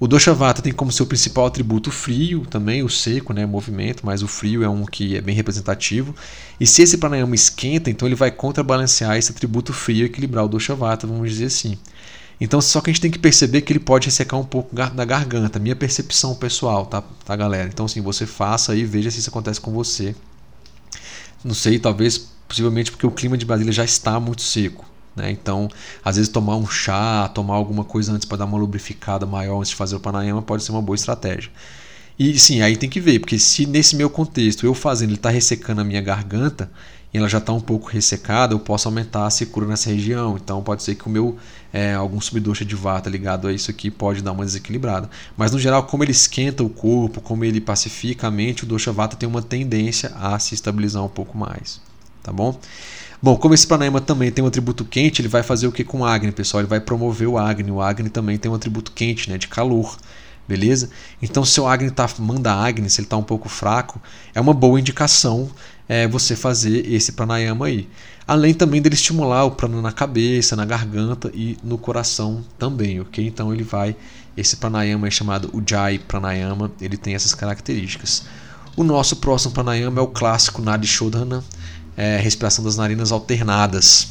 O 0.00 0.08
Dosha 0.08 0.34
Vata 0.34 0.60
tem 0.60 0.72
como 0.72 0.90
seu 0.90 1.06
principal 1.06 1.46
atributo 1.46 1.90
o 1.90 1.92
frio, 1.92 2.44
também 2.44 2.82
o 2.82 2.88
seco, 2.88 3.32
né, 3.32 3.46
movimento, 3.46 4.04
mas 4.04 4.20
o 4.24 4.26
frio 4.26 4.64
é 4.64 4.68
um 4.68 4.84
que 4.84 5.16
é 5.16 5.20
bem 5.20 5.32
representativo. 5.32 6.12
E 6.58 6.66
se 6.66 6.82
esse 6.82 6.98
pranayama 6.98 7.36
esquenta, 7.36 7.88
então 7.88 8.08
ele 8.08 8.16
vai 8.16 8.32
contrabalancear 8.32 9.16
esse 9.16 9.30
atributo 9.30 9.72
frio 9.72 10.02
e 10.02 10.06
equilibrar 10.06 10.44
o 10.44 10.48
Dosha 10.48 10.74
Vata, 10.74 11.06
vamos 11.06 11.30
dizer 11.30 11.44
assim. 11.44 11.78
Então, 12.40 12.60
só 12.60 12.80
que 12.80 12.90
a 12.90 12.92
gente 12.92 13.00
tem 13.00 13.10
que 13.12 13.18
perceber 13.20 13.60
que 13.60 13.72
ele 13.72 13.78
pode 13.78 14.06
ressecar 14.06 14.40
um 14.40 14.44
pouco 14.44 14.74
da 14.74 15.04
garganta, 15.04 15.60
minha 15.60 15.76
percepção 15.76 16.34
pessoal, 16.34 16.84
tá, 16.84 17.00
tá 17.24 17.36
galera? 17.36 17.68
Então, 17.68 17.86
assim, 17.86 18.00
você 18.00 18.26
faça 18.26 18.72
aí, 18.72 18.84
veja 18.84 19.08
se 19.08 19.20
isso 19.20 19.30
acontece 19.30 19.60
com 19.60 19.70
você. 19.70 20.16
Não 21.44 21.54
sei, 21.54 21.78
talvez, 21.78 22.18
possivelmente 22.48 22.90
porque 22.90 23.06
o 23.06 23.10
clima 23.12 23.38
de 23.38 23.46
Brasília 23.46 23.72
já 23.72 23.84
está 23.84 24.18
muito 24.18 24.42
seco. 24.42 24.84
Né? 25.14 25.30
Então, 25.30 25.68
às 26.04 26.16
vezes 26.16 26.30
tomar 26.30 26.56
um 26.56 26.66
chá, 26.66 27.28
tomar 27.28 27.54
alguma 27.54 27.84
coisa 27.84 28.12
antes 28.12 28.26
para 28.26 28.38
dar 28.38 28.44
uma 28.44 28.58
lubrificada 28.58 29.24
maior 29.26 29.58
antes 29.58 29.70
de 29.70 29.76
fazer 29.76 29.96
o 29.96 30.00
pranayama 30.00 30.42
pode 30.42 30.64
ser 30.64 30.72
uma 30.72 30.82
boa 30.82 30.96
estratégia. 30.96 31.50
E 32.18 32.38
sim, 32.38 32.62
aí 32.62 32.76
tem 32.76 32.88
que 32.88 33.00
ver, 33.00 33.18
porque 33.18 33.38
se 33.38 33.66
nesse 33.66 33.96
meu 33.96 34.08
contexto 34.08 34.64
eu 34.64 34.74
fazendo 34.74 35.10
ele 35.10 35.16
está 35.16 35.30
ressecando 35.30 35.80
a 35.80 35.84
minha 35.84 36.00
garganta 36.00 36.70
e 37.12 37.18
ela 37.18 37.28
já 37.28 37.38
está 37.38 37.52
um 37.52 37.60
pouco 37.60 37.88
ressecada, 37.88 38.54
eu 38.54 38.58
posso 38.58 38.88
aumentar 38.88 39.26
a 39.26 39.30
secura 39.30 39.66
nessa 39.66 39.88
região. 39.90 40.36
Então 40.36 40.62
pode 40.62 40.82
ser 40.82 40.96
que 40.96 41.06
o 41.06 41.10
meu 41.10 41.36
é, 41.72 41.92
algum 41.94 42.20
subdoxa 42.20 42.64
de 42.64 42.74
vata 42.76 43.10
ligado 43.10 43.48
a 43.48 43.52
isso 43.52 43.70
aqui 43.70 43.90
pode 43.90 44.22
dar 44.22 44.32
uma 44.32 44.44
desequilibrada. 44.44 45.10
Mas 45.36 45.50
no 45.50 45.58
geral, 45.58 45.84
como 45.84 46.04
ele 46.04 46.12
esquenta 46.12 46.62
o 46.62 46.68
corpo, 46.68 47.20
como 47.20 47.44
ele 47.44 47.60
pacifica 47.60 48.28
a 48.28 48.30
mente, 48.30 48.62
o 48.64 48.66
dosha 48.66 48.92
vata 48.92 49.16
tem 49.16 49.28
uma 49.28 49.42
tendência 49.42 50.12
a 50.16 50.38
se 50.38 50.54
estabilizar 50.54 51.04
um 51.04 51.08
pouco 51.08 51.36
mais, 51.36 51.80
tá 52.22 52.32
bom? 52.32 52.58
Bom, 53.24 53.38
como 53.38 53.54
esse 53.54 53.66
pranayama 53.66 54.02
também 54.02 54.30
tem 54.30 54.44
um 54.44 54.48
atributo 54.48 54.84
quente, 54.84 55.22
ele 55.22 55.28
vai 55.28 55.42
fazer 55.42 55.66
o 55.66 55.72
que 55.72 55.82
com 55.82 56.00
o 56.00 56.04
Agni, 56.04 56.30
pessoal? 56.30 56.60
Ele 56.60 56.68
vai 56.68 56.78
promover 56.78 57.26
o 57.26 57.38
Agni. 57.38 57.70
O 57.70 57.80
Agni 57.80 58.10
também 58.10 58.36
tem 58.36 58.52
um 58.52 58.54
atributo 58.54 58.92
quente, 58.92 59.30
né, 59.30 59.38
de 59.38 59.48
calor. 59.48 59.96
Beleza? 60.46 60.90
Então, 61.22 61.42
se 61.42 61.58
o 61.58 61.66
Agni 61.66 61.90
tá, 61.90 62.06
manda 62.18 62.52
Agni, 62.52 62.90
se 62.90 63.00
ele 63.00 63.06
está 63.06 63.16
um 63.16 63.22
pouco 63.22 63.48
fraco, 63.48 63.98
é 64.34 64.40
uma 64.42 64.52
boa 64.52 64.78
indicação 64.78 65.50
é, 65.88 66.06
você 66.06 66.36
fazer 66.36 66.86
esse 66.92 67.12
pranayama 67.12 67.64
aí. 67.64 67.88
Além 68.28 68.52
também 68.52 68.82
dele 68.82 68.94
estimular 68.94 69.46
o 69.46 69.52
prana 69.52 69.80
na 69.80 69.90
cabeça, 69.90 70.54
na 70.54 70.66
garganta 70.66 71.30
e 71.32 71.56
no 71.64 71.78
coração 71.78 72.44
também, 72.58 73.00
ok? 73.00 73.26
Então 73.26 73.54
ele 73.54 73.62
vai, 73.62 73.96
esse 74.36 74.58
pranayama 74.58 75.08
é 75.08 75.10
chamado 75.10 75.48
Ujjayi 75.50 75.98
Pranayama, 75.98 76.70
ele 76.78 76.98
tem 76.98 77.14
essas 77.14 77.32
características. 77.32 78.26
O 78.76 78.84
nosso 78.84 79.16
próximo 79.16 79.54
pranayama 79.54 79.98
é 79.98 80.02
o 80.02 80.08
clássico 80.08 80.60
Nadi 80.60 80.86
Shodhana, 80.86 81.42
é, 81.96 82.18
respiração 82.18 82.64
das 82.64 82.76
narinas 82.76 83.12
alternadas. 83.12 84.08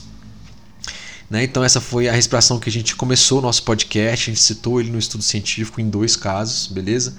Né? 1.30 1.44
Então 1.44 1.64
essa 1.64 1.82
foi 1.82 2.08
a 2.08 2.14
respiração 2.14 2.60
que 2.60 2.70
a 2.70 2.72
gente 2.72 2.96
começou 2.96 3.40
o 3.40 3.42
nosso 3.42 3.64
podcast, 3.64 4.30
a 4.30 4.34
gente 4.34 4.44
citou 4.44 4.80
ele 4.80 4.92
no 4.92 5.00
estudo 5.00 5.24
científico 5.24 5.82
em 5.82 5.90
dois 5.90 6.16
casos, 6.16 6.68
beleza? 6.68 7.16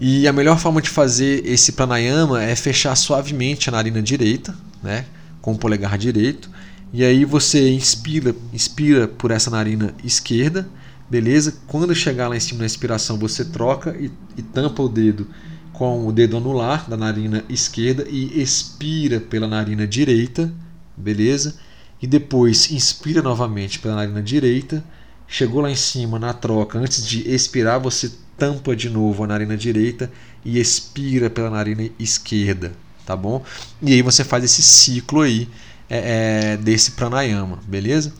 E 0.00 0.26
a 0.26 0.32
melhor 0.32 0.58
forma 0.58 0.80
de 0.82 0.88
fazer 0.88 1.46
esse 1.46 1.72
pranayama 1.72 2.42
é 2.42 2.56
fechar 2.56 2.96
suavemente 2.96 3.68
a 3.68 3.72
narina 3.72 4.02
direita, 4.02 4.56
né, 4.82 5.04
com 5.40 5.52
o 5.52 5.58
polegar 5.58 5.96
direito, 5.96 6.50
e 6.92 7.04
aí 7.04 7.24
você 7.24 7.70
inspira, 7.70 8.34
inspira 8.52 9.06
por 9.06 9.30
essa 9.30 9.50
narina 9.50 9.94
esquerda, 10.04 10.68
beleza? 11.08 11.54
Quando 11.66 11.94
chegar 11.94 12.28
lá 12.28 12.36
em 12.36 12.40
cima 12.40 12.60
na 12.60 12.66
inspiração, 12.66 13.18
você 13.18 13.44
troca 13.44 13.96
e, 13.98 14.10
e 14.36 14.42
tampa 14.42 14.82
o 14.82 14.88
dedo 14.88 15.26
com 15.72 16.06
o 16.06 16.12
dedo 16.12 16.36
anular 16.36 16.88
da 16.88 16.96
narina 16.96 17.44
esquerda 17.48 18.06
e 18.08 18.40
expira 18.40 19.20
pela 19.20 19.48
narina 19.48 19.86
direita, 19.86 20.52
beleza? 20.96 21.56
E 22.00 22.06
depois 22.06 22.70
inspira 22.70 23.22
novamente 23.22 23.78
pela 23.78 23.96
narina 23.96 24.22
direita. 24.22 24.84
Chegou 25.26 25.62
lá 25.62 25.70
em 25.70 25.76
cima 25.76 26.18
na 26.18 26.32
troca, 26.32 26.78
antes 26.78 27.06
de 27.06 27.26
expirar, 27.28 27.80
você 27.80 28.12
tampa 28.36 28.76
de 28.76 28.90
novo 28.90 29.24
a 29.24 29.26
narina 29.26 29.56
direita 29.56 30.10
e 30.44 30.58
expira 30.58 31.30
pela 31.30 31.48
narina 31.48 31.88
esquerda, 31.98 32.72
tá 33.06 33.16
bom? 33.16 33.42
E 33.80 33.92
aí 33.92 34.02
você 34.02 34.24
faz 34.24 34.44
esse 34.44 34.62
ciclo 34.62 35.20
aí 35.20 35.48
é, 35.88 36.52
é, 36.52 36.56
desse 36.56 36.92
pranayama, 36.92 37.58
beleza? 37.66 38.12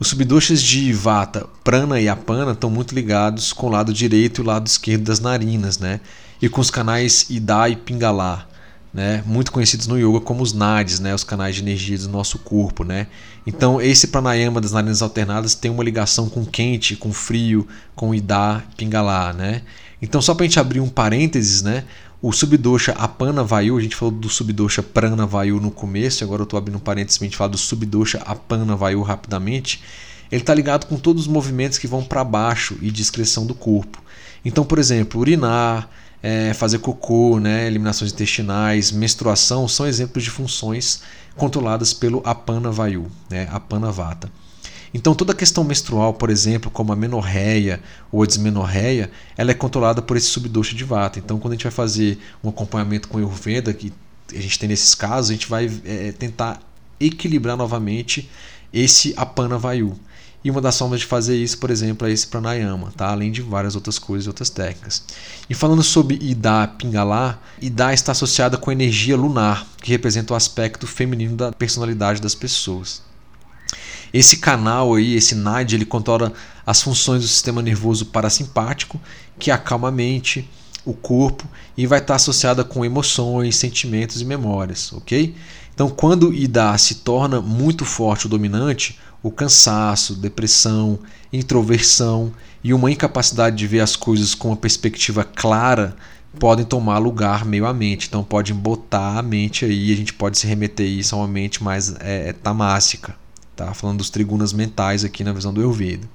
Os 0.00 0.08
subdoshas 0.08 0.60
de 0.60 0.92
Vata, 0.92 1.46
Prana 1.62 2.00
e 2.00 2.08
Apana 2.08 2.52
estão 2.52 2.68
muito 2.68 2.92
ligados 2.92 3.52
com 3.52 3.68
o 3.68 3.70
lado 3.70 3.92
direito 3.92 4.40
e 4.40 4.42
o 4.42 4.46
lado 4.46 4.66
esquerdo 4.66 5.04
das 5.04 5.20
narinas, 5.20 5.78
né? 5.78 6.00
E 6.42 6.48
com 6.48 6.60
os 6.60 6.70
canais 6.70 7.30
Ida 7.30 7.68
e 7.68 7.76
Pingala, 7.76 8.48
né? 8.92 9.22
Muito 9.24 9.52
conhecidos 9.52 9.86
no 9.86 9.96
yoga 9.96 10.20
como 10.20 10.42
os 10.42 10.52
nadis, 10.52 10.98
né? 10.98 11.14
Os 11.14 11.22
canais 11.22 11.54
de 11.54 11.62
energia 11.62 11.96
do 11.96 12.08
nosso 12.08 12.40
corpo, 12.40 12.82
né? 12.82 13.06
Então 13.46 13.80
esse 13.80 14.08
pranayama 14.08 14.60
das 14.60 14.72
narinas 14.72 15.00
alternadas 15.00 15.54
tem 15.54 15.70
uma 15.70 15.84
ligação 15.84 16.28
com 16.28 16.44
quente, 16.44 16.96
com 16.96 17.12
frio, 17.12 17.66
com 17.94 18.12
Ida 18.12 18.62
e 18.72 18.74
Pingala, 18.74 19.32
né? 19.32 19.62
Então 20.02 20.20
só 20.20 20.34
para 20.34 20.42
a 20.42 20.46
gente 20.48 20.58
abrir 20.58 20.80
um 20.80 20.88
parênteses, 20.88 21.62
né? 21.62 21.84
O 22.20 22.32
subdosha 22.32 22.92
Apana 22.92 23.42
Vayu, 23.42 23.76
a 23.76 23.80
gente 23.80 23.96
falou 23.96 24.12
do 24.12 24.28
subdosha 24.28 24.82
Prana 24.82 25.26
Vayu 25.26 25.60
no 25.60 25.70
começo, 25.70 26.22
agora 26.22 26.42
eu 26.42 26.44
estou 26.44 26.58
abrindo 26.58 26.76
um 26.76 26.80
parênteses 26.80 27.18
para 27.18 27.24
a 27.24 27.28
gente 27.28 27.36
falar 27.36 27.50
do 27.50 27.58
subdosha 27.58 28.18
Apana 28.18 28.76
Vayu 28.76 29.02
rapidamente. 29.02 29.80
Ele 30.30 30.40
está 30.40 30.54
ligado 30.54 30.86
com 30.86 30.96
todos 30.96 31.22
os 31.22 31.28
movimentos 31.28 31.78
que 31.78 31.86
vão 31.86 32.02
para 32.02 32.24
baixo 32.24 32.78
e 32.80 32.90
discreção 32.90 33.44
do 33.44 33.54
corpo. 33.54 34.02
Então, 34.44 34.64
por 34.64 34.78
exemplo, 34.78 35.20
urinar, 35.20 35.88
é, 36.22 36.54
fazer 36.54 36.78
cocô, 36.78 37.40
né, 37.40 37.66
eliminações 37.66 38.12
intestinais, 38.12 38.92
menstruação 38.92 39.66
são 39.66 39.86
exemplos 39.86 40.22
de 40.22 40.30
funções 40.30 41.02
controladas 41.36 41.92
pelo 41.92 42.22
Apana 42.24 42.70
Vayu, 42.70 43.10
né, 43.28 43.48
Apana 43.50 43.90
Vata. 43.90 44.30
Então 44.94 45.14
toda 45.14 45.32
a 45.32 45.34
questão 45.34 45.64
menstrual, 45.64 46.12
por 46.14 46.28
exemplo, 46.28 46.70
como 46.70 46.92
a 46.92 46.96
menorreia 46.96 47.80
ou 48.10 48.22
a 48.22 48.26
desmenorreia, 48.26 49.10
ela 49.36 49.50
é 49.50 49.54
controlada 49.54 50.02
por 50.02 50.16
esse 50.16 50.26
subdosha 50.26 50.76
de 50.76 50.84
vata. 50.84 51.18
Então 51.18 51.38
quando 51.38 51.52
a 51.52 51.56
gente 51.56 51.64
vai 51.64 51.72
fazer 51.72 52.18
um 52.44 52.50
acompanhamento 52.50 53.08
com 53.08 53.16
Ayurveda, 53.16 53.72
que 53.72 53.92
a 54.30 54.40
gente 54.40 54.58
tem 54.58 54.68
nesses 54.68 54.94
casos, 54.94 55.30
a 55.30 55.32
gente 55.32 55.48
vai 55.48 55.70
é, 55.84 56.12
tentar 56.12 56.60
equilibrar 57.00 57.56
novamente 57.56 58.30
esse 58.72 59.14
apana 59.16 59.58
vayu. 59.58 59.98
E 60.44 60.50
uma 60.50 60.60
das 60.60 60.76
formas 60.76 61.00
de 61.00 61.06
fazer 61.06 61.36
isso, 61.36 61.58
por 61.58 61.70
exemplo, 61.70 62.06
é 62.06 62.10
esse 62.10 62.26
pranayama, 62.26 62.92
tá? 62.96 63.08
além 63.08 63.30
de 63.30 63.40
várias 63.42 63.76
outras 63.76 63.98
coisas 63.98 64.26
e 64.26 64.28
outras 64.28 64.50
técnicas. 64.50 65.04
E 65.48 65.54
falando 65.54 65.82
sobre 65.82 66.18
Ida 66.20 66.66
Pingala, 66.66 67.40
Ida 67.60 67.92
está 67.92 68.10
associada 68.12 68.56
com 68.56 68.70
a 68.70 68.72
energia 68.72 69.16
lunar, 69.16 69.66
que 69.80 69.92
representa 69.92 70.32
o 70.32 70.36
aspecto 70.36 70.86
feminino 70.86 71.36
da 71.36 71.52
personalidade 71.52 72.20
das 72.20 72.34
pessoas. 72.34 73.02
Esse 74.12 74.38
canal 74.38 74.94
aí, 74.94 75.14
esse 75.14 75.34
NAD, 75.34 75.74
ele 75.74 75.86
controla 75.86 76.32
as 76.66 76.82
funções 76.82 77.22
do 77.22 77.28
sistema 77.28 77.62
nervoso 77.62 78.06
parasimpático, 78.06 79.00
que 79.38 79.50
acalma 79.50 79.88
a 79.88 79.92
mente, 79.92 80.48
o 80.84 80.92
corpo 80.92 81.44
e 81.76 81.86
vai 81.86 82.00
estar 82.00 82.16
associada 82.16 82.64
com 82.64 82.84
emoções, 82.84 83.56
sentimentos 83.56 84.20
e 84.20 84.24
memórias, 84.24 84.92
ok? 84.92 85.34
Então, 85.74 85.88
quando 85.88 86.34
IDA 86.34 86.76
se 86.76 86.96
torna 86.96 87.40
muito 87.40 87.84
forte 87.84 88.26
o 88.26 88.28
dominante, 88.28 88.98
o 89.22 89.30
cansaço, 89.30 90.14
depressão, 90.14 90.98
introversão 91.32 92.32
e 92.62 92.74
uma 92.74 92.90
incapacidade 92.90 93.56
de 93.56 93.66
ver 93.66 93.80
as 93.80 93.96
coisas 93.96 94.34
com 94.34 94.48
uma 94.48 94.56
perspectiva 94.56 95.24
clara 95.24 95.96
podem 96.38 96.64
tomar 96.64 96.98
lugar 96.98 97.44
meio 97.44 97.66
à 97.66 97.72
mente. 97.72 98.08
Então, 98.08 98.24
pode 98.24 98.52
botar 98.54 99.18
a 99.18 99.22
mente 99.22 99.64
aí, 99.64 99.92
a 99.92 99.96
gente 99.96 100.12
pode 100.12 100.38
se 100.38 100.46
remeter 100.46 100.86
isso 100.86 101.14
a 101.14 101.18
uma 101.18 101.28
mente 101.28 101.62
mais 101.62 101.94
é, 102.00 102.32
tamássica. 102.32 103.14
Tá? 103.54 103.74
Falando 103.74 103.98
dos 103.98 104.10
trigunas 104.10 104.52
mentais 104.52 105.04
aqui 105.04 105.22
na 105.22 105.32
visão 105.32 105.52
do 105.52 105.60
Ayurveda. 105.60 106.08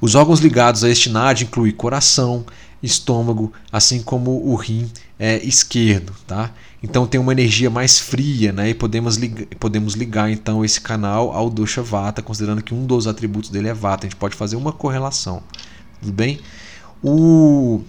Os 0.00 0.14
órgãos 0.14 0.40
ligados 0.40 0.82
a 0.82 0.88
este 0.88 1.10
NAD 1.10 1.44
incluem 1.44 1.72
coração, 1.72 2.44
estômago, 2.82 3.52
assim 3.70 4.02
como 4.02 4.44
o 4.48 4.54
rim 4.54 4.90
é, 5.18 5.36
esquerdo. 5.44 6.14
Tá? 6.26 6.50
Então 6.82 7.06
tem 7.06 7.20
uma 7.20 7.32
energia 7.32 7.70
mais 7.70 7.98
fria 7.98 8.52
né? 8.52 8.70
e 8.70 8.74
podemos, 8.74 9.16
ligar, 9.16 9.46
podemos 9.60 9.94
ligar 9.94 10.30
então 10.30 10.64
esse 10.64 10.80
canal 10.80 11.32
ao 11.32 11.48
Dosha 11.48 11.82
Vata, 11.82 12.20
considerando 12.20 12.62
que 12.62 12.74
um 12.74 12.84
dos 12.84 13.06
atributos 13.06 13.50
dele 13.50 13.68
é 13.68 13.74
Vata. 13.74 14.06
A 14.06 14.10
gente 14.10 14.18
pode 14.18 14.34
fazer 14.34 14.56
uma 14.56 14.72
correlação. 14.72 15.42
Tudo 16.00 16.12
bem? 16.12 16.40
O 17.02 17.82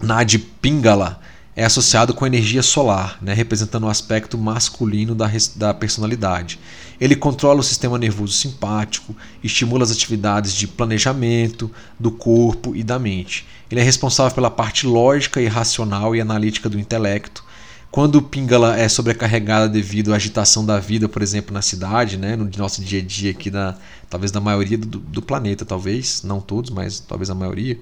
NAD 0.00 0.38
Pingala 0.60 1.20
é 1.58 1.64
associado 1.64 2.14
com 2.14 2.24
a 2.24 2.28
energia 2.28 2.62
solar, 2.62 3.18
né, 3.20 3.34
representando 3.34 3.82
o 3.82 3.88
aspecto 3.88 4.38
masculino 4.38 5.12
da, 5.12 5.28
da 5.56 5.74
personalidade. 5.74 6.58
Ele 7.00 7.16
controla 7.16 7.58
o 7.58 7.64
sistema 7.64 7.98
nervoso 7.98 8.32
simpático, 8.32 9.14
estimula 9.42 9.82
as 9.82 9.90
atividades 9.90 10.52
de 10.52 10.68
planejamento 10.68 11.68
do 11.98 12.12
corpo 12.12 12.76
e 12.76 12.84
da 12.84 12.96
mente. 12.96 13.44
Ele 13.68 13.80
é 13.80 13.82
responsável 13.82 14.32
pela 14.32 14.50
parte 14.50 14.86
lógica 14.86 15.40
e 15.40 15.48
racional 15.48 16.14
e 16.14 16.20
analítica 16.20 16.68
do 16.68 16.78
intelecto. 16.78 17.44
Quando 17.90 18.16
o 18.16 18.22
Pingala 18.22 18.78
é 18.78 18.86
sobrecarregada 18.88 19.68
devido 19.68 20.12
à 20.12 20.16
agitação 20.16 20.64
da 20.64 20.78
vida, 20.78 21.08
por 21.08 21.22
exemplo, 21.22 21.54
na 21.54 21.62
cidade, 21.62 22.18
né, 22.18 22.36
no 22.36 22.50
nosso 22.58 22.82
dia 22.82 23.00
a 23.00 23.02
dia 23.02 23.30
aqui, 23.30 23.50
da, 23.50 23.76
talvez 24.10 24.30
da 24.30 24.40
maioria 24.40 24.76
do, 24.76 24.98
do 24.98 25.22
planeta, 25.22 25.64
talvez, 25.64 26.22
não 26.22 26.40
todos, 26.40 26.70
mas 26.70 27.00
talvez 27.00 27.30
a 27.30 27.34
maioria, 27.34 27.78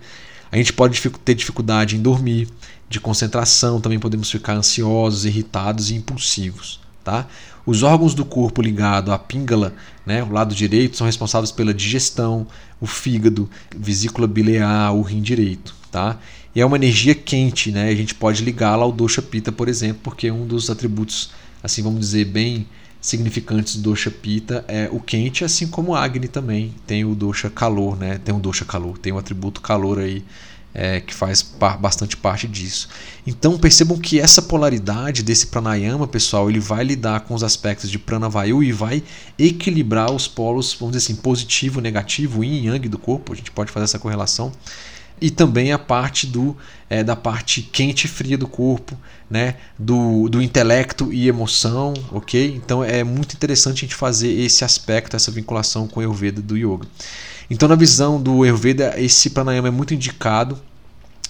a 0.50 0.56
gente 0.56 0.72
pode 0.72 1.00
ter 1.24 1.34
dificuldade 1.34 1.96
em 1.96 2.00
dormir, 2.00 2.48
de 2.88 3.00
concentração, 3.00 3.80
também 3.80 3.98
podemos 3.98 4.30
ficar 4.30 4.54
ansiosos, 4.54 5.24
irritados 5.24 5.90
e 5.90 5.96
impulsivos. 5.96 6.80
Tá? 7.02 7.26
Os 7.64 7.82
órgãos 7.82 8.14
do 8.14 8.24
corpo 8.24 8.62
ligado 8.62 9.12
à 9.12 9.18
píngala, 9.18 9.74
né, 10.04 10.22
o 10.22 10.30
lado 10.30 10.54
direito, 10.54 10.96
são 10.96 11.06
responsáveis 11.06 11.50
pela 11.50 11.74
digestão, 11.74 12.46
o 12.80 12.86
fígado, 12.86 13.50
vesícula 13.76 14.28
biliar, 14.28 14.94
o 14.94 15.02
rim 15.02 15.20
direito. 15.20 15.74
Tá? 15.90 16.18
E 16.56 16.60
é 16.62 16.64
uma 16.64 16.78
energia 16.78 17.14
quente, 17.14 17.70
né? 17.70 17.90
a 17.90 17.94
gente 17.94 18.14
pode 18.14 18.42
ligá-la 18.42 18.82
ao 18.82 18.90
dosha 18.90 19.20
pita, 19.20 19.52
por 19.52 19.68
exemplo, 19.68 20.00
porque 20.02 20.30
um 20.30 20.46
dos 20.46 20.70
atributos, 20.70 21.28
assim 21.62 21.82
vamos 21.82 22.00
dizer, 22.00 22.24
bem 22.24 22.66
significantes 22.98 23.76
do 23.76 23.90
dosha 23.90 24.10
pita 24.10 24.64
é 24.66 24.88
o 24.90 24.98
quente, 24.98 25.44
assim 25.44 25.66
como 25.66 25.94
agni 25.94 26.28
também 26.28 26.74
tem 26.86 27.04
o 27.04 27.14
dosha 27.14 27.50
calor, 27.50 27.98
né? 27.98 28.18
tem 28.24 28.34
o 28.34 28.38
dosha 28.38 28.64
calor, 28.64 28.96
tem 28.96 29.12
o 29.12 29.18
atributo 29.18 29.60
calor 29.60 29.98
aí 29.98 30.24
é, 30.72 30.98
que 30.98 31.12
faz 31.12 31.42
par, 31.42 31.76
bastante 31.76 32.16
parte 32.16 32.48
disso. 32.48 32.88
Então 33.26 33.58
percebam 33.58 33.98
que 33.98 34.18
essa 34.18 34.40
polaridade 34.40 35.22
desse 35.22 35.48
pranayama, 35.48 36.08
pessoal, 36.08 36.48
ele 36.48 36.58
vai 36.58 36.84
lidar 36.84 37.20
com 37.20 37.34
os 37.34 37.44
aspectos 37.44 37.90
de 37.90 37.98
pranavayu 37.98 38.62
e 38.62 38.72
vai 38.72 39.02
equilibrar 39.38 40.10
os 40.10 40.26
polos, 40.26 40.72
vamos 40.72 40.96
dizer 40.96 41.04
assim, 41.12 41.20
positivo, 41.20 41.82
negativo, 41.82 42.42
yin 42.42 42.62
e 42.62 42.66
yang 42.68 42.88
do 42.88 42.96
corpo. 42.96 43.34
A 43.34 43.36
gente 43.36 43.50
pode 43.50 43.70
fazer 43.70 43.84
essa 43.84 43.98
correlação 43.98 44.50
e 45.20 45.30
também 45.30 45.72
a 45.72 45.78
parte 45.78 46.26
do 46.26 46.56
é, 46.88 47.02
da 47.02 47.16
parte 47.16 47.62
quente 47.62 48.04
e 48.04 48.08
fria 48.08 48.38
do 48.38 48.46
corpo, 48.46 48.96
né, 49.28 49.56
do, 49.76 50.28
do 50.28 50.40
intelecto 50.40 51.12
e 51.12 51.26
emoção, 51.26 51.94
ok? 52.12 52.54
Então 52.54 52.84
é 52.84 53.02
muito 53.02 53.34
interessante 53.34 53.78
a 53.78 53.80
gente 53.80 53.94
fazer 53.94 54.28
esse 54.28 54.64
aspecto, 54.64 55.16
essa 55.16 55.30
vinculação 55.30 55.88
com 55.88 55.98
o 55.98 56.02
Ayurveda 56.02 56.40
do 56.40 56.56
Yoga. 56.56 56.86
Então, 57.50 57.68
na 57.68 57.76
visão 57.76 58.20
do 58.20 58.42
Ayurveda, 58.42 58.94
esse 58.96 59.30
pranayama 59.30 59.68
é 59.68 59.70
muito 59.70 59.94
indicado, 59.94 60.60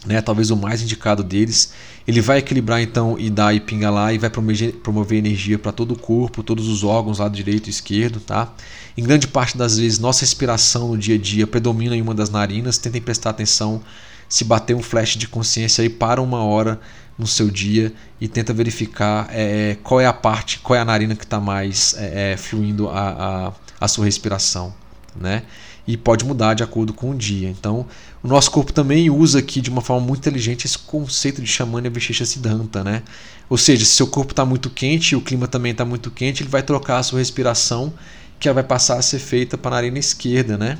né, 0.04 0.20
talvez 0.20 0.50
o 0.50 0.56
mais 0.56 0.82
indicado 0.82 1.22
deles. 1.22 1.72
Ele 2.06 2.20
vai 2.20 2.38
equilibrar 2.38 2.80
então 2.80 3.18
Ida 3.18 3.52
e 3.54 3.60
Pingala 3.60 4.12
e 4.12 4.18
vai 4.18 4.30
promover, 4.30 4.72
promover 4.74 5.18
energia 5.18 5.58
para 5.58 5.72
todo 5.72 5.92
o 5.92 5.98
corpo, 5.98 6.42
todos 6.42 6.68
os 6.68 6.84
órgãos, 6.84 7.18
lado 7.18 7.34
direito 7.34 7.68
e 7.68 7.70
esquerdo. 7.70 8.20
Tá? 8.20 8.52
Em 8.96 9.02
grande 9.02 9.26
parte 9.26 9.56
das 9.56 9.78
vezes, 9.78 9.98
nossa 9.98 10.20
respiração 10.20 10.88
no 10.88 10.98
dia 10.98 11.16
a 11.16 11.18
dia 11.18 11.46
predomina 11.46 11.96
em 11.96 12.02
uma 12.02 12.14
das 12.14 12.30
narinas. 12.30 12.78
Tentem 12.78 13.00
prestar 13.00 13.30
atenção 13.30 13.82
se 14.28 14.44
bater 14.44 14.74
um 14.74 14.82
flash 14.82 15.16
de 15.16 15.28
consciência 15.28 15.82
aí 15.82 15.88
para 15.88 16.20
uma 16.20 16.42
hora 16.42 16.80
no 17.18 17.26
seu 17.26 17.50
dia 17.50 17.92
e 18.20 18.28
tenta 18.28 18.52
verificar 18.52 19.28
é, 19.30 19.76
qual 19.82 20.00
é 20.00 20.06
a 20.06 20.12
parte, 20.12 20.58
qual 20.58 20.76
é 20.76 20.80
a 20.80 20.84
narina 20.84 21.14
que 21.14 21.24
está 21.24 21.40
mais 21.40 21.94
é, 21.96 22.32
é, 22.32 22.36
fluindo 22.36 22.88
a, 22.88 23.48
a, 23.48 23.52
a 23.80 23.88
sua 23.88 24.04
respiração. 24.04 24.74
Né? 25.18 25.44
e 25.86 25.96
pode 25.96 26.24
mudar 26.24 26.54
de 26.54 26.62
acordo 26.62 26.92
com 26.92 27.10
o 27.10 27.14
dia. 27.14 27.48
Então, 27.48 27.86
o 28.26 28.28
nosso 28.28 28.50
corpo 28.50 28.72
também 28.72 29.08
usa 29.08 29.38
aqui 29.38 29.60
de 29.60 29.70
uma 29.70 29.80
forma 29.80 30.04
muito 30.04 30.18
inteligente 30.18 30.64
esse 30.64 30.76
conceito 30.76 31.40
de 31.40 31.46
Shamanya 31.46 31.88
Vishisha 31.88 32.26
Siddhanta, 32.26 32.82
né? 32.82 33.04
Ou 33.48 33.56
seja, 33.56 33.84
se 33.84 33.92
seu 33.92 34.08
corpo 34.08 34.32
está 34.32 34.44
muito 34.44 34.68
quente 34.68 35.12
e 35.12 35.16
o 35.16 35.20
clima 35.20 35.46
também 35.46 35.70
está 35.70 35.84
muito 35.84 36.10
quente, 36.10 36.42
ele 36.42 36.50
vai 36.50 36.60
trocar 36.60 36.98
a 36.98 37.04
sua 37.04 37.20
respiração, 37.20 37.94
que 38.40 38.48
ela 38.48 38.56
vai 38.56 38.64
passar 38.64 38.98
a 38.98 39.02
ser 39.02 39.20
feita 39.20 39.56
para 39.56 39.76
a 39.76 39.78
narina 39.78 40.00
esquerda, 40.00 40.58
né? 40.58 40.76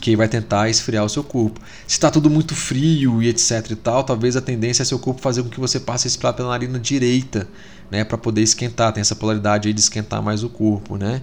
que 0.00 0.14
vai 0.14 0.28
tentar 0.28 0.68
esfriar 0.68 1.04
o 1.04 1.08
seu 1.08 1.24
corpo. 1.24 1.60
Se 1.88 1.94
está 1.94 2.08
tudo 2.08 2.30
muito 2.30 2.54
frio 2.54 3.20
e 3.20 3.28
etc 3.28 3.70
e 3.70 3.74
tal, 3.74 4.04
talvez 4.04 4.36
a 4.36 4.40
tendência 4.40 4.82
é 4.82 4.84
seu 4.84 4.98
corpo 4.98 5.20
fazer 5.20 5.42
com 5.42 5.48
que 5.48 5.58
você 5.58 5.80
passe 5.80 6.06
a 6.06 6.08
respirar 6.08 6.34
pela 6.34 6.50
narina 6.50 6.78
direita, 6.78 7.48
né, 7.90 8.04
para 8.04 8.16
poder 8.16 8.42
esquentar, 8.42 8.92
tem 8.92 9.00
essa 9.00 9.16
polaridade 9.16 9.66
aí 9.66 9.74
de 9.74 9.80
esquentar 9.80 10.22
mais 10.22 10.44
o 10.44 10.48
corpo, 10.48 10.96
né? 10.96 11.22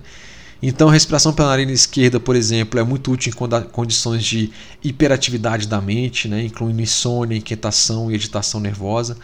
Então, 0.62 0.90
a 0.90 0.92
respiração 0.92 1.34
pela 1.34 1.50
narina 1.50 1.72
esquerda, 1.72 2.20
por 2.20 2.36
exemplo, 2.36 2.80
é 2.80 2.84
muito 2.84 3.12
útil 3.12 3.34
em 3.34 3.70
condições 3.70 4.24
de 4.24 4.52
hiperatividade 4.84 5.68
da 5.68 5.82
mente, 5.82 6.28
né, 6.28 6.44
incluindo 6.46 6.80
insônia, 6.80 7.36
inquietação 7.36 8.12
e 8.12 8.16
agitação 8.16 8.60
nervosa. 8.60 9.18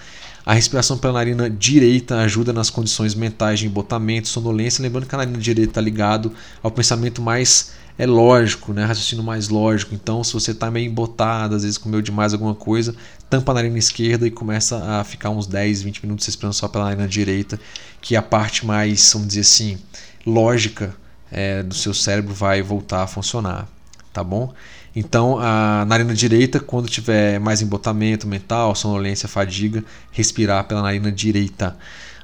A 0.44 0.54
respiração 0.54 0.98
pela 0.98 1.14
narina 1.14 1.48
direita 1.48 2.18
ajuda 2.22 2.52
nas 2.52 2.72
condições 2.72 3.14
mentais 3.14 3.60
de 3.60 3.68
embotamento, 3.68 4.28
sonolência. 4.28 4.82
Lembrando 4.82 5.06
que 5.06 5.14
a 5.14 5.18
narina 5.20 5.38
direita 5.38 5.72
está 5.72 5.82
ligado 5.82 6.32
ao 6.64 6.72
pensamento 6.72 7.22
mais 7.22 7.74
é 8.00 8.06
lógico, 8.06 8.74
né? 8.74 8.86
raciocínio 8.86 9.24
mais 9.24 9.50
lógico. 9.50 9.94
Então, 9.94 10.24
se 10.24 10.34
você 10.34 10.52
está 10.52 10.72
meio 10.72 10.90
embotado, 10.90 11.56
às 11.56 11.64
vezes 11.64 11.78
comeu 11.78 12.02
demais 12.02 12.32
alguma 12.32 12.56
coisa, 12.56 12.96
tampa 13.30 13.52
a 13.52 13.56
narina 13.56 13.78
esquerda 13.78 14.26
e 14.26 14.32
começa 14.32 14.78
a 14.78 15.04
ficar 15.04 15.32
uns 15.32 15.46
10, 15.46 15.82
20 15.82 16.04
minutos 16.04 16.26
respirando 16.26 16.56
só 16.56 16.68
pela 16.68 16.86
narina 16.86 17.08
direita, 17.08 17.60
que 18.02 18.16
é 18.16 18.18
a 18.18 18.22
parte 18.22 18.66
mais, 18.66 19.12
vamos 19.12 19.28
dizer 19.28 19.42
assim, 19.42 19.78
lógica 20.26 20.96
é, 21.32 21.63
do 21.63 21.73
seu 21.73 21.93
cérebro 21.93 22.34
vai 22.34 22.61
voltar 22.61 23.03
a 23.03 23.07
funcionar, 23.07 23.67
tá 24.13 24.23
bom? 24.23 24.53
Então, 24.95 25.38
a 25.39 25.86
narina 25.86 26.13
direita, 26.13 26.59
quando 26.59 26.89
tiver 26.89 27.39
mais 27.39 27.61
embotamento 27.61 28.28
mental, 28.28 28.73
sonolência, 28.73 29.28
fadiga, 29.28 29.84
respirar 30.11 30.63
pela 30.63 30.82
narina 30.82 31.11
direita. 31.11 31.78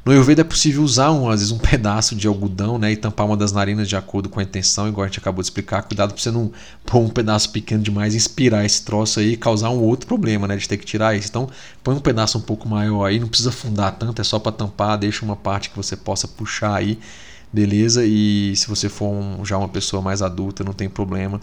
No 0.06 0.12
Ayurveda 0.12 0.42
é 0.42 0.44
possível 0.44 0.84
usar 0.84 1.12
um, 1.12 1.30
às 1.30 1.40
vezes 1.40 1.52
um 1.52 1.60
pedaço 1.62 2.14
de 2.16 2.28
algodão 2.28 2.78
né, 2.78 2.92
e 2.92 2.98
tampar 2.98 3.26
uma 3.26 3.38
das 3.38 3.52
narinas 3.52 3.88
de 3.88 3.96
acordo 3.96 4.28
com 4.28 4.40
a 4.40 4.44
intenção, 4.44 4.88
igual 4.88 5.06
a 5.06 5.08
gente 5.08 5.20
acabou 5.20 5.42
de 5.42 5.46
explicar. 5.46 5.84
Cuidado 5.84 6.14
para 6.14 6.22
você 6.22 6.32
não 6.32 6.52
pôr 6.86 7.00
um 7.00 7.10
pedaço 7.10 7.52
pequeno 7.52 7.82
demais, 7.82 8.16
inspirar 8.16 8.66
esse 8.66 8.84
troço 8.84 9.20
aí 9.20 9.34
e 9.34 9.38
causar 9.38 9.70
um 9.70 9.80
outro 9.80 10.08
problema 10.08 10.48
né, 10.48 10.58
de 10.58 10.68
ter 10.68 10.78
que 10.78 10.86
tirar 10.86 11.16
isso. 11.16 11.30
Então 11.30 11.48
põe 11.84 11.96
um 11.96 12.00
pedaço 12.00 12.38
um 12.38 12.42
pouco 12.42 12.68
maior 12.68 13.06
aí, 13.06 13.20
não 13.20 13.28
precisa 13.28 13.52
fundar 13.52 13.92
tanto, 13.92 14.20
é 14.20 14.24
só 14.26 14.40
para 14.40 14.52
tampar, 14.52 14.98
deixa 14.98 15.24
uma 15.24 15.36
parte 15.36 15.70
que 15.70 15.78
você 15.78 15.96
possa 15.96 16.28
puxar 16.28 16.74
aí 16.74 17.00
beleza? 17.54 18.04
E 18.04 18.56
se 18.56 18.68
você 18.68 18.90
for 18.90 19.10
um, 19.10 19.46
já 19.46 19.58
uma 19.58 19.70
pessoa 19.70 20.02
mais 20.02 20.22
adulta, 20.24 20.64
não 20.64 20.74
tem 20.74 20.90
problema. 20.90 21.40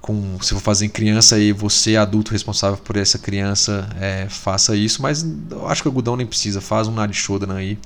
Com, 0.00 0.38
se 0.40 0.54
for 0.54 0.60
fazer 0.60 0.86
em 0.86 0.88
criança 0.88 1.38
e 1.38 1.52
você 1.52 1.96
adulto 1.96 2.32
responsável 2.32 2.78
por 2.78 2.96
essa 2.96 3.18
criança, 3.18 3.88
é, 4.00 4.26
faça 4.28 4.74
isso. 4.74 5.02
Mas 5.02 5.26
eu 5.50 5.68
acho 5.68 5.82
que 5.82 5.88
o 5.88 5.90
algodão 5.90 6.16
nem 6.16 6.26
precisa, 6.26 6.60
faz 6.60 6.88
um 6.88 6.92
Nadishodana 6.92 7.56
aí. 7.56 7.78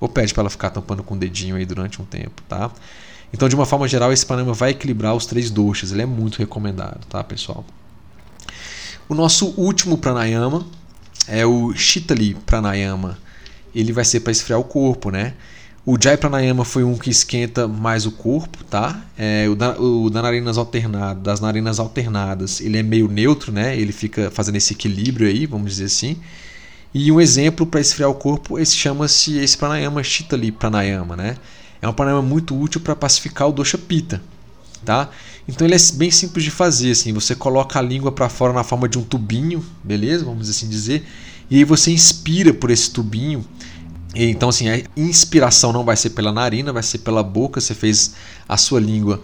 Ou 0.00 0.08
pede 0.08 0.34
para 0.34 0.42
ela 0.42 0.50
ficar 0.50 0.70
tampando 0.70 1.02
com 1.02 1.14
o 1.14 1.18
dedinho 1.18 1.56
aí 1.56 1.64
durante 1.64 2.02
um 2.02 2.04
tempo, 2.04 2.42
tá? 2.48 2.70
Então, 3.32 3.48
de 3.48 3.54
uma 3.54 3.66
forma 3.66 3.88
geral, 3.88 4.12
esse 4.12 4.24
pranayama 4.26 4.52
vai 4.52 4.70
equilibrar 4.70 5.14
os 5.14 5.26
três 5.26 5.50
doshas. 5.50 5.92
Ele 5.92 6.02
é 6.02 6.06
muito 6.06 6.38
recomendado, 6.38 7.04
tá, 7.06 7.22
pessoal? 7.24 7.64
O 9.08 9.14
nosso 9.14 9.54
último 9.56 9.98
pranayama 9.98 10.64
é 11.26 11.44
o 11.44 11.74
Shitali 11.74 12.34
Pranayama. 12.34 13.18
Ele 13.74 13.92
vai 13.92 14.04
ser 14.04 14.20
para 14.20 14.30
esfriar 14.30 14.60
o 14.60 14.64
corpo, 14.64 15.10
né? 15.10 15.34
O 15.86 15.98
Jai 16.00 16.16
Pranayama 16.16 16.64
foi 16.64 16.82
um 16.82 16.96
que 16.96 17.10
esquenta 17.10 17.68
mais 17.68 18.06
o 18.06 18.10
corpo, 18.10 18.64
tá? 18.64 19.02
É, 19.18 19.46
o, 19.50 19.54
da, 19.54 19.78
o 19.78 20.08
da 20.08 20.22
narinas 20.22 20.56
das 21.22 21.40
narinas 21.40 21.78
alternadas, 21.78 22.62
ele 22.62 22.78
é 22.78 22.82
meio 22.82 23.06
neutro, 23.06 23.52
né? 23.52 23.78
Ele 23.78 23.92
fica 23.92 24.30
fazendo 24.30 24.56
esse 24.56 24.72
equilíbrio 24.72 25.28
aí, 25.28 25.44
vamos 25.44 25.72
dizer 25.72 25.84
assim. 25.84 26.16
E 26.94 27.12
um 27.12 27.20
exemplo 27.20 27.66
para 27.66 27.80
esfriar 27.80 28.08
o 28.08 28.14
corpo, 28.14 28.58
esse 28.58 28.74
chama-se 28.74 29.36
esse 29.36 29.58
pranayama 29.58 30.02
Shitali 30.02 30.50
Pranayama, 30.50 31.16
né? 31.16 31.36
É 31.82 31.88
um 31.88 31.92
pranayama 31.92 32.22
muito 32.22 32.58
útil 32.58 32.80
para 32.80 32.96
pacificar 32.96 33.50
o 33.50 33.52
dosha 33.52 33.76
pita, 33.76 34.22
tá? 34.86 35.10
Então 35.46 35.66
ele 35.66 35.74
é 35.74 35.78
bem 35.96 36.10
simples 36.10 36.44
de 36.44 36.50
fazer, 36.50 36.92
assim, 36.92 37.12
você 37.12 37.34
coloca 37.34 37.78
a 37.78 37.82
língua 37.82 38.10
para 38.10 38.30
fora 38.30 38.54
na 38.54 38.64
forma 38.64 38.88
de 38.88 38.98
um 38.98 39.02
tubinho, 39.02 39.62
beleza? 39.82 40.24
Vamos 40.24 40.48
assim 40.48 40.66
dizer. 40.66 41.06
E 41.50 41.56
aí 41.58 41.64
você 41.64 41.90
inspira 41.90 42.54
por 42.54 42.70
esse 42.70 42.90
tubinho 42.90 43.44
então, 44.14 44.48
assim, 44.48 44.68
a 44.68 44.80
inspiração 44.96 45.72
não 45.72 45.84
vai 45.84 45.96
ser 45.96 46.10
pela 46.10 46.32
narina, 46.32 46.72
vai 46.72 46.82
ser 46.82 46.98
pela 46.98 47.22
boca. 47.22 47.60
Você 47.60 47.74
fez 47.74 48.14
a 48.48 48.56
sua 48.56 48.80
língua 48.80 49.22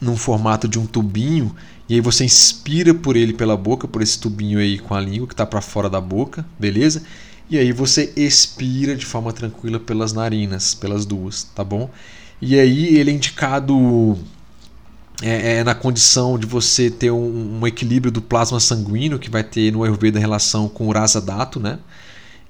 num 0.00 0.16
formato 0.16 0.68
de 0.68 0.78
um 0.78 0.86
tubinho 0.86 1.54
e 1.88 1.94
aí 1.94 2.00
você 2.00 2.24
inspira 2.24 2.92
por 2.92 3.16
ele 3.16 3.32
pela 3.32 3.56
boca, 3.56 3.88
por 3.88 4.02
esse 4.02 4.18
tubinho 4.18 4.58
aí 4.58 4.78
com 4.78 4.94
a 4.94 5.00
língua 5.00 5.26
que 5.26 5.32
está 5.32 5.46
para 5.46 5.60
fora 5.62 5.88
da 5.88 6.00
boca, 6.00 6.44
beleza? 6.58 7.02
E 7.48 7.56
aí 7.56 7.72
você 7.72 8.12
expira 8.14 8.94
de 8.94 9.06
forma 9.06 9.32
tranquila 9.32 9.80
pelas 9.80 10.12
narinas, 10.12 10.74
pelas 10.74 11.06
duas, 11.06 11.44
tá 11.44 11.64
bom? 11.64 11.90
E 12.42 12.58
aí 12.58 12.98
ele 12.98 13.10
é 13.10 13.14
indicado 13.14 14.18
é, 15.22 15.56
é 15.56 15.64
na 15.64 15.74
condição 15.74 16.38
de 16.38 16.46
você 16.46 16.90
ter 16.90 17.10
um, 17.10 17.58
um, 17.60 17.66
equilíbrio 17.66 18.12
do 18.12 18.20
plasma 18.20 18.60
sanguíneo 18.60 19.18
que 19.18 19.30
vai 19.30 19.42
ter 19.42 19.72
no 19.72 19.82
Ayurveda 19.82 20.18
relação 20.18 20.68
com 20.68 20.88
o 20.88 20.92
Rasa 20.92 21.22
Dato, 21.22 21.58
né? 21.58 21.78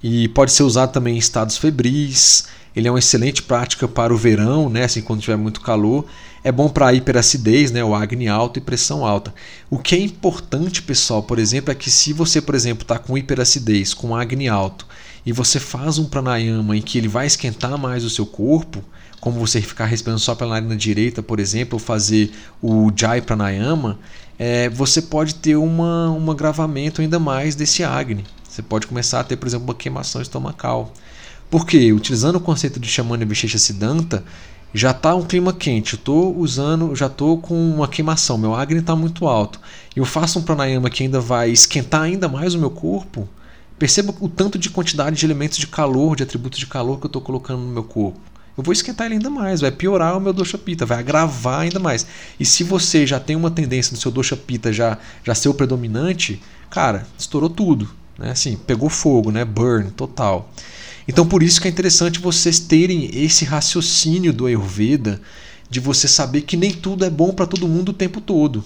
E 0.03 0.29
pode 0.29 0.53
ser 0.53 0.63
usado 0.63 0.93
também 0.93 1.17
em 1.17 1.19
estados 1.19 1.57
febris. 1.57 2.47
Ele 2.75 2.87
é 2.87 2.91
uma 2.91 2.99
excelente 2.99 3.43
prática 3.43 3.89
para 3.89 4.15
o 4.15 4.17
verão, 4.17 4.69
né, 4.69 4.85
assim 4.85 5.03
quando 5.03 5.21
tiver 5.21 5.37
muito 5.37 5.61
calor. 5.61 6.05
É 6.45 6.53
bom 6.53 6.69
para 6.69 6.95
hiperacidez, 6.95 7.73
né, 7.73 7.83
o 7.83 7.95
acne 7.95 8.29
alto 8.29 8.59
e 8.59 8.63
pressão 8.63 9.05
alta. 9.05 9.35
O 9.69 9.79
que 9.79 9.97
é 9.97 9.99
importante, 9.99 10.83
pessoal, 10.83 11.23
por 11.23 11.39
exemplo, 11.39 11.73
é 11.73 11.75
que 11.75 11.91
se 11.91 12.13
você, 12.13 12.41
por 12.41 12.55
exemplo, 12.55 12.83
está 12.83 12.99
com 12.99 13.19
hiperacidez, 13.19 13.93
com 13.93 14.15
acne 14.15 14.49
alto, 14.49 14.87
e 15.27 15.33
você 15.33 15.59
faz 15.59 15.99
um 15.99 16.05
pranayama 16.05 16.77
em 16.77 16.81
que 16.81 16.97
ele 16.97 17.09
vai 17.09 17.27
esquentar 17.27 17.77
mais 17.77 18.05
o 18.05 18.11
seu 18.11 18.25
corpo, 18.25 18.83
como 19.21 19.41
você 19.41 19.61
ficar 19.61 19.87
respirando 19.87 20.21
só 20.21 20.35
pela 20.35 20.55
narina 20.55 20.77
direita, 20.77 21.23
por 21.23 21.41
exemplo, 21.41 21.75
ou 21.75 21.81
fazer 21.81 22.31
o 22.63 22.91
Jai 22.95 23.21
Pranayama, 23.21 23.99
é, 24.39 24.69
você 24.69 25.03
pode 25.03 25.35
ter 25.35 25.57
uma, 25.57 26.11
um 26.11 26.31
agravamento 26.31 27.01
ainda 27.01 27.19
mais 27.19 27.57
desse 27.57 27.83
acne. 27.83 28.25
Você 28.59 28.63
pode 28.65 28.89
começar 28.89 29.21
a 29.21 29.25
ter, 29.25 29.37
por 29.37 29.47
exemplo, 29.47 29.69
uma 29.69 29.75
queimação 29.75 30.21
estomacal. 30.21 30.93
Porque, 31.49 31.93
utilizando 31.93 32.37
o 32.37 32.41
conceito 32.41 32.81
de 32.81 32.89
Shamana 32.89 33.25
Vishecha 33.25 33.57
Siddhanta, 33.57 34.25
já 34.75 34.91
está 34.91 35.15
um 35.15 35.23
clima 35.23 35.53
quente, 35.53 35.95
eu 35.95 35.97
estou 35.97 36.37
usando, 36.37 36.93
já 36.97 37.07
estou 37.07 37.39
com 37.39 37.55
uma 37.55 37.87
queimação, 37.87 38.37
meu 38.37 38.57
Agni 38.57 38.81
está 38.81 38.97
muito 38.97 39.29
alto, 39.29 39.61
eu 39.95 40.05
faço 40.05 40.41
um 40.41 40.43
pranayama 40.43 40.91
que 40.91 41.05
ainda 41.05 41.21
vai 41.21 41.51
esquentar 41.51 42.03
ainda 42.03 42.29
mais 42.29 42.53
o 42.55 42.59
meu 42.59 42.69
corpo, 42.69 43.29
perceba 43.79 44.13
o 44.19 44.29
tanto 44.29 44.59
de 44.59 44.71
quantidade 44.71 45.15
de 45.15 45.25
elementos 45.25 45.57
de 45.57 45.69
calor, 45.69 46.17
de 46.17 46.25
atributos 46.25 46.59
de 46.59 46.67
calor 46.67 46.99
que 46.99 47.07
eu 47.07 47.09
estou 47.09 47.23
colocando 47.23 47.61
no 47.61 47.73
meu 47.73 47.85
corpo. 47.85 48.19
Eu 48.59 48.65
vou 48.65 48.73
esquentar 48.73 49.07
ele 49.07 49.15
ainda 49.15 49.31
mais, 49.31 49.61
vai 49.61 49.71
piorar 49.71 50.17
o 50.17 50.21
meu 50.21 50.33
dosha 50.33 50.59
pita, 50.59 50.85
vai 50.85 50.99
agravar 50.99 51.61
ainda 51.61 51.79
mais. 51.79 52.05
E 52.41 52.45
se 52.45 52.65
você 52.65 53.07
já 53.07 53.21
tem 53.21 53.37
uma 53.37 53.53
tendência 53.53 53.93
do 53.93 54.01
seu 54.01 54.11
dosha 54.11 54.37
pita 54.37 54.73
já, 54.73 54.99
já 55.23 55.33
ser 55.33 55.49
o 55.49 55.55
predominante, 55.55 56.43
cara, 56.69 57.07
estourou 57.17 57.49
tudo. 57.49 57.89
Né? 58.19 58.31
Assim, 58.31 58.57
pegou 58.57 58.89
fogo, 58.89 59.31
né? 59.31 59.45
burn 59.45 59.91
total. 59.93 60.51
Então 61.07 61.27
por 61.27 61.43
isso 61.43 61.61
que 61.61 61.69
é 61.69 61.71
interessante 61.71 62.19
vocês 62.19 62.59
terem 62.59 63.09
esse 63.15 63.45
raciocínio 63.45 64.33
do 64.33 64.47
Ayurveda 64.47 65.21
de 65.71 65.81
você 65.81 66.09
saber 66.09 66.43
que 66.43 66.57
nem 66.57 66.73
tudo 66.73 67.05
é 67.05 67.11
bom 67.11 67.33
para 67.33 67.47
todo 67.47 67.69
mundo 67.69 67.91
o 67.91 67.95
tempo 67.95 68.21
todo. 68.21 68.65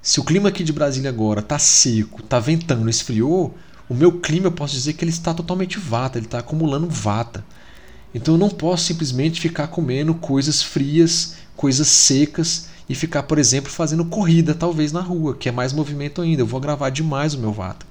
Se 0.00 0.20
o 0.20 0.24
clima 0.24 0.48
aqui 0.48 0.64
de 0.64 0.72
Brasília 0.72 1.10
agora 1.10 1.40
está 1.40 1.58
seco, 1.58 2.20
está 2.20 2.40
ventando, 2.40 2.90
esfriou, 2.90 3.56
o 3.88 3.94
meu 3.94 4.20
clima 4.20 4.48
eu 4.48 4.52
posso 4.52 4.74
dizer 4.74 4.94
que 4.94 5.04
ele 5.04 5.12
está 5.12 5.32
totalmente 5.32 5.78
vata, 5.78 6.18
ele 6.18 6.26
está 6.26 6.38
acumulando 6.38 6.88
vata. 6.88 7.44
Então 8.14 8.34
eu 8.34 8.38
não 8.38 8.50
posso 8.50 8.84
simplesmente 8.84 9.40
ficar 9.40 9.68
comendo 9.68 10.14
coisas 10.14 10.62
frias, 10.62 11.36
coisas 11.56 11.88
secas 11.88 12.66
e 12.88 12.94
ficar, 12.94 13.22
por 13.22 13.38
exemplo, 13.38 13.70
fazendo 13.70 14.04
corrida 14.04 14.54
talvez 14.54 14.92
na 14.92 15.00
rua, 15.00 15.36
que 15.36 15.48
é 15.48 15.52
mais 15.52 15.72
movimento 15.72 16.20
ainda. 16.20 16.42
Eu 16.42 16.46
vou 16.46 16.58
agravar 16.58 16.90
demais 16.90 17.34
o 17.34 17.38
meu 17.38 17.52
vata. 17.52 17.86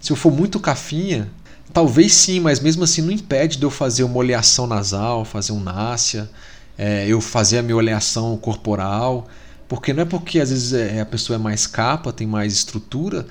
Se 0.00 0.10
eu 0.10 0.16
for 0.16 0.32
muito 0.32 0.58
cafinha, 0.58 1.30
talvez 1.72 2.14
sim, 2.14 2.40
mas 2.40 2.58
mesmo 2.58 2.84
assim 2.84 3.02
não 3.02 3.12
impede 3.12 3.58
de 3.58 3.64
eu 3.64 3.70
fazer 3.70 4.02
uma 4.02 4.16
oleação 4.16 4.66
nasal, 4.66 5.24
fazer 5.24 5.52
um 5.52 5.60
násia, 5.60 6.28
é, 6.78 7.06
eu 7.06 7.20
fazer 7.20 7.58
a 7.58 7.62
minha 7.62 7.76
oleação 7.76 8.36
corporal, 8.38 9.28
porque 9.68 9.92
não 9.92 10.02
é 10.02 10.06
porque 10.06 10.40
às 10.40 10.50
vezes 10.50 10.72
é, 10.72 11.00
a 11.00 11.06
pessoa 11.06 11.36
é 11.36 11.38
mais 11.38 11.66
capa, 11.66 12.12
tem 12.12 12.26
mais 12.26 12.54
estrutura, 12.54 13.26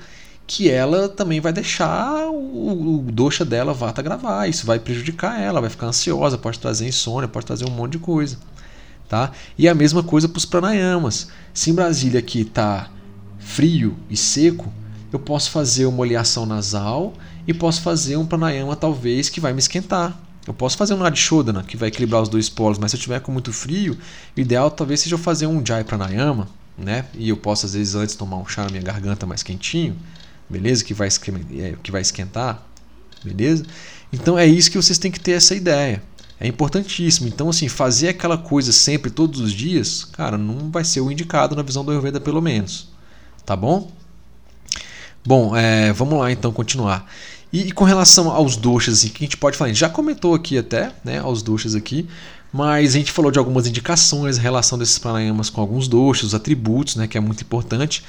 que 0.46 0.70
ela 0.70 1.08
também 1.08 1.40
vai 1.40 1.52
deixar 1.52 2.28
o, 2.28 2.98
o 2.98 3.12
doxa 3.12 3.44
dela 3.44 3.72
vata 3.72 4.02
gravar. 4.02 4.48
Isso 4.48 4.66
vai 4.66 4.80
prejudicar 4.80 5.40
ela, 5.40 5.60
vai 5.60 5.70
ficar 5.70 5.86
ansiosa, 5.86 6.38
pode 6.38 6.58
trazer 6.58 6.88
insônia, 6.88 7.28
pode 7.28 7.46
trazer 7.46 7.66
um 7.66 7.70
monte 7.70 7.92
de 7.92 7.98
coisa. 7.98 8.36
Tá? 9.08 9.30
E 9.58 9.68
a 9.68 9.74
mesma 9.74 10.02
coisa 10.02 10.28
para 10.28 10.38
os 10.38 10.44
pranayamas. 10.44 11.28
Se 11.54 11.70
em 11.70 11.74
Brasília 11.74 12.18
aqui 12.18 12.40
está 12.40 12.90
frio 13.38 13.96
e 14.08 14.16
seco, 14.16 14.72
eu 15.12 15.18
posso 15.18 15.50
fazer 15.50 15.86
uma 15.86 16.00
oleação 16.00 16.46
nasal 16.46 17.12
e 17.46 17.52
posso 17.52 17.82
fazer 17.82 18.16
um 18.16 18.26
pranayama 18.26 18.76
talvez 18.76 19.28
que 19.28 19.40
vai 19.40 19.52
me 19.52 19.58
esquentar. 19.58 20.18
Eu 20.46 20.54
posso 20.54 20.76
fazer 20.76 20.94
um 20.94 20.98
Nadishodana 20.98 21.62
que 21.62 21.76
vai 21.76 21.88
equilibrar 21.88 22.22
os 22.22 22.28
dois 22.28 22.48
polos, 22.48 22.78
mas 22.78 22.90
se 22.90 22.96
eu 22.96 23.00
tiver 23.00 23.20
com 23.20 23.30
muito 23.30 23.52
frio, 23.52 23.98
o 24.36 24.40
ideal 24.40 24.70
talvez 24.70 25.00
seja 25.00 25.14
eu 25.14 25.18
fazer 25.18 25.46
um 25.46 25.64
Jai 25.64 25.84
Pranayama, 25.84 26.48
né? 26.78 27.04
E 27.14 27.28
eu 27.28 27.36
posso 27.36 27.66
às 27.66 27.74
vezes 27.74 27.94
antes 27.94 28.14
tomar 28.14 28.36
um 28.36 28.46
chá 28.46 28.64
na 28.64 28.70
minha 28.70 28.82
garganta 28.82 29.26
mais 29.26 29.42
quentinho, 29.42 29.96
beleza? 30.48 30.84
Que 30.84 30.94
vai, 30.94 31.08
é, 31.08 31.74
que 31.82 31.90
vai 31.90 32.00
esquentar, 32.00 32.66
beleza? 33.22 33.64
Então 34.12 34.38
é 34.38 34.46
isso 34.46 34.70
que 34.70 34.76
vocês 34.76 34.98
têm 34.98 35.10
que 35.10 35.20
ter 35.20 35.32
essa 35.32 35.54
ideia. 35.54 36.02
É 36.40 36.46
importantíssimo. 36.46 37.28
Então, 37.28 37.50
assim, 37.50 37.68
fazer 37.68 38.08
aquela 38.08 38.38
coisa 38.38 38.72
sempre, 38.72 39.10
todos 39.10 39.40
os 39.40 39.52
dias, 39.52 40.04
cara, 40.04 40.38
não 40.38 40.70
vai 40.70 40.84
ser 40.84 41.02
o 41.02 41.12
indicado 41.12 41.54
na 41.54 41.62
visão 41.62 41.84
do 41.84 41.90
Ayurveda, 41.90 42.18
pelo 42.18 42.40
menos. 42.40 42.88
Tá 43.44 43.54
bom? 43.54 43.92
Bom, 45.24 45.56
é, 45.56 45.92
vamos 45.92 46.18
lá 46.18 46.32
então 46.32 46.52
continuar. 46.52 47.06
E, 47.52 47.68
e, 47.68 47.72
com 47.72 47.84
relação 47.84 48.30
aos 48.30 48.56
doshas, 48.56 48.98
assim, 48.98 49.08
que 49.08 49.24
a 49.24 49.26
gente 49.26 49.36
pode 49.36 49.56
falar, 49.56 49.66
a 49.66 49.72
gente 49.72 49.80
já 49.80 49.88
comentou 49.88 50.34
aqui 50.34 50.56
até, 50.56 50.92
né, 51.04 51.18
aos 51.18 51.42
doshas 51.42 51.74
aqui, 51.74 52.08
mas 52.52 52.94
a 52.94 52.98
gente 52.98 53.12
falou 53.12 53.30
de 53.30 53.38
algumas 53.38 53.66
indicações, 53.66 54.38
a 54.38 54.40
relação 54.40 54.78
desses 54.78 54.98
pranayamas 54.98 55.50
com 55.50 55.60
alguns 55.60 55.88
doshas, 55.88 56.28
os 56.28 56.34
atributos, 56.34 56.96
né, 56.96 57.06
que 57.06 57.18
é 57.18 57.20
muito 57.20 57.42
importante. 57.42 58.04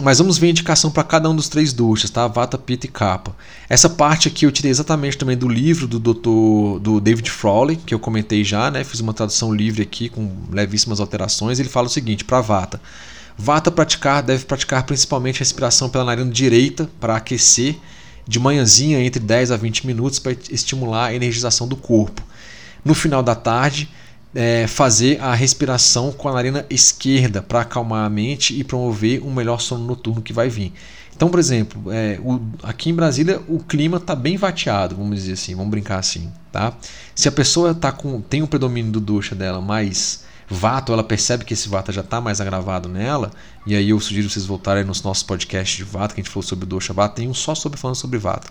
Mas 0.00 0.18
vamos 0.18 0.38
ver 0.38 0.46
a 0.46 0.50
indicação 0.50 0.90
para 0.90 1.04
cada 1.04 1.28
um 1.28 1.36
dos 1.36 1.48
três 1.48 1.72
doshas, 1.74 2.08
tá? 2.08 2.26
Vata, 2.26 2.56
Pitta 2.56 2.86
e 2.86 2.88
Kapha. 2.88 3.34
Essa 3.68 3.90
parte 3.90 4.26
aqui 4.26 4.46
eu 4.46 4.50
tirei 4.50 4.70
exatamente 4.70 5.18
também 5.18 5.36
do 5.36 5.46
livro 5.46 5.86
do 5.86 5.98
Dr. 5.98 6.80
do 6.80 6.98
David 6.98 7.30
Frawley, 7.30 7.76
que 7.76 7.92
eu 7.92 7.98
comentei 7.98 8.42
já, 8.42 8.70
né? 8.70 8.84
Fiz 8.84 9.00
uma 9.00 9.12
tradução 9.12 9.54
livre 9.54 9.82
aqui 9.82 10.08
com 10.08 10.30
levíssimas 10.50 10.98
alterações. 10.98 11.60
Ele 11.60 11.68
fala 11.68 11.88
o 11.88 11.90
seguinte: 11.90 12.24
para 12.24 12.40
Vata, 12.40 12.80
Vata 13.36 13.70
praticar 13.70 14.22
deve 14.22 14.44
praticar 14.44 14.84
principalmente 14.84 15.36
a 15.36 15.40
respiração 15.40 15.88
pela 15.88 16.04
narina 16.04 16.30
direita 16.30 16.88
para 17.00 17.16
aquecer 17.16 17.76
de 18.26 18.38
manhãzinha 18.38 19.00
entre 19.00 19.20
10 19.20 19.50
a 19.50 19.56
20 19.56 19.86
minutos 19.86 20.18
para 20.18 20.32
estimular 20.50 21.06
a 21.06 21.14
energização 21.14 21.66
do 21.66 21.76
corpo. 21.76 22.22
No 22.84 22.94
final 22.94 23.22
da 23.22 23.34
tarde, 23.34 23.88
é, 24.34 24.66
fazer 24.66 25.20
a 25.20 25.34
respiração 25.34 26.12
com 26.12 26.28
a 26.28 26.32
narina 26.32 26.64
esquerda 26.70 27.42
para 27.42 27.60
acalmar 27.60 28.04
a 28.04 28.10
mente 28.10 28.58
e 28.58 28.64
promover 28.64 29.22
um 29.22 29.32
melhor 29.32 29.60
sono 29.60 29.84
noturno 29.84 30.22
que 30.22 30.32
vai 30.32 30.48
vir. 30.48 30.72
Então, 31.14 31.28
por 31.28 31.38
exemplo, 31.38 31.92
é, 31.92 32.18
o, 32.22 32.40
aqui 32.62 32.90
em 32.90 32.94
Brasília 32.94 33.40
o 33.46 33.58
clima 33.58 33.98
está 33.98 34.14
bem 34.14 34.36
vateado, 34.36 34.96
vamos 34.96 35.16
dizer 35.16 35.34
assim, 35.34 35.54
vamos 35.54 35.70
brincar 35.70 35.98
assim, 35.98 36.32
tá? 36.50 36.74
Se 37.14 37.28
a 37.28 37.32
pessoa 37.32 37.74
tá 37.74 37.92
com, 37.92 38.20
tem 38.20 38.42
um 38.42 38.46
predomínio 38.46 38.90
do 38.90 39.00
ducha 39.00 39.34
dela 39.34 39.60
mais 39.60 40.24
vato, 40.48 40.92
ela 40.92 41.04
percebe 41.04 41.44
que 41.44 41.54
esse 41.54 41.68
vata 41.68 41.92
já 41.92 42.00
está 42.00 42.20
mais 42.20 42.40
agravado 42.40 42.88
nela, 42.88 43.30
e 43.66 43.74
aí 43.74 43.90
eu 43.90 44.00
sugiro 44.00 44.28
vocês 44.28 44.46
voltarem 44.46 44.84
nos 44.84 45.02
nossos 45.02 45.22
podcasts 45.22 45.76
de 45.76 45.84
vata, 45.84 46.14
que 46.14 46.20
a 46.20 46.24
gente 46.24 46.32
falou 46.32 46.42
sobre 46.42 46.66
dosha 46.66 46.92
vata, 46.92 47.16
tem 47.16 47.28
um 47.28 47.34
só 47.34 47.54
sobre 47.54 47.78
falando 47.78 47.96
sobre 47.96 48.18
vata. 48.18 48.48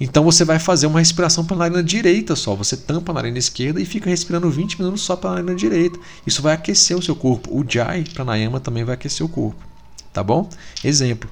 Então 0.00 0.22
você 0.22 0.44
vai 0.44 0.58
fazer 0.58 0.86
uma 0.86 1.00
respiração 1.00 1.44
pela 1.44 1.60
narina 1.60 1.82
direita 1.82 2.36
só. 2.36 2.54
Você 2.54 2.76
tampa 2.76 3.10
a 3.10 3.14
narina 3.14 3.38
esquerda 3.38 3.80
e 3.80 3.84
fica 3.84 4.08
respirando 4.08 4.48
20 4.48 4.78
minutos 4.78 5.02
só 5.02 5.16
pela 5.16 5.34
narina 5.34 5.54
direita. 5.54 5.98
Isso 6.26 6.40
vai 6.40 6.54
aquecer 6.54 6.96
o 6.96 7.02
seu 7.02 7.16
corpo. 7.16 7.50
O 7.50 7.64
Jai 7.68 8.04
Pranayama 8.14 8.60
também 8.60 8.84
vai 8.84 8.94
aquecer 8.94 9.26
o 9.26 9.28
corpo. 9.28 9.60
Tá 10.12 10.22
bom? 10.22 10.48
Exemplo. 10.84 11.28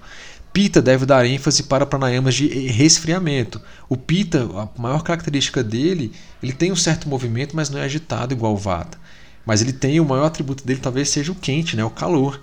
Pita 0.52 0.80
deve 0.80 1.04
dar 1.04 1.26
ênfase 1.26 1.64
para 1.64 1.84
pranayamas 1.84 2.34
de 2.34 2.48
resfriamento. 2.48 3.60
O 3.88 3.96
Pita, 3.96 4.48
a 4.54 4.80
maior 4.80 5.02
característica 5.02 5.62
dele, 5.62 6.12
ele 6.42 6.52
tem 6.52 6.72
um 6.72 6.76
certo 6.76 7.08
movimento, 7.08 7.54
mas 7.54 7.68
não 7.68 7.78
é 7.78 7.84
agitado 7.84 8.32
igual 8.32 8.54
o 8.54 8.56
Vata. 8.56 8.98
Mas 9.46 9.62
ele 9.62 9.72
tem 9.72 10.00
o 10.00 10.04
maior 10.04 10.26
atributo 10.26 10.66
dele 10.66 10.80
talvez 10.82 11.08
seja 11.08 11.30
o 11.30 11.36
quente, 11.36 11.76
né, 11.76 11.84
o 11.84 11.90
calor. 11.90 12.40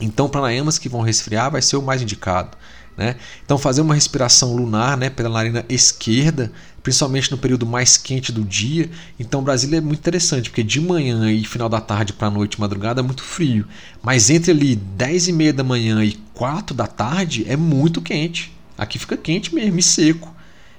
Então, 0.00 0.28
pranayamas 0.28 0.78
que 0.78 0.88
vão 0.88 1.00
resfriar 1.00 1.50
vai 1.50 1.62
ser 1.62 1.76
o 1.76 1.82
mais 1.82 2.02
indicado. 2.02 2.56
Né? 2.96 3.14
Então, 3.44 3.56
fazer 3.56 3.80
uma 3.80 3.94
respiração 3.94 4.54
lunar 4.54 4.96
né, 4.96 5.08
pela 5.08 5.28
narina 5.28 5.64
esquerda, 5.68 6.52
principalmente 6.82 7.30
no 7.30 7.38
período 7.38 7.64
mais 7.64 7.96
quente 7.96 8.32
do 8.32 8.44
dia. 8.44 8.90
Então, 9.18 9.42
Brasília 9.42 9.78
é 9.78 9.80
muito 9.80 10.00
interessante, 10.00 10.50
porque 10.50 10.64
de 10.64 10.80
manhã 10.80 11.30
e 11.30 11.44
final 11.44 11.68
da 11.68 11.80
tarde 11.80 12.12
para 12.12 12.30
noite, 12.30 12.60
madrugada, 12.60 13.00
é 13.00 13.02
muito 13.02 13.22
frio. 13.22 13.66
Mas 14.02 14.30
entre 14.30 14.50
ali 14.50 14.74
10 14.74 15.28
e 15.28 15.32
meia 15.32 15.52
da 15.52 15.62
manhã 15.62 16.04
e 16.04 16.14
4 16.34 16.74
da 16.74 16.88
tarde 16.88 17.44
é 17.48 17.56
muito 17.56 18.02
quente. 18.02 18.52
Aqui 18.76 18.98
fica 18.98 19.16
quente 19.16 19.54
mesmo 19.54 19.78
e 19.78 19.82
seco. 19.82 20.34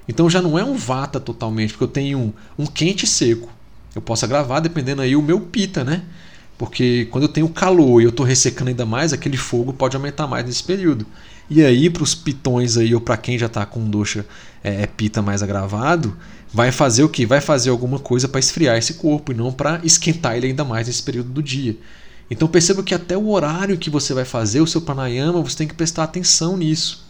Então 0.08 0.30
já 0.30 0.42
não 0.42 0.58
é 0.58 0.64
um 0.64 0.76
vata 0.76 1.20
totalmente, 1.20 1.72
porque 1.74 1.84
eu 1.84 1.90
tenho 1.90 2.18
um, 2.18 2.34
um 2.58 2.66
quente 2.66 3.06
seco. 3.06 3.50
Eu 3.96 4.02
posso 4.02 4.26
agravar 4.26 4.62
dependendo 4.62 5.02
aí 5.02 5.16
o 5.16 5.22
meu 5.22 5.40
pita, 5.40 5.84
né? 5.84 6.04
Porque 6.58 7.08
quando 7.10 7.24
eu 7.24 7.30
tenho 7.30 7.48
calor 7.50 8.02
e 8.02 8.04
eu 8.04 8.10
estou 8.10 8.26
ressecando 8.26 8.70
ainda 8.70 8.86
mais, 8.86 9.14
aquele 9.14 9.38
fogo 9.38 9.72
pode 9.72 9.96
aumentar 9.96 10.28
mais 10.28 10.46
nesse 10.46 10.64
período. 10.64 11.06
E 11.50 11.64
aí, 11.64 11.90
para 11.90 12.04
os 12.04 12.14
pitões 12.14 12.78
aí, 12.78 12.94
ou 12.94 13.02
para 13.02 13.18
quem 13.18 13.38
já 13.40 13.48
está 13.48 13.66
com 13.66 13.90
doxa 13.90 14.26
é, 14.64 14.84
é, 14.84 14.88
pita 14.88 15.22
mais 15.22 15.42
agravado, 15.42 16.16
vai 16.54 16.72
fazer 16.72 17.04
o 17.04 17.10
que? 17.10 17.26
Vai 17.26 17.42
fazer 17.42 17.70
alguma 17.70 17.98
coisa 17.98 18.28
para 18.28 18.40
esfriar 18.40 18.78
esse 18.78 18.96
corpo 18.96 19.32
e 19.32 19.36
não 19.36 19.52
para 19.52 19.80
esquentar 19.84 20.36
ele 20.36 20.48
ainda 20.48 20.64
mais 20.64 20.88
nesse 20.88 21.02
período 21.02 21.30
do 21.30 21.42
dia. 21.42 21.78
Então 22.30 22.48
perceba 22.48 22.84
que 22.84 22.94
até 22.94 23.18
o 23.18 23.30
horário 23.30 23.78
que 23.78 23.90
você 23.90 24.14
vai 24.14 24.26
fazer 24.26 24.62
o 24.62 24.68
seu 24.68 24.82
pranayama, 24.82 25.42
você 25.42 25.58
tem 25.58 25.68
que 25.68 25.74
prestar 25.74 26.04
atenção 26.04 26.56
nisso 26.56 27.09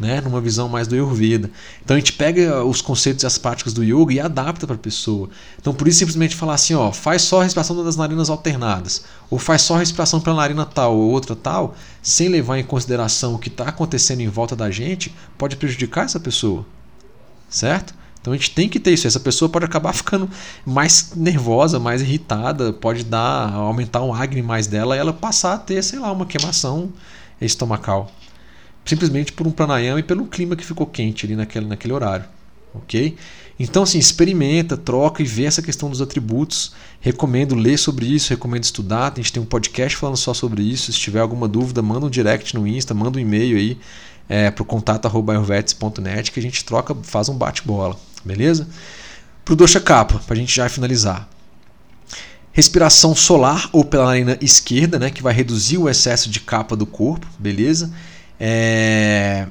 né, 0.00 0.20
numa 0.20 0.40
visão 0.40 0.68
mais 0.68 0.88
do 0.88 0.94
Ayurveda. 0.94 1.50
Então 1.84 1.94
a 1.94 2.00
gente 2.00 2.14
pega 2.14 2.64
os 2.64 2.80
conceitos 2.80 3.22
e 3.22 3.26
as 3.26 3.36
práticas 3.36 3.74
do 3.74 3.84
yoga 3.84 4.14
e 4.14 4.18
adapta 4.18 4.66
para 4.66 4.74
a 4.74 4.78
pessoa. 4.78 5.28
Então 5.60 5.74
por 5.74 5.86
isso 5.86 5.98
simplesmente 5.98 6.34
falar 6.34 6.54
assim, 6.54 6.74
ó, 6.74 6.90
faz 6.90 7.22
só 7.22 7.40
a 7.40 7.44
respiração 7.44 7.84
das 7.84 7.96
narinas 7.96 8.30
alternadas, 8.30 9.04
ou 9.28 9.38
faz 9.38 9.62
só 9.62 9.76
a 9.76 9.78
respiração 9.78 10.20
pela 10.20 10.36
narina 10.36 10.64
tal 10.64 10.96
ou 10.96 11.10
outra 11.10 11.36
tal, 11.36 11.74
sem 12.02 12.28
levar 12.28 12.58
em 12.58 12.64
consideração 12.64 13.34
o 13.34 13.38
que 13.38 13.48
está 13.48 13.64
acontecendo 13.64 14.20
em 14.20 14.28
volta 14.28 14.56
da 14.56 14.70
gente, 14.70 15.14
pode 15.36 15.56
prejudicar 15.56 16.06
essa 16.06 16.18
pessoa, 16.18 16.64
certo? 17.48 17.94
Então 18.20 18.32
a 18.32 18.36
gente 18.36 18.50
tem 18.50 18.68
que 18.68 18.78
ter 18.78 18.92
isso. 18.92 19.06
Essa 19.06 19.20
pessoa 19.20 19.48
pode 19.48 19.64
acabar 19.64 19.92
ficando 19.94 20.28
mais 20.64 21.12
nervosa, 21.14 21.78
mais 21.78 22.02
irritada, 22.02 22.72
pode 22.72 23.04
dar 23.04 23.52
aumentar 23.52 24.02
um 24.02 24.14
acne 24.14 24.42
mais 24.42 24.66
dela 24.66 24.96
e 24.96 24.98
ela 24.98 25.12
passar 25.12 25.54
a 25.54 25.58
ter, 25.58 25.82
sei 25.82 25.98
lá, 25.98 26.10
uma 26.12 26.26
queimação 26.26 26.90
estomacal 27.40 28.10
simplesmente 28.84 29.32
por 29.32 29.46
um 29.46 29.50
pranayama 29.50 30.00
e 30.00 30.02
pelo 30.02 30.26
clima 30.26 30.56
que 30.56 30.64
ficou 30.64 30.86
quente 30.86 31.26
ali 31.26 31.36
naquele, 31.36 31.66
naquele 31.66 31.92
horário. 31.92 32.24
Ok? 32.74 33.16
Então, 33.58 33.82
assim, 33.82 33.98
experimenta, 33.98 34.76
troca 34.76 35.22
e 35.22 35.26
vê 35.26 35.44
essa 35.44 35.60
questão 35.60 35.90
dos 35.90 36.00
atributos. 36.00 36.72
Recomendo 37.00 37.54
ler 37.54 37.76
sobre 37.76 38.06
isso, 38.06 38.30
recomendo 38.30 38.64
estudar. 38.64 39.12
A 39.12 39.16
gente 39.16 39.32
tem 39.32 39.42
um 39.42 39.46
podcast 39.46 39.98
falando 39.98 40.16
só 40.16 40.32
sobre 40.32 40.62
isso. 40.62 40.92
Se 40.92 40.98
tiver 40.98 41.20
alguma 41.20 41.46
dúvida, 41.46 41.82
manda 41.82 42.06
um 42.06 42.10
direct 42.10 42.54
no 42.54 42.66
Insta, 42.66 42.94
manda 42.94 43.18
um 43.18 43.20
e-mail 43.20 43.58
aí 43.58 43.78
é, 44.30 44.50
para 44.50 44.62
o 44.62 44.64
contato.net 44.64 46.30
que 46.30 46.38
a 46.38 46.42
gente 46.42 46.64
troca, 46.64 46.96
faz 47.02 47.28
um 47.28 47.36
bate-bola. 47.36 47.98
Beleza? 48.24 48.68
Para 49.44 49.52
o 49.52 49.56
Dosha 49.56 49.80
Capa, 49.80 50.20
para 50.24 50.34
a 50.34 50.38
gente 50.38 50.54
já 50.54 50.68
finalizar. 50.68 51.28
Respiração 52.52 53.14
solar 53.14 53.68
ou 53.72 53.84
pela 53.84 54.06
narina 54.06 54.38
esquerda, 54.40 54.98
né, 54.98 55.10
que 55.10 55.22
vai 55.22 55.34
reduzir 55.34 55.78
o 55.78 55.88
excesso 55.88 56.30
de 56.30 56.40
capa 56.40 56.76
do 56.76 56.86
corpo, 56.86 57.26
beleza? 57.38 57.92
É, 58.40 59.46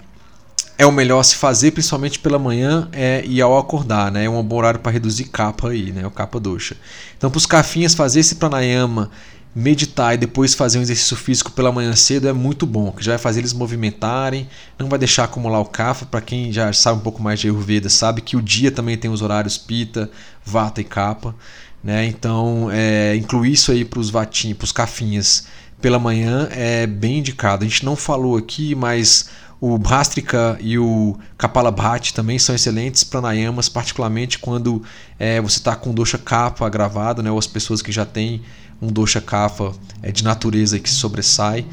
é 0.79 0.85
o 0.85 0.91
melhor 0.91 1.21
se 1.23 1.35
fazer, 1.35 1.71
principalmente 1.71 2.17
pela 2.17 2.39
manhã 2.39 2.89
é, 2.91 3.23
e 3.25 3.39
ao 3.39 3.57
acordar, 3.57 4.11
né? 4.11 4.25
É 4.25 4.29
um 4.29 4.41
bom 4.41 4.55
horário 4.55 4.79
para 4.79 4.91
reduzir 4.91 5.25
capa 5.25 5.69
aí, 5.69 5.91
né? 5.91 6.07
O 6.07 6.11
capa 6.11 6.39
doxa. 6.39 6.75
Então, 7.15 7.29
para 7.29 7.37
os 7.37 7.45
cafinhas 7.45 7.93
fazer 7.93 8.21
esse 8.21 8.35
pranayama, 8.35 9.11
meditar 9.53 10.13
e 10.13 10.17
depois 10.17 10.53
fazer 10.53 10.79
um 10.79 10.81
exercício 10.81 11.17
físico 11.17 11.51
pela 11.51 11.71
manhã 11.71 11.95
cedo 11.95 12.27
é 12.27 12.33
muito 12.33 12.65
bom, 12.65 12.91
que 12.91 13.03
já 13.03 13.13
vai 13.13 13.19
fazer 13.19 13.41
eles 13.41 13.51
movimentarem, 13.51 14.47
não 14.77 14.87
vai 14.87 14.97
deixar 14.97 15.25
acumular 15.25 15.59
o 15.59 15.65
kafa. 15.65 16.05
Para 16.05 16.21
quem 16.21 16.51
já 16.51 16.71
sabe 16.71 16.99
um 16.99 17.03
pouco 17.03 17.21
mais 17.21 17.39
de 17.39 17.47
Ayurveda, 17.47 17.89
sabe 17.89 18.21
que 18.21 18.37
o 18.37 18.41
dia 18.41 18.71
também 18.71 18.97
tem 18.97 19.11
os 19.11 19.21
horários 19.21 19.57
pita, 19.57 20.09
vata 20.45 20.81
e 20.81 20.83
capa, 20.83 21.35
né? 21.83 22.05
Então, 22.05 22.69
é, 22.71 23.15
incluir 23.15 23.51
isso 23.51 23.71
aí 23.71 23.83
para 23.83 23.99
os 23.99 24.09
vatinhos, 24.09 24.57
para 24.57 24.65
os 24.65 24.71
cafinhas 24.71 25.45
pela 25.81 25.99
manhã 25.99 26.47
é 26.51 26.85
bem 26.85 27.19
indicado. 27.19 27.63
A 27.63 27.67
gente 27.67 27.85
não 27.85 27.95
falou 27.95 28.37
aqui, 28.37 28.75
mas 28.75 29.29
o 29.61 29.77
Bhastrika 29.77 30.57
e 30.61 30.77
o 30.77 31.17
Kapalabhati 31.37 32.13
também 32.13 32.39
são 32.39 32.55
excelentes 32.55 33.03
pranayamas, 33.03 33.67
particularmente 33.67 34.39
quando 34.39 34.81
é, 35.17 35.41
você 35.41 35.57
está 35.57 35.75
com 35.75 35.93
dosha 35.93 36.17
kapha 36.17 36.65
agravado, 36.65 37.21
né, 37.21 37.29
ou 37.29 37.37
as 37.37 37.47
pessoas 37.47 37.81
que 37.81 37.91
já 37.91 38.05
têm 38.05 38.41
um 38.81 38.87
dosha 38.87 39.19
kapha 39.19 39.73
é, 40.01 40.11
de 40.11 40.23
natureza 40.23 40.79
que 40.79 40.89
sobressai, 40.89 41.65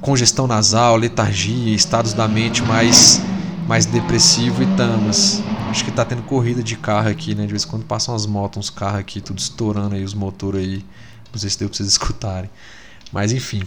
congestão 0.00 0.46
nasal, 0.46 0.96
letargia, 0.96 1.74
estados 1.74 2.12
da 2.12 2.26
mente 2.26 2.62
mais 2.62 3.20
mais 3.68 3.84
depressivo 3.84 4.62
e 4.62 4.66
tamas. 4.76 5.42
Acho 5.68 5.84
que 5.84 5.90
está 5.90 6.02
tendo 6.02 6.22
corrida 6.22 6.62
de 6.62 6.74
carro 6.74 7.10
aqui, 7.10 7.34
né? 7.34 7.44
De 7.44 7.50
vez 7.50 7.64
em 7.64 7.68
quando 7.68 7.84
passam 7.84 8.14
as 8.14 8.24
motos, 8.24 8.58
uns 8.58 8.70
carros 8.70 9.00
aqui, 9.00 9.20
tudo 9.20 9.38
estourando 9.38 9.94
aí, 9.94 10.02
os 10.02 10.14
motores 10.14 10.62
aí. 10.62 10.84
Não 11.30 11.38
sei 11.38 11.50
se 11.50 11.58
deu 11.58 11.68
para 11.68 11.76
vocês 11.76 11.88
escutarem. 11.92 12.48
Mas 13.12 13.32
enfim. 13.32 13.62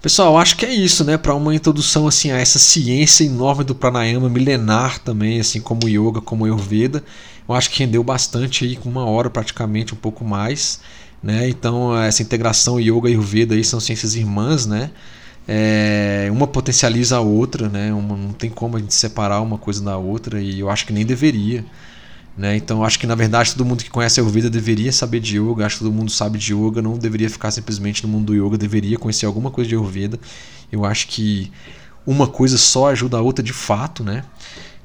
Pessoal, 0.00 0.36
acho 0.36 0.56
que 0.56 0.66
é 0.66 0.74
isso, 0.74 1.04
né? 1.04 1.16
Para 1.16 1.32
uma 1.34 1.54
introdução 1.54 2.08
assim 2.08 2.32
a 2.32 2.36
essa 2.36 2.58
ciência 2.58 3.24
enorme 3.24 3.62
do 3.62 3.72
pranayama 3.72 4.28
milenar 4.28 4.98
também, 4.98 5.38
assim 5.38 5.60
como 5.60 5.88
yoga, 5.88 6.20
como 6.20 6.44
ayurveda. 6.44 7.04
Eu 7.48 7.54
acho 7.54 7.70
que 7.70 7.78
rendeu 7.78 8.02
bastante 8.02 8.64
aí 8.64 8.74
com 8.74 8.88
uma 8.88 9.04
hora 9.04 9.30
praticamente, 9.30 9.94
um 9.94 9.96
pouco 9.96 10.24
mais, 10.24 10.80
né? 11.22 11.48
Então 11.48 11.96
essa 11.96 12.20
integração 12.20 12.80
yoga 12.80 13.08
e 13.08 13.12
ayurveda 13.12 13.54
aí 13.54 13.62
são 13.62 13.78
ciências 13.78 14.16
irmãs, 14.16 14.66
né? 14.66 14.90
É, 15.46 16.28
uma 16.32 16.46
potencializa 16.48 17.16
a 17.16 17.20
outra, 17.20 17.68
né? 17.68 17.92
Uma, 17.92 18.16
não 18.16 18.32
tem 18.32 18.50
como 18.50 18.76
a 18.76 18.80
gente 18.80 18.94
separar 18.94 19.40
uma 19.40 19.58
coisa 19.58 19.82
da 19.84 19.96
outra 19.96 20.40
e 20.40 20.58
eu 20.60 20.68
acho 20.68 20.84
que 20.84 20.92
nem 20.92 21.06
deveria. 21.06 21.64
Né? 22.36 22.56
Então 22.56 22.82
acho 22.82 22.98
que 22.98 23.06
na 23.06 23.14
verdade 23.14 23.52
todo 23.52 23.64
mundo 23.64 23.84
que 23.84 23.90
conhece 23.90 24.18
a 24.18 24.22
Ayurveda 24.22 24.48
deveria 24.48 24.90
saber 24.90 25.20
de 25.20 25.36
yoga, 25.36 25.66
acho 25.66 25.78
que 25.78 25.84
todo 25.84 25.92
mundo 25.92 26.10
sabe 26.10 26.38
de 26.38 26.54
yoga, 26.54 26.80
não 26.80 26.96
deveria 26.96 27.28
ficar 27.28 27.50
simplesmente 27.50 28.02
no 28.02 28.08
mundo 28.08 28.26
do 28.26 28.34
yoga, 28.34 28.56
deveria 28.56 28.98
conhecer 28.98 29.26
alguma 29.26 29.50
coisa 29.50 29.68
de 29.68 29.74
Ayurveda. 29.74 30.18
Eu 30.70 30.84
acho 30.84 31.08
que 31.08 31.52
uma 32.06 32.26
coisa 32.26 32.56
só 32.56 32.88
ajuda 32.88 33.18
a 33.18 33.20
outra 33.20 33.42
de 33.44 33.52
fato, 33.52 34.02
né? 34.02 34.24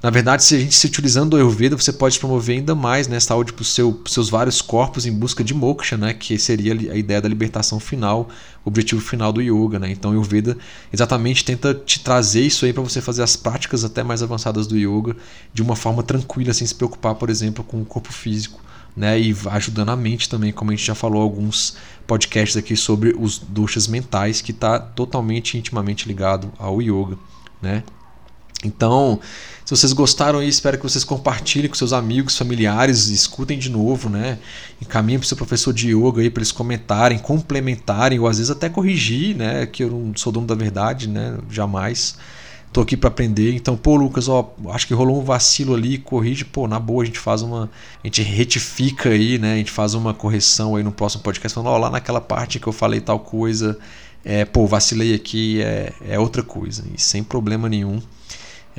Na 0.01 0.11
verdade, 0.11 0.43
se 0.43 0.55
a 0.55 0.59
gente 0.59 0.75
se 0.75 0.85
utilizando 0.85 1.31
do 1.31 1.37
Ayurveda, 1.37 1.75
você 1.75 1.91
pode 1.91 2.19
promover 2.19 2.57
ainda 2.57 2.75
mais 2.75 3.07
né, 3.07 3.19
saúde 3.19 3.51
para 3.51 3.63
os 3.63 3.73
seu, 3.73 3.99
seus 4.05 4.29
vários 4.29 4.61
corpos 4.61 5.07
em 5.07 5.11
busca 5.11 5.43
de 5.43 5.55
moksha, 5.55 5.97
né, 5.97 6.13
que 6.13 6.37
seria 6.37 6.73
a 6.73 6.95
ideia 6.95 7.19
da 7.19 7.27
libertação 7.27 7.79
final, 7.79 8.29
o 8.63 8.69
objetivo 8.69 9.01
final 9.01 9.33
do 9.33 9.41
yoga. 9.41 9.79
Né? 9.79 9.89
Então, 9.89 10.11
o 10.11 10.13
Ayurveda 10.13 10.55
exatamente 10.93 11.43
tenta 11.43 11.73
te 11.73 11.99
trazer 12.01 12.41
isso 12.41 12.63
aí 12.63 12.73
para 12.73 12.83
você 12.83 13.01
fazer 13.01 13.23
as 13.23 13.35
práticas 13.35 13.83
até 13.83 14.03
mais 14.03 14.21
avançadas 14.21 14.67
do 14.67 14.77
yoga 14.77 15.15
de 15.51 15.63
uma 15.63 15.75
forma 15.75 16.03
tranquila, 16.03 16.53
sem 16.53 16.67
se 16.67 16.75
preocupar, 16.75 17.15
por 17.15 17.31
exemplo, 17.31 17.63
com 17.63 17.81
o 17.81 17.85
corpo 17.85 18.13
físico. 18.13 18.61
Né, 18.95 19.19
e 19.19 19.35
ajudando 19.51 19.89
a 19.89 19.95
mente 19.95 20.27
também, 20.27 20.51
como 20.51 20.71
a 20.71 20.75
gente 20.75 20.85
já 20.85 20.95
falou 20.95 21.21
alguns 21.21 21.77
podcasts 22.07 22.57
aqui 22.57 22.75
sobre 22.75 23.15
os 23.15 23.37
duchas 23.37 23.87
mentais, 23.87 24.41
que 24.41 24.51
está 24.51 24.79
totalmente 24.79 25.55
intimamente 25.55 26.07
ligado 26.07 26.51
ao 26.57 26.81
yoga. 26.81 27.15
Né? 27.61 27.83
Então, 28.63 29.19
se 29.63 29.75
vocês 29.75 29.93
gostaram 29.93 30.39
aí, 30.39 30.47
espero 30.47 30.77
que 30.77 30.83
vocês 30.83 31.03
compartilhem 31.03 31.69
com 31.69 31.75
seus 31.75 31.93
amigos, 31.93 32.37
familiares, 32.37 33.07
escutem 33.07 33.59
de 33.59 33.69
novo, 33.69 34.09
né? 34.09 34.39
Encaminhem 34.81 35.19
para 35.19 35.25
o 35.25 35.27
seu 35.27 35.37
professor 35.37 35.73
de 35.73 35.89
yoga 35.93 36.21
aí 36.21 36.29
para 36.29 36.41
eles 36.41 36.51
comentarem, 36.51 37.19
complementarem 37.19 38.19
ou 38.19 38.27
às 38.27 38.37
vezes 38.37 38.49
até 38.49 38.69
corrigir, 38.69 39.35
né? 39.35 39.65
Que 39.65 39.83
eu 39.83 39.91
não 39.91 40.15
sou 40.15 40.31
dono 40.31 40.47
da 40.47 40.55
verdade, 40.55 41.07
né? 41.07 41.37
Jamais. 41.51 42.17
Tô 42.73 42.81
aqui 42.81 42.97
para 42.97 43.09
aprender. 43.09 43.53
Então, 43.53 43.77
pô, 43.77 43.95
Lucas, 43.95 44.27
ó, 44.27 44.53
acho 44.69 44.87
que 44.87 44.93
rolou 44.93 45.19
um 45.19 45.23
vacilo 45.23 45.73
ali, 45.75 45.97
corrige, 45.97 46.45
pô, 46.45 46.67
na 46.67 46.79
boa, 46.79 47.03
a 47.03 47.05
gente 47.05 47.19
faz 47.19 47.41
uma, 47.41 47.69
a 48.03 48.07
gente 48.07 48.21
retifica 48.21 49.09
aí, 49.09 49.37
né? 49.37 49.53
A 49.53 49.57
gente 49.57 49.71
faz 49.71 49.93
uma 49.93 50.13
correção 50.13 50.75
aí 50.75 50.83
no 50.83 50.91
próximo 50.91 51.23
podcast, 51.23 51.53
falando, 51.55 51.73
ó, 51.73 51.77
lá 51.77 51.89
naquela 51.89 52.21
parte 52.21 52.59
que 52.59 52.67
eu 52.67 52.73
falei 52.73 53.01
tal 53.01 53.19
coisa, 53.19 53.77
é, 54.23 54.45
pô, 54.45 54.65
vacilei 54.65 55.13
aqui, 55.13 55.61
é, 55.61 55.93
é 56.07 56.19
outra 56.19 56.43
coisa, 56.43 56.83
e 56.93 57.01
sem 57.01 57.23
problema 57.23 57.69
nenhum. 57.69 58.01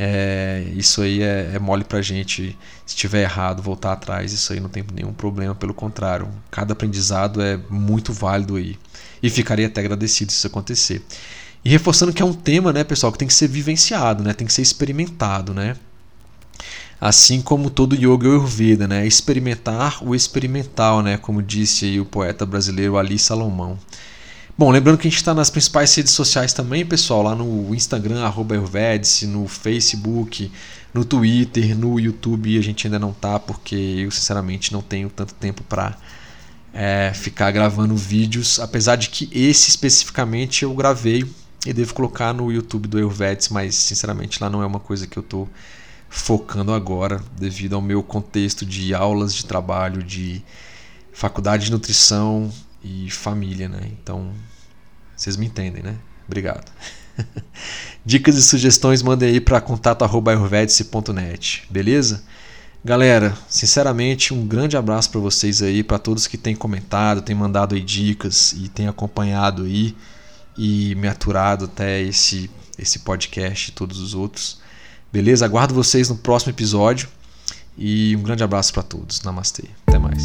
É, 0.01 0.63
isso 0.77 1.03
aí 1.03 1.23
é, 1.23 1.51
é 1.55 1.59
mole 1.59 1.83
pra 1.83 2.01
gente. 2.01 2.57
Se 2.87 2.95
tiver 2.95 3.23
errado, 3.23 3.61
voltar 3.61 3.93
atrás, 3.93 4.33
isso 4.33 4.53
aí 4.53 4.61
não 4.61 4.69
tem 4.69 4.85
nenhum 4.95 5.13
problema, 5.13 5.57
pelo 5.57 5.75
contrário. 5.75 6.29
Cada 6.53 6.73
aprendizado 6.73 7.43
é 7.43 7.59
muito 7.69 8.13
válido 8.13 8.55
aí. 8.55 8.79
E 9.21 9.29
ficaria 9.29 9.67
até 9.67 9.81
agradecido 9.81 10.31
se 10.31 10.39
isso 10.39 10.47
acontecer. 10.47 11.03
E 11.65 11.69
reforçando 11.69 12.13
que 12.13 12.23
é 12.23 12.25
um 12.25 12.33
tema, 12.33 12.73
né, 12.73 12.85
pessoal, 12.85 13.11
que 13.11 13.19
tem 13.19 13.27
que 13.27 13.35
ser 13.35 13.49
vivenciado, 13.49 14.23
né, 14.23 14.33
tem 14.33 14.47
que 14.47 14.53
ser 14.53 14.63
experimentado, 14.63 15.53
né? 15.53 15.77
Assim 17.01 17.41
como 17.43 17.69
todo 17.69 17.95
yoga 17.95 18.29
Ayurveda, 18.29 18.89
né? 18.89 19.07
Experimentar 19.07 20.03
o 20.05 20.15
experimental, 20.17 21.01
né? 21.01 21.17
Como 21.17 21.41
disse 21.41 22.01
o 22.01 22.05
poeta 22.05 22.45
brasileiro 22.45 22.99
Ali 22.99 23.19
Salomão. 23.19 23.79
Bom, 24.59 24.73
lembrando 24.73 24.99
que 24.99 25.07
a 25.07 25.11
gente 25.11 25.19
está 25.19 25.33
nas 25.33 25.51
principais 25.51 25.95
redes 25.95 26.13
sociais 26.13 26.53
também, 26.53 26.85
pessoal, 26.85 27.23
lá 27.23 27.33
no 27.33 27.73
Instagram, 27.73 28.25
arroba 28.25 28.57
no 28.57 29.47
Facebook, 29.47 30.51
no 30.93 31.05
Twitter, 31.05 31.79
no 31.79 32.01
YouTube 32.01 32.59
a 32.59 32.61
gente 32.61 32.85
ainda 32.85 32.99
não 32.99 33.13
tá, 33.13 33.39
porque 33.39 33.77
eu 33.77 34.11
sinceramente 34.11 34.73
não 34.73 34.83
tenho 34.83 35.09
tanto 35.11 35.33
tempo 35.35 35.63
para 35.63 35.97
é, 36.75 37.13
ficar 37.15 37.53
gravando 37.53 37.95
vídeos, 37.95 38.59
apesar 38.59 38.97
de 38.97 39.11
que 39.11 39.31
esse 39.33 39.69
especificamente 39.69 40.65
eu 40.65 40.75
gravei 40.75 41.25
e 41.65 41.73
devo 41.73 41.95
colocar 41.95 42.33
no 42.33 42.51
YouTube 42.51 42.89
do 42.89 42.97
Ayurvedice, 42.97 43.53
mas 43.53 43.77
sinceramente 43.77 44.43
lá 44.43 44.51
não 44.51 44.61
é 44.61 44.67
uma 44.67 44.81
coisa 44.81 45.07
que 45.07 45.17
eu 45.17 45.23
estou 45.23 45.49
focando 46.09 46.73
agora, 46.73 47.23
devido 47.39 47.77
ao 47.77 47.81
meu 47.81 48.03
contexto 48.03 48.67
de 48.67 48.93
aulas 48.93 49.33
de 49.33 49.45
trabalho, 49.45 50.03
de 50.03 50.43
faculdade 51.13 51.67
de 51.67 51.71
nutrição 51.71 52.53
e 52.83 53.11
família, 53.11 53.69
né? 53.69 53.81
Então, 53.87 54.33
vocês 55.17 55.37
me 55.37 55.47
entendem, 55.47 55.83
né? 55.83 55.97
Obrigado. 56.27 56.71
Dicas 58.05 58.37
e 58.37 58.43
sugestões 58.43 59.03
mandem 59.03 59.31
aí 59.31 59.41
para 59.41 59.61
contato@ayurvedice.net, 59.61 61.67
beleza? 61.71 62.23
Galera, 62.85 63.37
sinceramente, 63.49 64.33
um 64.33 64.47
grande 64.47 64.77
abraço 64.77 65.11
para 65.11 65.21
vocês 65.21 65.63
aí, 65.63 65.83
para 65.83 65.99
todos 65.99 66.27
que 66.27 66.39
têm 66.39 66.55
comentado, 66.55 67.23
têm 67.23 67.35
mandado 67.35 67.75
aí 67.75 67.81
dicas 67.81 68.53
e 68.53 68.69
têm 68.69 68.87
acompanhado 68.87 69.65
aí 69.65 69.97
e 70.57 70.95
me 70.95 71.09
aturado 71.09 71.65
até 71.65 72.01
esse 72.01 72.49
esse 72.79 73.01
podcast 73.01 73.71
e 73.71 73.75
todos 73.75 73.99
os 73.99 74.15
outros. 74.15 74.61
Beleza? 75.13 75.45
Aguardo 75.45 75.75
vocês 75.75 76.09
no 76.09 76.17
próximo 76.17 76.53
episódio 76.53 77.09
e 77.77 78.15
um 78.17 78.23
grande 78.23 78.45
abraço 78.45 78.73
para 78.73 78.83
todos. 78.83 79.23
Namastê. 79.23 79.65
Até 79.87 79.99
mais. 79.99 80.25